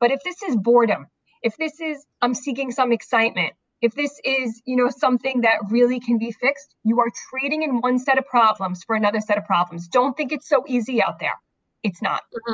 But 0.00 0.12
if 0.12 0.20
this 0.24 0.42
is 0.42 0.56
boredom, 0.56 1.08
if 1.42 1.56
this 1.56 1.80
is 1.80 2.04
I'm 2.22 2.34
seeking 2.34 2.70
some 2.70 2.92
excitement, 2.92 3.54
if 3.80 3.94
this 3.94 4.20
is, 4.24 4.60
you 4.64 4.76
know, 4.76 4.88
something 4.88 5.42
that 5.42 5.58
really 5.70 6.00
can 6.00 6.18
be 6.18 6.32
fixed, 6.32 6.74
you 6.84 7.00
are 7.00 7.10
trading 7.30 7.62
in 7.62 7.80
one 7.80 7.98
set 7.98 8.18
of 8.18 8.26
problems 8.26 8.82
for 8.84 8.96
another 8.96 9.20
set 9.20 9.38
of 9.38 9.44
problems. 9.44 9.88
Don't 9.88 10.16
think 10.16 10.32
it's 10.32 10.48
so 10.48 10.64
easy 10.66 11.02
out 11.02 11.20
there. 11.20 11.38
It's 11.82 12.02
not. 12.02 12.22
Mm-hmm. 12.34 12.52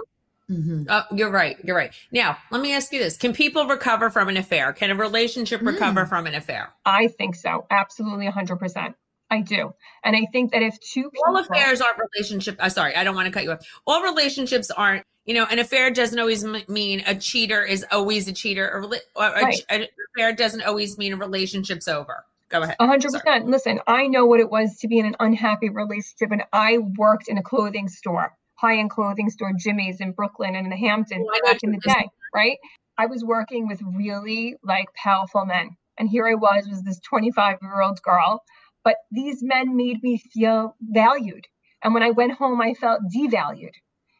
Mhm. 0.50 0.86
Oh, 0.88 1.04
you're 1.12 1.30
right. 1.30 1.56
You're 1.64 1.76
right. 1.76 1.92
Now, 2.12 2.36
let 2.50 2.60
me 2.60 2.74
ask 2.74 2.92
you 2.92 2.98
this: 2.98 3.16
Can 3.16 3.32
people 3.32 3.66
recover 3.66 4.10
from 4.10 4.28
an 4.28 4.36
affair? 4.36 4.72
Can 4.72 4.90
a 4.90 4.94
relationship 4.94 5.62
recover 5.62 6.04
from 6.04 6.26
an 6.26 6.34
affair? 6.34 6.70
I 6.84 7.08
think 7.08 7.34
so. 7.34 7.66
Absolutely 7.70 8.26
100%. 8.26 8.94
I 9.30 9.40
do. 9.40 9.72
And 10.04 10.14
I 10.14 10.26
think 10.32 10.52
that 10.52 10.62
if 10.62 10.78
two 10.80 11.10
people 11.10 11.24
All 11.26 11.36
affairs 11.38 11.80
aren't 11.80 11.98
relationship. 12.14 12.56
Uh, 12.60 12.68
sorry, 12.68 12.94
I 12.94 13.04
don't 13.04 13.14
want 13.14 13.26
to 13.26 13.32
cut 13.32 13.44
you 13.44 13.52
off. 13.52 13.66
All 13.86 14.02
relationships 14.02 14.70
aren't. 14.70 15.04
You 15.24 15.34
know, 15.34 15.46
an 15.50 15.58
affair 15.58 15.90
doesn't 15.90 16.18
always 16.18 16.44
m- 16.44 16.62
mean 16.68 17.02
a 17.06 17.14
cheater 17.14 17.64
is 17.64 17.84
always 17.90 18.28
a 18.28 18.32
cheater. 18.32 18.70
Or 18.70 18.82
a, 19.24 19.52
an 19.70 19.86
affair 20.14 20.34
doesn't 20.34 20.62
always 20.62 20.98
mean 20.98 21.14
a 21.14 21.16
relationship's 21.16 21.88
over. 21.88 22.24
Go 22.50 22.62
ahead. 22.62 22.76
A 22.78 22.86
hundred 22.86 23.10
Sorry. 23.10 23.22
percent. 23.24 23.46
Listen, 23.46 23.80
I 23.86 24.06
know 24.06 24.26
what 24.26 24.40
it 24.40 24.50
was 24.50 24.76
to 24.80 24.88
be 24.88 24.98
in 24.98 25.06
an 25.06 25.16
unhappy 25.18 25.70
relationship, 25.70 26.30
and 26.30 26.44
I 26.52 26.78
worked 26.98 27.28
in 27.28 27.38
a 27.38 27.42
clothing 27.42 27.88
store, 27.88 28.36
high-end 28.64 28.90
clothing 28.90 29.30
store, 29.30 29.52
Jimmy's 29.58 30.00
in 30.00 30.12
Brooklyn 30.12 30.54
and 30.54 30.66
in 30.66 30.70
the 30.70 30.76
Hamptons 30.76 31.26
Oh, 31.28 31.40
back 31.44 31.58
in 31.62 31.72
the 31.72 31.78
day, 31.78 32.08
right? 32.34 32.58
I 32.96 33.06
was 33.06 33.24
working 33.24 33.66
with 33.68 33.80
really 33.82 34.56
like 34.62 34.86
powerful 34.94 35.44
men, 35.44 35.76
and 35.98 36.08
here 36.08 36.26
I 36.26 36.34
was, 36.34 36.66
was 36.68 36.82
this 36.82 37.00
25-year-old 37.12 38.00
girl, 38.02 38.42
but 38.84 38.96
these 39.10 39.42
men 39.42 39.76
made 39.76 40.02
me 40.02 40.22
feel 40.32 40.76
valued, 40.80 41.46
and 41.82 41.92
when 41.92 42.02
I 42.02 42.10
went 42.10 42.32
home, 42.32 42.60
I 42.60 42.74
felt 42.74 43.00
devalued. 43.14 43.74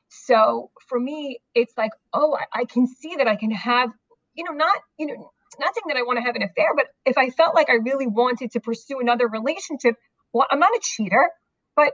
So 0.09 0.71
for 0.89 0.99
me, 1.01 1.39
it's 1.55 1.73
like, 1.77 1.93
oh, 2.13 2.37
I, 2.37 2.61
I 2.61 2.65
can 2.65 2.87
see 2.87 3.17
that 3.17 3.27
I 3.27 3.37
can 3.37 3.51
have, 3.51 3.91
you 4.35 4.45
know, 4.45 4.53
not, 4.53 4.77
you 4.99 5.07
know, 5.07 5.31
nothing 5.59 5.83
that 5.89 5.97
I 5.97 6.03
want 6.03 6.19
to 6.19 6.23
have 6.23 6.37
an 6.37 6.43
affair, 6.43 6.75
but 6.77 6.87
if 7.05 7.17
I 7.17 7.31
felt 7.31 7.55
like 7.55 7.71
I 7.71 7.75
really 7.75 8.07
wanted 8.07 8.53
to 8.53 8.61
pursue 8.61 9.01
another 9.01 9.27
relationship, 9.27 9.97
well, 10.33 10.47
I'm 10.51 10.59
not 10.59 10.71
a 10.73 10.81
cheater, 10.83 11.31
but 11.77 11.93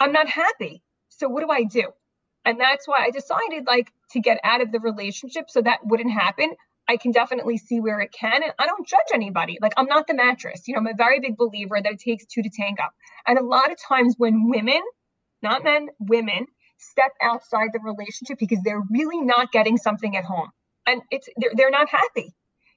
I'm 0.00 0.12
not 0.12 0.28
happy. 0.28 0.82
So 1.18 1.28
what 1.28 1.42
do 1.42 1.50
I 1.50 1.64
do? 1.64 1.92
And 2.44 2.60
that's 2.60 2.86
why 2.86 3.04
I 3.04 3.10
decided 3.10 3.66
like 3.66 3.92
to 4.10 4.20
get 4.20 4.38
out 4.44 4.60
of 4.60 4.70
the 4.70 4.80
relationship 4.80 5.48
so 5.48 5.62
that 5.62 5.80
wouldn't 5.84 6.12
happen. 6.12 6.52
I 6.86 6.98
can 6.98 7.12
definitely 7.12 7.56
see 7.56 7.80
where 7.80 8.00
it 8.00 8.12
can. 8.12 8.42
And 8.42 8.52
I 8.58 8.66
don't 8.66 8.86
judge 8.86 9.08
anybody. 9.14 9.58
Like 9.60 9.72
I'm 9.76 9.86
not 9.86 10.06
the 10.06 10.14
mattress. 10.14 10.68
You 10.68 10.74
know, 10.74 10.80
I'm 10.80 10.86
a 10.86 10.94
very 10.94 11.20
big 11.20 11.36
believer 11.36 11.80
that 11.82 11.92
it 11.92 12.00
takes 12.00 12.26
two 12.26 12.42
to 12.42 12.50
tango. 12.50 12.84
And 13.26 13.38
a 13.38 13.44
lot 13.44 13.70
of 13.70 13.78
times 13.80 14.14
when 14.18 14.48
women, 14.48 14.82
not 15.42 15.64
men, 15.64 15.88
women 15.98 16.46
step 16.76 17.12
outside 17.22 17.70
the 17.72 17.80
relationship 17.80 18.38
because 18.38 18.60
they're 18.62 18.82
really 18.90 19.22
not 19.22 19.50
getting 19.52 19.78
something 19.78 20.14
at 20.16 20.24
home. 20.24 20.50
And 20.86 21.00
it's 21.10 21.28
they're, 21.38 21.52
they're 21.54 21.70
not 21.70 21.88
happy 21.88 22.34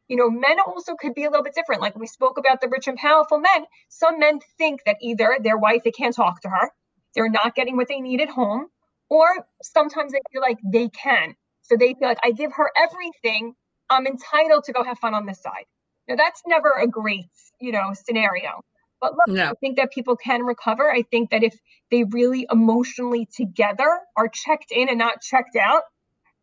you 0.07 0.15
know, 0.15 0.29
men 0.29 0.57
also 0.65 0.95
could 0.95 1.13
be 1.13 1.25
a 1.25 1.29
little 1.29 1.43
bit 1.43 1.53
different. 1.53 1.81
Like 1.81 1.97
we 1.97 2.07
spoke 2.07 2.38
about 2.38 2.61
the 2.61 2.69
rich 2.69 2.88
and 2.88 2.97
powerful 2.97 3.39
men. 3.39 3.65
Some 3.89 4.19
men 4.19 4.39
think 4.57 4.83
that 4.85 4.97
either 5.01 5.38
their 5.41 5.57
wife, 5.57 5.83
they 5.83 5.91
can't 5.91 6.15
talk 6.15 6.41
to 6.41 6.49
her, 6.49 6.71
they're 7.16 7.30
not 7.30 7.55
getting 7.55 7.76
what 7.78 7.88
they 7.88 7.99
need 7.99 8.22
at 8.22 8.30
home, 8.30 8.68
or 9.10 9.28
sometimes 9.62 10.12
they 10.12 10.22
feel 10.32 10.41
like 10.41 10.60
they 10.64 10.89
can. 10.89 11.36
So 11.62 11.76
they 11.78 11.93
feel 11.93 12.08
like 12.08 12.20
I 12.24 12.32
give 12.32 12.53
her 12.53 12.72
everything, 12.78 13.53
I'm 13.89 14.08
entitled 14.08 14.66
to 14.66 14.74
go 14.74 14.84
have 14.84 14.99
fun 14.99 15.14
on 15.14 15.26
this 15.26 15.41
side. 15.41 15.66
Now 16.08 16.16
that's 16.16 16.41
never 16.47 16.72
a 16.72 16.88
great, 16.88 17.26
you 17.60 17.72
know, 17.72 17.91
scenario. 17.93 18.62
But 18.99 19.14
look, 19.14 19.28
No. 19.28 19.49
I 19.49 19.53
think 19.60 19.78
that 19.78 19.91
people 19.91 20.16
can 20.16 20.43
recover. 20.43 20.89
I 20.91 21.03
think 21.03 21.30
that 21.30 21.43
if 21.43 21.55
they 21.91 22.03
really 22.05 22.47
emotionally 22.51 23.28
together 23.36 23.99
are 24.16 24.28
checked 24.28 24.72
in 24.72 24.89
and 24.89 24.97
not 24.97 25.22
checked 25.22 25.55
out 25.55 25.84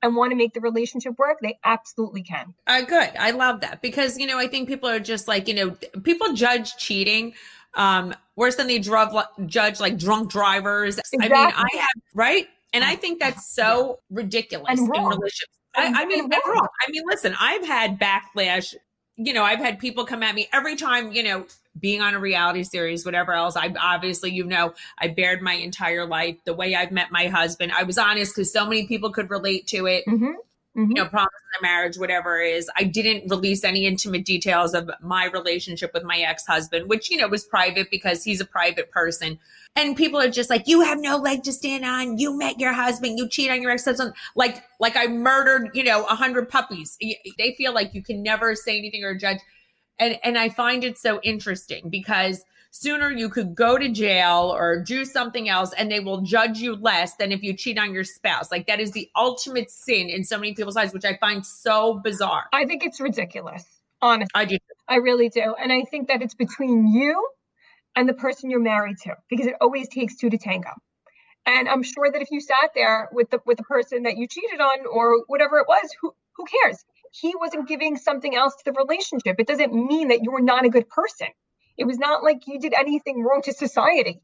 and 0.02 0.14
want 0.14 0.30
to 0.30 0.36
make 0.36 0.52
the 0.52 0.60
relationship 0.60 1.18
work, 1.18 1.38
they 1.42 1.58
absolutely 1.64 2.22
can. 2.22 2.54
Uh, 2.66 2.82
good. 2.82 3.10
I 3.18 3.30
love 3.32 3.62
that 3.62 3.82
because 3.82 4.18
you 4.18 4.26
know 4.26 4.38
I 4.38 4.46
think 4.46 4.68
people 4.68 4.88
are 4.88 5.00
just 5.00 5.26
like 5.26 5.48
you 5.48 5.54
know 5.54 5.70
people 6.02 6.34
judge 6.34 6.76
cheating 6.76 7.34
um 7.74 8.14
worse 8.36 8.56
than 8.56 8.66
they 8.66 8.78
drug, 8.78 9.14
judge 9.46 9.80
like 9.80 9.98
drunk 9.98 10.30
drivers. 10.30 10.98
I 11.20 11.28
mean, 11.28 11.32
I 11.32 11.68
have 11.72 12.02
right, 12.14 12.46
and 12.72 12.84
I 12.84 12.96
think 12.96 13.20
that's 13.20 13.54
so 13.54 14.00
ridiculous 14.10 14.66
And 14.68 14.78
in 14.78 15.04
relationships. 15.04 15.50
I, 15.76 16.02
I 16.02 16.06
mean, 16.06 16.24
and 16.24 16.32
and 16.32 16.42
wrong. 16.46 16.56
wrong. 16.56 16.68
I 16.86 16.90
mean, 16.90 17.02
listen, 17.06 17.34
I've 17.40 17.66
had 17.66 17.98
backlash. 17.98 18.74
You 19.16 19.32
know, 19.32 19.42
I've 19.44 19.58
had 19.58 19.78
people 19.78 20.04
come 20.04 20.22
at 20.22 20.34
me 20.34 20.48
every 20.52 20.76
time. 20.76 21.12
You 21.12 21.22
know, 21.22 21.46
being 21.78 22.00
on 22.00 22.14
a 22.14 22.20
reality 22.20 22.62
series, 22.62 23.04
whatever 23.04 23.32
else. 23.32 23.56
I 23.56 23.74
obviously, 23.80 24.30
you 24.30 24.44
know, 24.44 24.74
I 24.98 25.08
bared 25.08 25.42
my 25.42 25.54
entire 25.54 26.06
life. 26.06 26.36
The 26.44 26.54
way 26.54 26.74
I've 26.74 26.92
met 26.92 27.10
my 27.10 27.26
husband, 27.26 27.72
I 27.72 27.82
was 27.82 27.98
honest 27.98 28.34
because 28.34 28.52
so 28.52 28.64
many 28.64 28.86
people 28.86 29.10
could 29.10 29.30
relate 29.30 29.66
to 29.68 29.86
it 29.86 30.04
Mm-hmm. 30.06 30.32
You 30.76 30.86
know, 30.86 31.02
mm-hmm. 31.02 31.10
promise 31.10 31.32
in 31.54 31.60
a 31.60 31.62
marriage, 31.62 31.96
whatever 31.96 32.40
it 32.40 32.56
is. 32.56 32.68
I 32.76 32.84
didn't 32.84 33.30
release 33.30 33.62
any 33.62 33.86
intimate 33.86 34.24
details 34.24 34.74
of 34.74 34.90
my 35.00 35.26
relationship 35.26 35.92
with 35.94 36.02
my 36.02 36.18
ex 36.18 36.44
husband, 36.46 36.88
which, 36.88 37.10
you 37.10 37.16
know, 37.16 37.28
was 37.28 37.44
private 37.44 37.90
because 37.90 38.24
he's 38.24 38.40
a 38.40 38.44
private 38.44 38.90
person. 38.90 39.38
And 39.76 39.96
people 39.96 40.20
are 40.20 40.30
just 40.30 40.50
like, 40.50 40.66
you 40.66 40.80
have 40.80 40.98
no 40.98 41.16
leg 41.16 41.44
to 41.44 41.52
stand 41.52 41.84
on. 41.84 42.18
You 42.18 42.36
met 42.36 42.58
your 42.58 42.72
husband. 42.72 43.18
You 43.18 43.28
cheat 43.28 43.50
on 43.50 43.62
your 43.62 43.70
ex 43.70 43.84
husband. 43.84 44.14
Like, 44.34 44.62
like 44.80 44.96
I 44.96 45.06
murdered, 45.06 45.70
you 45.74 45.84
know, 45.84 46.04
a 46.06 46.16
hundred 46.16 46.48
puppies. 46.48 46.98
They 47.38 47.54
feel 47.56 47.72
like 47.72 47.94
you 47.94 48.02
can 48.02 48.22
never 48.22 48.56
say 48.56 48.76
anything 48.76 49.04
or 49.04 49.14
judge. 49.14 49.38
And, 50.00 50.18
and 50.24 50.36
I 50.36 50.48
find 50.48 50.82
it 50.82 50.98
so 50.98 51.20
interesting 51.22 51.88
because 51.88 52.44
sooner 52.76 53.08
you 53.08 53.28
could 53.28 53.54
go 53.54 53.78
to 53.78 53.88
jail 53.88 54.52
or 54.52 54.82
do 54.82 55.04
something 55.04 55.48
else 55.48 55.72
and 55.74 55.92
they 55.92 56.00
will 56.00 56.22
judge 56.22 56.58
you 56.58 56.74
less 56.74 57.14
than 57.14 57.30
if 57.30 57.40
you 57.40 57.54
cheat 57.54 57.78
on 57.78 57.94
your 57.94 58.02
spouse. 58.02 58.50
Like 58.50 58.66
that 58.66 58.80
is 58.80 58.90
the 58.90 59.08
ultimate 59.14 59.70
sin 59.70 60.10
in 60.10 60.24
so 60.24 60.36
many 60.36 60.54
people's 60.54 60.76
eyes, 60.76 60.92
which 60.92 61.04
I 61.04 61.16
find 61.18 61.46
so 61.46 62.00
bizarre. 62.02 62.46
I 62.52 62.64
think 62.64 62.84
it's 62.84 63.00
ridiculous. 63.00 63.64
Honestly, 64.02 64.32
I 64.34 64.44
do. 64.44 64.58
I 64.88 64.96
really 64.96 65.28
do. 65.28 65.54
And 65.54 65.72
I 65.72 65.82
think 65.82 66.08
that 66.08 66.20
it's 66.20 66.34
between 66.34 66.88
you 66.88 67.24
and 67.94 68.08
the 68.08 68.12
person 68.12 68.50
you're 68.50 68.58
married 68.58 68.96
to 69.04 69.14
because 69.30 69.46
it 69.46 69.54
always 69.60 69.88
takes 69.88 70.16
two 70.16 70.28
to 70.28 70.36
tango. 70.36 70.70
And 71.46 71.68
I'm 71.68 71.84
sure 71.84 72.10
that 72.10 72.22
if 72.22 72.32
you 72.32 72.40
sat 72.40 72.70
there 72.74 73.08
with 73.12 73.30
the 73.30 73.38
with 73.46 73.58
the 73.58 73.64
person 73.64 74.02
that 74.02 74.16
you 74.16 74.26
cheated 74.26 74.60
on 74.60 74.84
or 74.90 75.22
whatever 75.28 75.58
it 75.58 75.66
was, 75.68 75.88
who 76.02 76.12
who 76.36 76.44
cares? 76.44 76.84
He 77.12 77.34
wasn't 77.38 77.68
giving 77.68 77.96
something 77.96 78.34
else 78.34 78.56
to 78.56 78.64
the 78.64 78.72
relationship. 78.72 79.36
It 79.38 79.46
doesn't 79.46 79.72
mean 79.72 80.08
that 80.08 80.24
you're 80.24 80.42
not 80.42 80.64
a 80.64 80.70
good 80.70 80.88
person. 80.88 81.28
It 81.76 81.84
was 81.84 81.98
not 81.98 82.22
like 82.22 82.46
you 82.46 82.58
did 82.60 82.74
anything 82.78 83.22
wrong 83.22 83.42
to 83.44 83.52
society. 83.52 84.20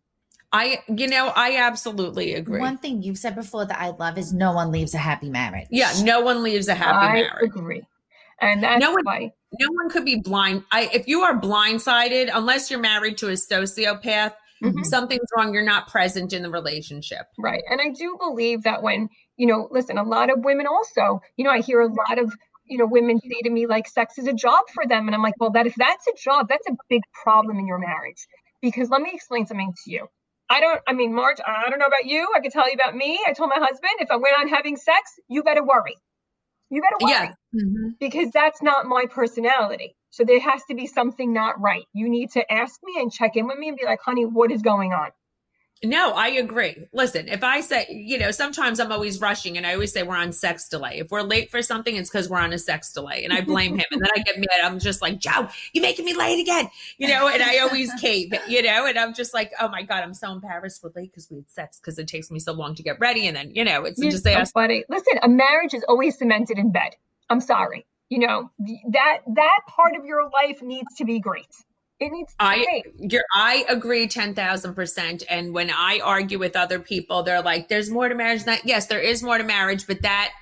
I, 0.53 0.80
you 0.88 1.07
know, 1.07 1.32
I 1.34 1.57
absolutely 1.59 2.34
agree. 2.34 2.59
One 2.61 2.78
thing 2.78 3.03
you've 3.03 3.18
said 3.18 3.36
before 3.36 3.64
that 3.66 3.80
I 3.80 3.90
love 3.90 4.18
is 4.18 4.32
no 4.32 4.53
one 4.53 4.72
leaves 4.72 4.94
a 4.94 4.98
happy 4.98 5.30
marriage. 5.30 5.68
yeah, 5.70 5.92
no 6.03 6.20
one 6.22 6.42
leaves 6.42 6.66
a 6.68 6.74
happy 6.74 7.07
I 7.07 7.12
marriage. 7.12 7.32
I 7.42 7.46
agree. 7.46 7.82
And 8.40 8.62
that's 8.62 8.80
No 8.80 8.90
one- 8.92 9.05
why 9.05 9.32
no 9.61 9.66
one 9.72 9.90
could 9.90 10.05
be 10.05 10.16
blind. 10.16 10.64
I 10.72 10.88
if 10.92 11.07
you 11.09 11.20
are 11.22 11.34
blindsided, 11.40 12.30
unless 12.32 12.70
you're 12.70 12.80
married 12.80 13.18
to 13.18 13.28
a 13.28 13.32
sociopath, 13.32 14.32
Mhm. 14.62 14.84
something's 14.84 15.28
wrong. 15.36 15.53
You're 15.55 15.62
not 15.64 15.88
present 15.88 16.32
in 16.32 16.42
the 16.42 16.51
relationship. 16.51 17.26
Right. 17.38 17.62
And 17.70 17.80
I 17.80 17.88
do 17.90 18.16
believe 18.20 18.62
that 18.64 18.82
when, 18.82 19.09
you 19.36 19.46
know, 19.46 19.68
listen, 19.70 19.98
a 19.98 20.03
lot 20.05 20.30
of 20.30 20.44
women 20.44 20.66
also, 20.66 21.20
you 21.36 21.44
know, 21.44 21.51
I 21.51 21.61
hear 21.61 21.80
a 21.80 21.86
lot 21.88 22.18
of, 22.18 22.32
you 22.70 22.78
know, 22.78 22.86
women 22.86 23.20
say 23.20 23.42
to 23.42 23.50
me 23.50 23.66
like 23.66 23.88
sex 23.88 24.16
is 24.18 24.26
a 24.26 24.32
job 24.32 24.60
for 24.72 24.86
them. 24.86 25.06
And 25.06 25.14
I'm 25.14 25.22
like, 25.22 25.34
well, 25.38 25.50
that 25.50 25.66
if 25.66 25.74
that's 25.76 26.06
a 26.06 26.16
job, 26.22 26.48
that's 26.48 26.66
a 26.68 26.76
big 26.88 27.02
problem 27.22 27.58
in 27.58 27.66
your 27.66 27.78
marriage. 27.78 28.26
Because 28.62 28.88
let 28.88 29.02
me 29.02 29.10
explain 29.12 29.46
something 29.46 29.74
to 29.84 29.90
you. 29.90 30.06
I 30.48 30.60
don't, 30.60 30.80
I 30.86 30.92
mean, 30.92 31.14
Marge, 31.14 31.38
I 31.46 31.68
don't 31.70 31.78
know 31.78 31.86
about 31.86 32.06
you. 32.06 32.28
I 32.34 32.40
can 32.40 32.50
tell 32.50 32.66
you 32.66 32.74
about 32.74 32.94
me. 32.96 33.20
I 33.26 33.32
told 33.32 33.50
my 33.50 33.58
husband, 33.58 33.92
if 34.00 34.10
I 34.10 34.16
went 34.16 34.36
on 34.38 34.48
having 34.48 34.76
sex, 34.76 35.12
you 35.28 35.42
better 35.42 35.64
worry. 35.64 35.96
You 36.70 36.82
better 36.82 36.96
worry 37.00 37.12
Yeah. 37.12 37.32
Mm-hmm. 37.54 37.88
because 37.98 38.30
that's 38.32 38.62
not 38.62 38.86
my 38.86 39.06
personality. 39.10 39.96
So 40.10 40.24
there 40.24 40.40
has 40.40 40.62
to 40.68 40.74
be 40.74 40.86
something 40.86 41.32
not 41.32 41.60
right. 41.60 41.84
You 41.92 42.08
need 42.08 42.32
to 42.32 42.52
ask 42.52 42.80
me 42.82 43.00
and 43.00 43.12
check 43.12 43.36
in 43.36 43.46
with 43.46 43.58
me 43.58 43.68
and 43.68 43.76
be 43.76 43.84
like, 43.84 44.00
honey, 44.04 44.24
what 44.24 44.50
is 44.50 44.62
going 44.62 44.92
on? 44.92 45.10
No, 45.83 46.12
I 46.12 46.28
agree. 46.28 46.89
Listen, 46.93 47.26
if 47.28 47.43
I 47.43 47.62
say, 47.62 47.87
you 47.89 48.18
know, 48.18 48.31
sometimes 48.33 48.81
I'm 48.81 48.93
always 48.93 49.18
rushing 49.18 49.57
and 49.57 49.66
I 49.66 49.72
always 49.72 49.93
say 49.93 50.03
we're 50.03 50.16
on 50.16 50.31
sex 50.31 50.68
delay. 50.68 50.99
If 50.99 51.11
we're 51.11 51.22
late 51.22 51.51
for 51.51 51.62
something, 51.62 51.97
it's 51.97 52.11
because 52.11 52.28
we're 52.28 52.39
on 52.39 52.53
a 52.53 52.59
sex 52.59 52.93
delay. 52.93 53.24
And 53.24 53.33
I 53.33 53.41
blame 53.41 53.78
him. 53.78 53.87
And 53.91 54.03
then 54.03 54.11
I 54.14 54.20
get 54.20 54.37
mad. 54.37 54.61
I'm 54.62 54.78
just 54.78 55.01
like, 55.01 55.18
Joe, 55.18 55.49
you're 55.72 55.81
making 55.83 56.05
me 56.05 56.14
late 56.14 56.39
again. 56.39 56.68
You 56.99 57.09
know, 57.09 57.28
and 57.28 57.43
I 57.43 57.59
always 57.59 57.91
cave, 57.95 58.31
you 58.47 58.62
know, 58.62 58.85
and 58.85 58.99
I'm 58.99 59.14
just 59.14 59.33
like, 59.33 59.53
oh 59.59 59.68
my 59.68 59.83
God, 59.83 60.03
I'm 60.03 60.12
so 60.12 60.31
embarrassed. 60.33 60.85
We're 60.85 60.93
late 60.95 61.12
because 61.12 61.31
we 61.31 61.39
had 61.39 61.51
sex 61.51 61.81
because 61.81 61.99
it 61.99 62.07
takes 62.07 62.31
me 62.31 62.41
so 62.41 62.53
long 62.53 62.74
to 62.74 62.83
get 62.83 63.01
ready. 63.01 63.26
And 63.26 63.35
then, 63.35 63.53
you 63.55 63.64
know, 63.64 63.85
it's 63.85 63.99
You're 63.99 64.11
just 64.11 64.24
so 64.24 64.33
ask. 64.33 64.53
funny. 64.53 64.85
Listen, 64.91 65.18
a 65.22 65.28
marriage 65.31 65.72
is 65.72 65.85
always 65.89 66.18
cemented 66.18 66.59
in 66.59 66.72
bed. 66.72 66.91
I'm 67.31 67.41
sorry. 67.41 67.87
You 68.11 68.18
know, 68.18 68.51
that 68.91 69.20
that 69.35 69.61
part 69.68 69.95
of 69.97 70.05
your 70.05 70.24
life 70.24 70.61
needs 70.62 70.95
to 70.97 71.07
be 71.07 71.20
great. 71.20 71.47
It 72.01 72.11
needs 72.12 72.30
to 72.32 72.36
I 72.42 72.64
great. 72.64 73.12
you're, 73.12 73.24
I 73.34 73.64
agree 73.68 74.07
ten 74.09 74.34
thousand 74.34 74.74
percent. 74.74 75.22
And 75.28 75.53
when 75.53 75.70
I 75.70 76.01
argue 76.03 76.38
with 76.38 76.57
other 76.57 76.78
people, 76.80 77.22
they're 77.22 77.42
like, 77.42 77.68
"There's 77.68 77.90
more 77.90 78.09
to 78.09 78.14
marriage." 78.14 78.44
Than 78.44 78.55
that 78.57 78.66
yes, 78.66 78.86
there 78.86 79.01
is 79.01 79.22
more 79.22 79.36
to 79.36 79.44
marriage, 79.44 79.86
but 79.86 80.01
that 80.03 80.32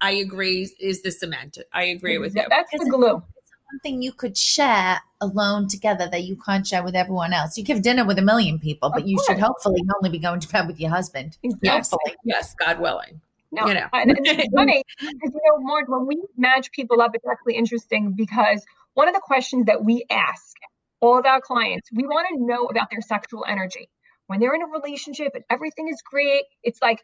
I 0.00 0.10
agree 0.12 0.68
is 0.80 1.02
the 1.02 1.12
cement. 1.12 1.58
I 1.72 1.84
agree 1.84 2.18
with 2.18 2.34
you. 2.34 2.42
That's 2.50 2.70
the 2.72 2.90
glue. 2.90 3.22
It's 3.38 3.52
something 3.70 4.02
you 4.02 4.12
could 4.12 4.36
share 4.36 5.00
alone 5.20 5.68
together 5.68 6.08
that 6.10 6.24
you 6.24 6.36
can't 6.44 6.66
share 6.66 6.82
with 6.82 6.96
everyone 6.96 7.32
else. 7.32 7.56
You 7.56 7.62
give 7.64 7.82
dinner 7.82 8.04
with 8.04 8.18
a 8.18 8.22
million 8.22 8.58
people, 8.58 8.90
but 8.92 9.06
you 9.06 9.16
should 9.26 9.38
hopefully 9.38 9.82
only 9.96 10.10
be 10.10 10.18
going 10.18 10.40
to 10.40 10.48
bed 10.48 10.66
with 10.66 10.80
your 10.80 10.90
husband. 10.90 11.38
Yes, 11.62 11.90
Hopefully. 11.90 12.16
yes, 12.24 12.54
God 12.56 12.80
willing. 12.80 13.20
No, 13.52 13.66
You 13.68 13.74
know. 13.74 13.86
and 13.92 14.10
and 14.10 14.18
it's 14.26 14.52
funny 14.54 14.82
because 14.98 15.32
you 15.32 15.40
know, 15.46 15.58
Marge, 15.60 15.84
when 15.86 16.06
we 16.06 16.20
match 16.36 16.72
people 16.72 17.00
up, 17.00 17.12
it's 17.14 17.24
actually 17.30 17.54
interesting 17.54 18.12
because 18.12 18.64
one 18.94 19.06
of 19.06 19.14
the 19.14 19.20
questions 19.24 19.66
that 19.66 19.84
we 19.84 20.04
ask 20.10 20.56
all 21.04 21.18
of 21.18 21.26
our 21.26 21.40
clients, 21.40 21.88
we 21.92 22.04
want 22.04 22.26
to 22.30 22.46
know 22.46 22.64
about 22.64 22.88
their 22.90 23.02
sexual 23.02 23.44
energy. 23.46 23.88
When 24.26 24.40
they're 24.40 24.54
in 24.54 24.62
a 24.62 24.66
relationship 24.66 25.32
and 25.34 25.44
everything 25.50 25.88
is 25.88 26.00
great, 26.10 26.44
it's 26.62 26.80
like, 26.80 27.00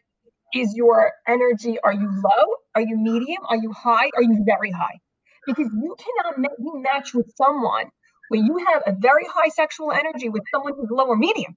is 0.55 0.73
your 0.75 1.11
energy, 1.27 1.77
are 1.83 1.93
you 1.93 2.09
low? 2.09 2.45
Are 2.75 2.81
you 2.81 2.97
medium? 2.97 3.43
Are 3.47 3.57
you 3.57 3.71
high? 3.71 4.09
Are 4.15 4.23
you 4.23 4.43
very 4.43 4.71
high? 4.71 4.97
Because 5.45 5.69
you 5.71 5.95
cannot 6.03 6.39
ma- 6.39 6.57
you 6.57 6.81
match 6.81 7.13
with 7.13 7.31
someone 7.37 7.85
where 8.29 8.41
you 8.41 8.57
have 8.73 8.81
a 8.87 8.93
very 8.99 9.25
high 9.25 9.49
sexual 9.49 9.91
energy 9.91 10.29
with 10.29 10.43
someone 10.51 10.73
who's 10.75 10.89
low 10.89 11.05
or 11.05 11.15
medium. 11.15 11.55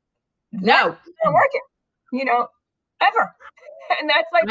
No, 0.53 0.90
That's 0.90 1.18
not 1.24 1.32
working, 1.32 1.61
you 2.12 2.24
know, 2.26 2.47
ever. 3.01 3.32
And 4.01 4.09
that's 4.09 4.26
like 4.32 4.45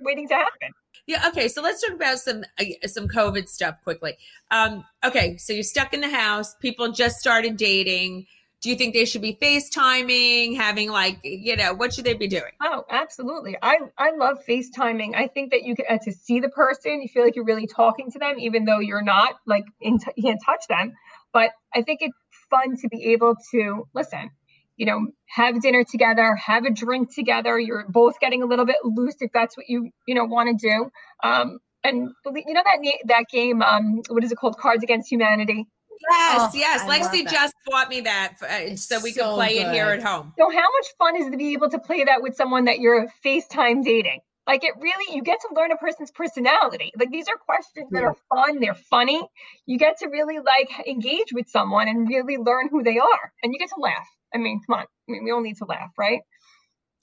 waiting 0.00 0.28
to 0.28 0.34
happen. 0.34 0.70
Yeah. 1.06 1.28
Okay. 1.28 1.48
So 1.48 1.62
let's 1.62 1.80
talk 1.82 1.94
about 1.94 2.18
some 2.18 2.44
uh, 2.58 2.86
some 2.86 3.08
COVID 3.08 3.48
stuff 3.48 3.76
quickly. 3.82 4.16
Um, 4.50 4.84
okay. 5.04 5.36
So 5.36 5.52
you're 5.52 5.62
stuck 5.62 5.92
in 5.92 6.00
the 6.00 6.08
house. 6.08 6.54
People 6.56 6.92
just 6.92 7.16
started 7.16 7.56
dating. 7.56 8.26
Do 8.60 8.70
you 8.70 8.76
think 8.76 8.94
they 8.94 9.06
should 9.06 9.22
be 9.22 9.36
FaceTiming, 9.42 10.56
having 10.56 10.88
like, 10.88 11.18
you 11.24 11.56
know, 11.56 11.74
what 11.74 11.92
should 11.92 12.04
they 12.04 12.14
be 12.14 12.28
doing? 12.28 12.52
Oh, 12.62 12.84
absolutely. 12.88 13.56
I, 13.60 13.78
I 13.98 14.12
love 14.14 14.38
FaceTiming. 14.48 15.16
I 15.16 15.26
think 15.26 15.50
that 15.50 15.64
you 15.64 15.74
get 15.74 16.02
to 16.02 16.12
see 16.12 16.38
the 16.38 16.48
person. 16.48 17.02
You 17.02 17.08
feel 17.08 17.24
like 17.24 17.34
you're 17.34 17.44
really 17.44 17.66
talking 17.66 18.12
to 18.12 18.20
them, 18.20 18.38
even 18.38 18.64
though 18.64 18.78
you're 18.78 19.02
not 19.02 19.34
like 19.48 19.64
in 19.80 19.98
t- 19.98 20.12
you 20.14 20.22
can't 20.22 20.40
touch 20.46 20.64
them. 20.68 20.92
But 21.32 21.50
I 21.74 21.82
think 21.82 22.02
it's 22.02 22.16
fun 22.50 22.76
to 22.82 22.88
be 22.88 23.06
able 23.12 23.34
to 23.50 23.88
listen, 23.94 24.30
you 24.76 24.86
know, 24.86 25.06
have 25.28 25.60
dinner 25.60 25.84
together, 25.84 26.34
have 26.36 26.64
a 26.64 26.70
drink 26.70 27.14
together. 27.14 27.58
You're 27.58 27.86
both 27.88 28.18
getting 28.20 28.42
a 28.42 28.46
little 28.46 28.64
bit 28.64 28.76
loose 28.84 29.16
if 29.20 29.30
that's 29.32 29.56
what 29.56 29.68
you, 29.68 29.90
you 30.06 30.14
know, 30.14 30.24
want 30.24 30.58
to 30.58 30.68
do. 30.68 30.90
Um, 31.22 31.58
and 31.84 32.10
you 32.34 32.54
know 32.54 32.62
that 32.64 32.94
that 33.06 33.24
game, 33.30 33.62
um, 33.62 34.02
what 34.08 34.22
is 34.24 34.32
it 34.32 34.36
called? 34.36 34.56
Cards 34.58 34.82
Against 34.82 35.10
Humanity. 35.10 35.66
Yes, 36.10 36.40
Oh, 36.40 36.50
yes. 36.54 36.82
I 36.82 37.00
Lexi 37.00 37.30
just 37.30 37.54
bought 37.66 37.88
me 37.88 38.00
that 38.02 38.34
for, 38.38 38.48
uh, 38.48 38.76
so 38.76 39.00
we 39.00 39.12
so 39.12 39.30
could 39.30 39.34
play 39.34 39.58
it 39.58 39.72
here 39.72 39.86
at 39.86 40.02
home. 40.02 40.32
So 40.38 40.50
how 40.50 40.56
much 40.56 40.86
fun 40.98 41.16
is 41.16 41.26
it 41.26 41.30
to 41.30 41.36
be 41.36 41.52
able 41.52 41.70
to 41.70 41.78
play 41.78 42.04
that 42.04 42.22
with 42.22 42.34
someone 42.34 42.64
that 42.64 42.80
you're 42.80 43.06
FaceTime 43.24 43.84
dating? 43.84 44.20
Like 44.46 44.64
it 44.64 44.72
really, 44.80 45.14
you 45.14 45.22
get 45.22 45.38
to 45.40 45.54
learn 45.54 45.70
a 45.70 45.76
person's 45.76 46.10
personality. 46.10 46.92
Like 46.98 47.10
these 47.10 47.28
are 47.28 47.36
questions 47.36 47.88
that 47.92 48.02
are 48.02 48.16
fun, 48.28 48.58
they're 48.60 48.74
funny. 48.74 49.22
You 49.66 49.78
get 49.78 49.98
to 49.98 50.08
really 50.08 50.38
like 50.38 50.86
engage 50.88 51.32
with 51.32 51.48
someone 51.48 51.88
and 51.88 52.08
really 52.08 52.36
learn 52.36 52.68
who 52.68 52.82
they 52.82 52.98
are, 52.98 53.32
and 53.42 53.52
you 53.52 53.58
get 53.58 53.68
to 53.68 53.80
laugh. 53.80 54.08
I 54.34 54.38
mean, 54.38 54.60
come 54.66 54.78
on, 54.78 54.82
I 54.82 54.86
mean, 55.08 55.24
we 55.24 55.30
all 55.30 55.40
need 55.40 55.56
to 55.58 55.64
laugh, 55.64 55.90
right? 55.98 56.20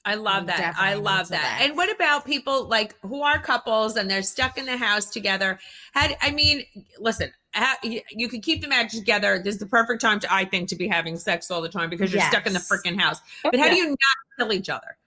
I 0.05 0.15
love 0.15 0.47
that. 0.47 0.57
definitely 0.57 0.91
I 0.91 0.93
love 0.95 1.29
that. 1.29 1.43
laugh. 1.43 1.61
And 1.61 1.77
what 1.77 1.93
about 1.93 2.25
people 2.25 2.67
like 2.67 2.95
who 3.01 3.21
are 3.21 3.37
couples 3.37 3.97
and 3.97 4.09
they're 4.09 4.23
stuck 4.23 4.57
in 4.57 4.65
the 4.65 4.77
house 4.77 5.09
together? 5.09 5.59
Had 5.93 6.15
I 6.21 6.31
mean, 6.31 6.63
listen, 6.99 7.31
ha, 7.53 7.77
you, 7.83 8.01
you 8.09 8.29
could 8.29 8.41
keep 8.41 8.61
the 8.61 8.67
marriage 8.67 8.93
together. 8.93 9.39
This 9.43 9.55
is 9.55 9.59
the 9.59 9.67
perfect 9.67 10.01
time 10.01 10.19
to, 10.21 10.33
I 10.33 10.45
think, 10.45 10.69
to 10.69 10.75
be 10.75 10.87
having 10.87 11.17
sex 11.17 11.51
all 11.51 11.61
the 11.61 11.69
time 11.69 11.89
because 11.89 12.13
you're 12.13 12.21
stuck 12.21 12.47
in 12.47 12.53
the 12.53 12.59
freaking 12.59 12.99
house. 12.99 13.19
Oh, 13.43 13.51
but 13.51 13.59
how 13.59 13.65
Yeah. 13.67 13.73
do 13.73 13.77
you 13.77 13.87
not 13.89 13.97
kill 14.37 14.53
each 14.53 14.69
other? 14.69 14.97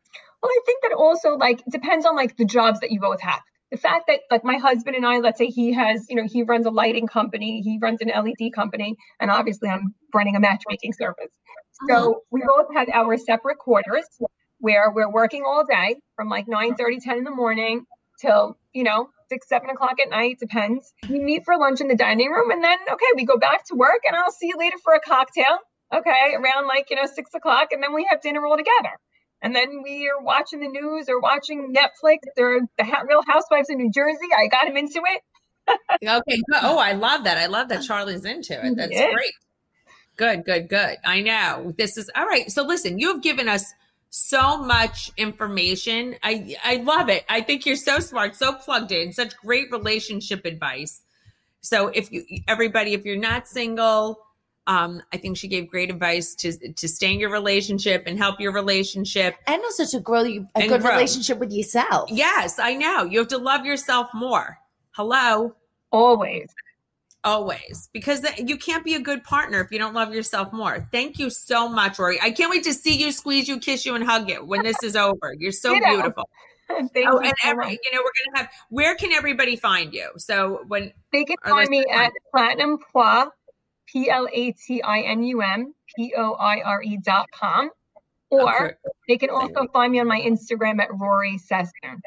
Well, 0.43 0.51
I 0.51 0.61
think 0.66 0.83
that 0.83 0.93
also 0.93 1.37
like 1.37 1.62
depends 1.70 2.05
on 2.05 2.14
like 2.14 2.37
the 2.37 2.45
jobs 2.45 2.81
that 2.81 2.91
you 2.91 3.01
both 3.01 3.20
have. 3.23 3.41
The 3.70 3.79
fact 3.79 4.05
that 4.09 4.20
like 4.31 4.45
my 4.45 4.59
husband 4.59 4.97
and 4.97 5.07
I, 5.07 5.18
let's 5.18 5.39
say 5.39 5.47
he 5.47 5.73
has, 5.73 6.07
you 6.11 6.16
know, 6.16 6.27
he 6.31 6.43
runs 6.43 6.66
a 6.66 6.70
lighting 6.70 7.07
company, 7.07 7.62
he 7.62 7.79
runs 7.81 8.03
an 8.03 8.09
LED 8.09 8.53
company, 8.55 8.97
and 9.18 9.31
obviously 9.31 9.70
I'm 9.70 9.95
running 10.12 10.37
a 10.37 10.41
matchmaking 10.41 10.93
service. 10.93 11.31
So 11.89 11.95
uh-huh. 11.95 12.20
we 12.31 12.43
both 12.47 12.66
had 12.75 12.89
our 12.91 13.16
separate 13.16 13.59
quarters 13.59 14.07
where 14.59 14.91
we're 14.91 15.11
working 15.11 15.43
all 15.47 15.64
day 15.64 15.97
from 16.16 16.29
like 16.29 16.47
9 16.49 16.77
30, 16.77 17.01
10 17.01 17.18
in 17.18 17.25
the 17.25 17.31
morning 17.31 17.85
till, 18.20 18.57
you 18.73 18.85
know, 18.85 19.09
six, 19.29 19.49
seven 19.49 19.70
o'clock 19.70 19.99
at 20.01 20.11
night, 20.11 20.39
depends. 20.39 20.93
We 21.09 21.18
meet 21.18 21.45
for 21.45 21.57
lunch 21.57 21.81
in 21.81 21.89
the 21.89 21.97
dining 21.97 22.31
room 22.31 22.51
and 22.51 22.62
then, 22.62 22.79
okay, 22.93 23.07
we 23.16 23.25
go 23.25 23.39
back 23.39 23.66
to 23.66 23.75
work 23.75 24.01
and 24.07 24.16
I'll 24.16 24.31
see 24.31 24.49
you 24.49 24.57
later 24.59 24.77
for 24.83 24.95
a 24.95 25.01
cocktail. 25.01 25.59
Okay, 25.95 26.35
around 26.35 26.68
like, 26.68 26.89
you 26.89 26.97
know, 26.97 27.05
six 27.05 27.35
o'clock. 27.35 27.68
And 27.73 27.83
then 27.83 27.93
we 27.93 28.07
have 28.11 28.23
dinner 28.23 28.47
all 28.47 28.57
together. 28.57 28.97
And 29.43 29.55
then 29.55 29.83
we 29.83 30.09
are 30.09 30.23
watching 30.23 30.61
the 30.61 30.68
news 30.68 31.09
or 31.09 31.20
watching 31.20 31.75
Netflix 31.75 32.18
or 32.39 32.61
the 32.79 32.85
Real 33.07 33.23
Housewives 33.27 33.68
of 33.68 33.77
New 33.77 33.91
Jersey. 33.93 34.29
I 34.35 34.47
got 34.47 34.68
him 34.68 34.77
into 34.77 35.03
it. 35.05 35.23
Okay. 36.05 36.41
Oh, 36.62 36.79
I 36.79 36.93
love 36.93 37.25
that. 37.25 37.39
I 37.39 37.47
love 37.47 37.68
that 37.68 37.83
Charlie's 37.83 38.25
into 38.25 38.55
it. 38.55 38.77
That's 38.77 38.91
Yeah. 38.91 39.12
great. 39.12 39.33
Good, 40.17 40.45
good, 40.45 40.69
good. 40.69 40.97
I 41.05 41.23
know. 41.23 41.75
This 41.79 41.97
is 41.97 42.11
all 42.15 42.27
right. 42.27 42.51
So 42.51 42.65
listen, 42.65 42.99
you 42.99 43.13
have 43.13 43.23
given 43.23 43.49
us 43.49 43.73
so 44.11 44.59
much 44.59 45.11
information. 45.17 46.17
I 46.23 46.57
I 46.63 46.77
love 46.77 47.09
it. 47.09 47.25
I 47.29 47.41
think 47.41 47.65
you're 47.65 47.77
so 47.77 47.99
smart, 47.99 48.37
so 48.37 48.53
plugged 48.53 48.93
in, 48.93 49.13
such 49.13 49.37
great 49.39 49.71
relationship 49.71 50.45
advice. 50.45 51.01
So 51.63 51.89
if 51.89 52.13
you 52.13 52.25
everybody, 52.47 52.93
if 52.93 53.07
you're 53.07 53.17
not 53.17 53.49
single, 53.49 54.19
um, 54.67 55.03
I 55.13 55.17
think 55.17 55.39
she 55.39 55.49
gave 55.49 55.69
great 55.69 55.91
advice 55.91 56.35
to 56.37 56.53
to 56.53 56.89
stay 56.89 57.13
in 57.13 57.21
your 57.21 57.31
relationship 57.31 58.05
and 58.07 58.19
help 58.19 58.39
your 58.39 58.53
relationship. 58.53 59.35
And 59.47 59.63
also 59.63 59.87
to 59.87 60.01
grow 60.01 60.25
you 60.25 60.47
a 60.55 60.69
good 60.69 60.83
grow. 60.83 60.91
relationship 60.91 61.39
with 61.39 61.51
yourself. 61.51 62.11
Yes, 62.11 62.59
I 62.59 62.75
know. 62.75 63.05
You 63.05 63.21
have 63.21 63.29
to 63.29 63.39
love 63.39 63.65
yourself 63.65 64.11
more. 64.13 64.59
Hello. 64.91 65.55
Always. 65.91 66.49
Always, 67.25 67.89
because 67.93 68.27
you 68.37 68.57
can't 68.57 68.85
be 68.85 68.95
a 68.95 69.01
good 69.01 69.23
partner 69.23 69.61
if 69.61 69.70
you 69.70 69.79
don't 69.79 69.95
love 69.95 70.12
yourself 70.12 70.53
more. 70.53 70.89
Thank 70.91 71.20
you 71.20 71.31
so 71.31 71.68
much, 71.68 71.99
Rori. 72.01 72.20
I 72.20 72.33
can't 72.33 72.51
wait 72.51 72.64
to 72.64 72.75
see 72.75 72.97
you, 73.01 73.12
squeeze 73.12 73.47
you, 73.47 73.61
kiss 73.61 73.87
you, 73.87 73.95
and 73.95 74.03
hug 74.03 74.29
you 74.29 74.45
when 74.45 74.62
this 74.64 74.83
is 74.83 74.97
over. 74.97 75.33
You're 75.39 75.53
so 75.53 75.73
Ditto. 75.75 75.87
beautiful. 75.89 76.29
Thank 76.68 77.09
Oh, 77.09 77.20
you 77.20 77.27
and 77.29 77.35
so 77.43 77.51
every, 77.51 77.64
much. 77.64 77.79
you 77.85 77.93
know, 77.93 78.01
we're 78.03 78.35
gonna 78.35 78.39
have. 78.39 78.51
Where 78.70 78.97
can 78.97 79.12
everybody 79.12 79.55
find 79.55 79.95
you? 79.95 80.11
So 80.16 80.64
when 80.66 80.93
They 81.12 81.25
can 81.25 81.37
find 81.45 81.68
me 81.68 81.85
at 81.93 82.11
Platinum 82.33 82.79
Poire, 82.93 83.29
P 83.87 84.11
L 84.11 84.27
A 84.33 84.53
T 84.53 84.83
I 84.83 85.01
N 85.03 85.23
U 85.23 85.43
M 85.43 85.75
P 85.95 86.14
O 86.16 86.33
I 86.33 86.61
R 86.62 86.83
E 86.83 86.99
dot 87.05 87.29
com. 87.33 87.70
Or 88.31 88.64
Okay. 88.64 88.75
they 89.07 89.16
can 89.18 89.31
also 89.31 89.66
find 89.73 89.93
me 89.93 90.01
on 90.01 90.09
my 90.09 90.20
Instagram 90.20 90.81
at 90.81 90.89
Rori 90.99 91.39
Sassoon. 91.39 92.01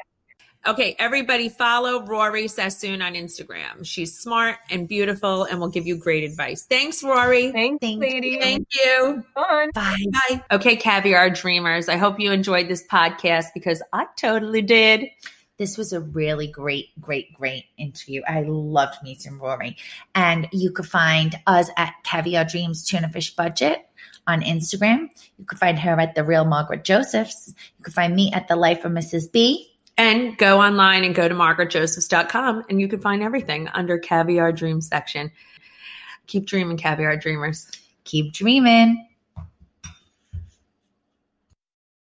Okay, 0.66 0.96
everybody 0.98 1.48
follow 1.48 2.04
Rori 2.04 2.48
Sassoon 2.48 3.00
on 3.00 3.14
Instagram. 3.14 3.84
She's 3.84 4.18
smart 4.18 4.56
and 4.68 4.88
beautiful 4.88 5.44
and 5.44 5.60
will 5.60 5.68
give 5.68 5.86
you 5.86 5.96
great 5.96 6.24
advice. 6.24 6.64
Thanks, 6.64 7.04
Rori. 7.04 7.52
Thanks, 7.52 7.80
Thank 7.80 8.00
ladies. 8.00 8.38
Thank 8.42 8.66
you. 8.74 9.24
Fun. 9.32 9.70
Bye. 9.72 9.96
Bye. 10.10 10.44
Okay, 10.50 10.74
caviar 10.74 11.30
dreamers. 11.30 11.88
I 11.88 11.96
hope 11.96 12.18
you 12.18 12.32
enjoyed 12.32 12.66
this 12.66 12.84
podcast 12.84 13.46
because 13.54 13.80
I 13.92 14.06
totally 14.18 14.60
did. 14.60 15.06
This 15.56 15.78
was 15.78 15.92
a 15.92 16.00
really 16.00 16.48
great, 16.48 16.88
great, 17.00 17.32
great 17.34 17.66
interview. 17.78 18.22
I 18.26 18.42
loved 18.42 18.96
meeting 19.04 19.38
Rori. 19.38 19.76
And 20.16 20.48
you 20.52 20.72
could 20.72 20.86
find 20.86 21.38
us 21.46 21.70
at 21.76 21.94
Caviar 22.02 22.44
Dreams 22.44 22.84
Tuna 22.84 23.08
Fish 23.08 23.36
Budget 23.36 23.86
on 24.26 24.42
Instagram. 24.42 25.10
You 25.38 25.44
could 25.44 25.60
find 25.60 25.78
her 25.78 25.98
at 26.00 26.16
The 26.16 26.24
Real 26.24 26.44
Margaret 26.44 26.82
Josephs. 26.82 27.54
You 27.78 27.84
could 27.84 27.94
find 27.94 28.16
me 28.16 28.32
at 28.32 28.48
The 28.48 28.56
Life 28.56 28.84
of 28.84 28.90
Mrs. 28.90 29.30
B. 29.30 29.72
And 29.98 30.36
go 30.36 30.60
online 30.60 31.04
and 31.04 31.14
go 31.14 31.26
to 31.26 31.34
margaretjosephs.com 31.34 32.64
and 32.68 32.80
you 32.80 32.88
can 32.88 33.00
find 33.00 33.22
everything 33.22 33.68
under 33.68 33.98
Caviar 33.98 34.52
Dream 34.52 34.82
section. 34.82 35.32
Keep 36.26 36.46
dreaming, 36.46 36.76
Caviar 36.76 37.16
Dreamers. 37.16 37.70
Keep 38.04 38.34
dreaming. 38.34 39.08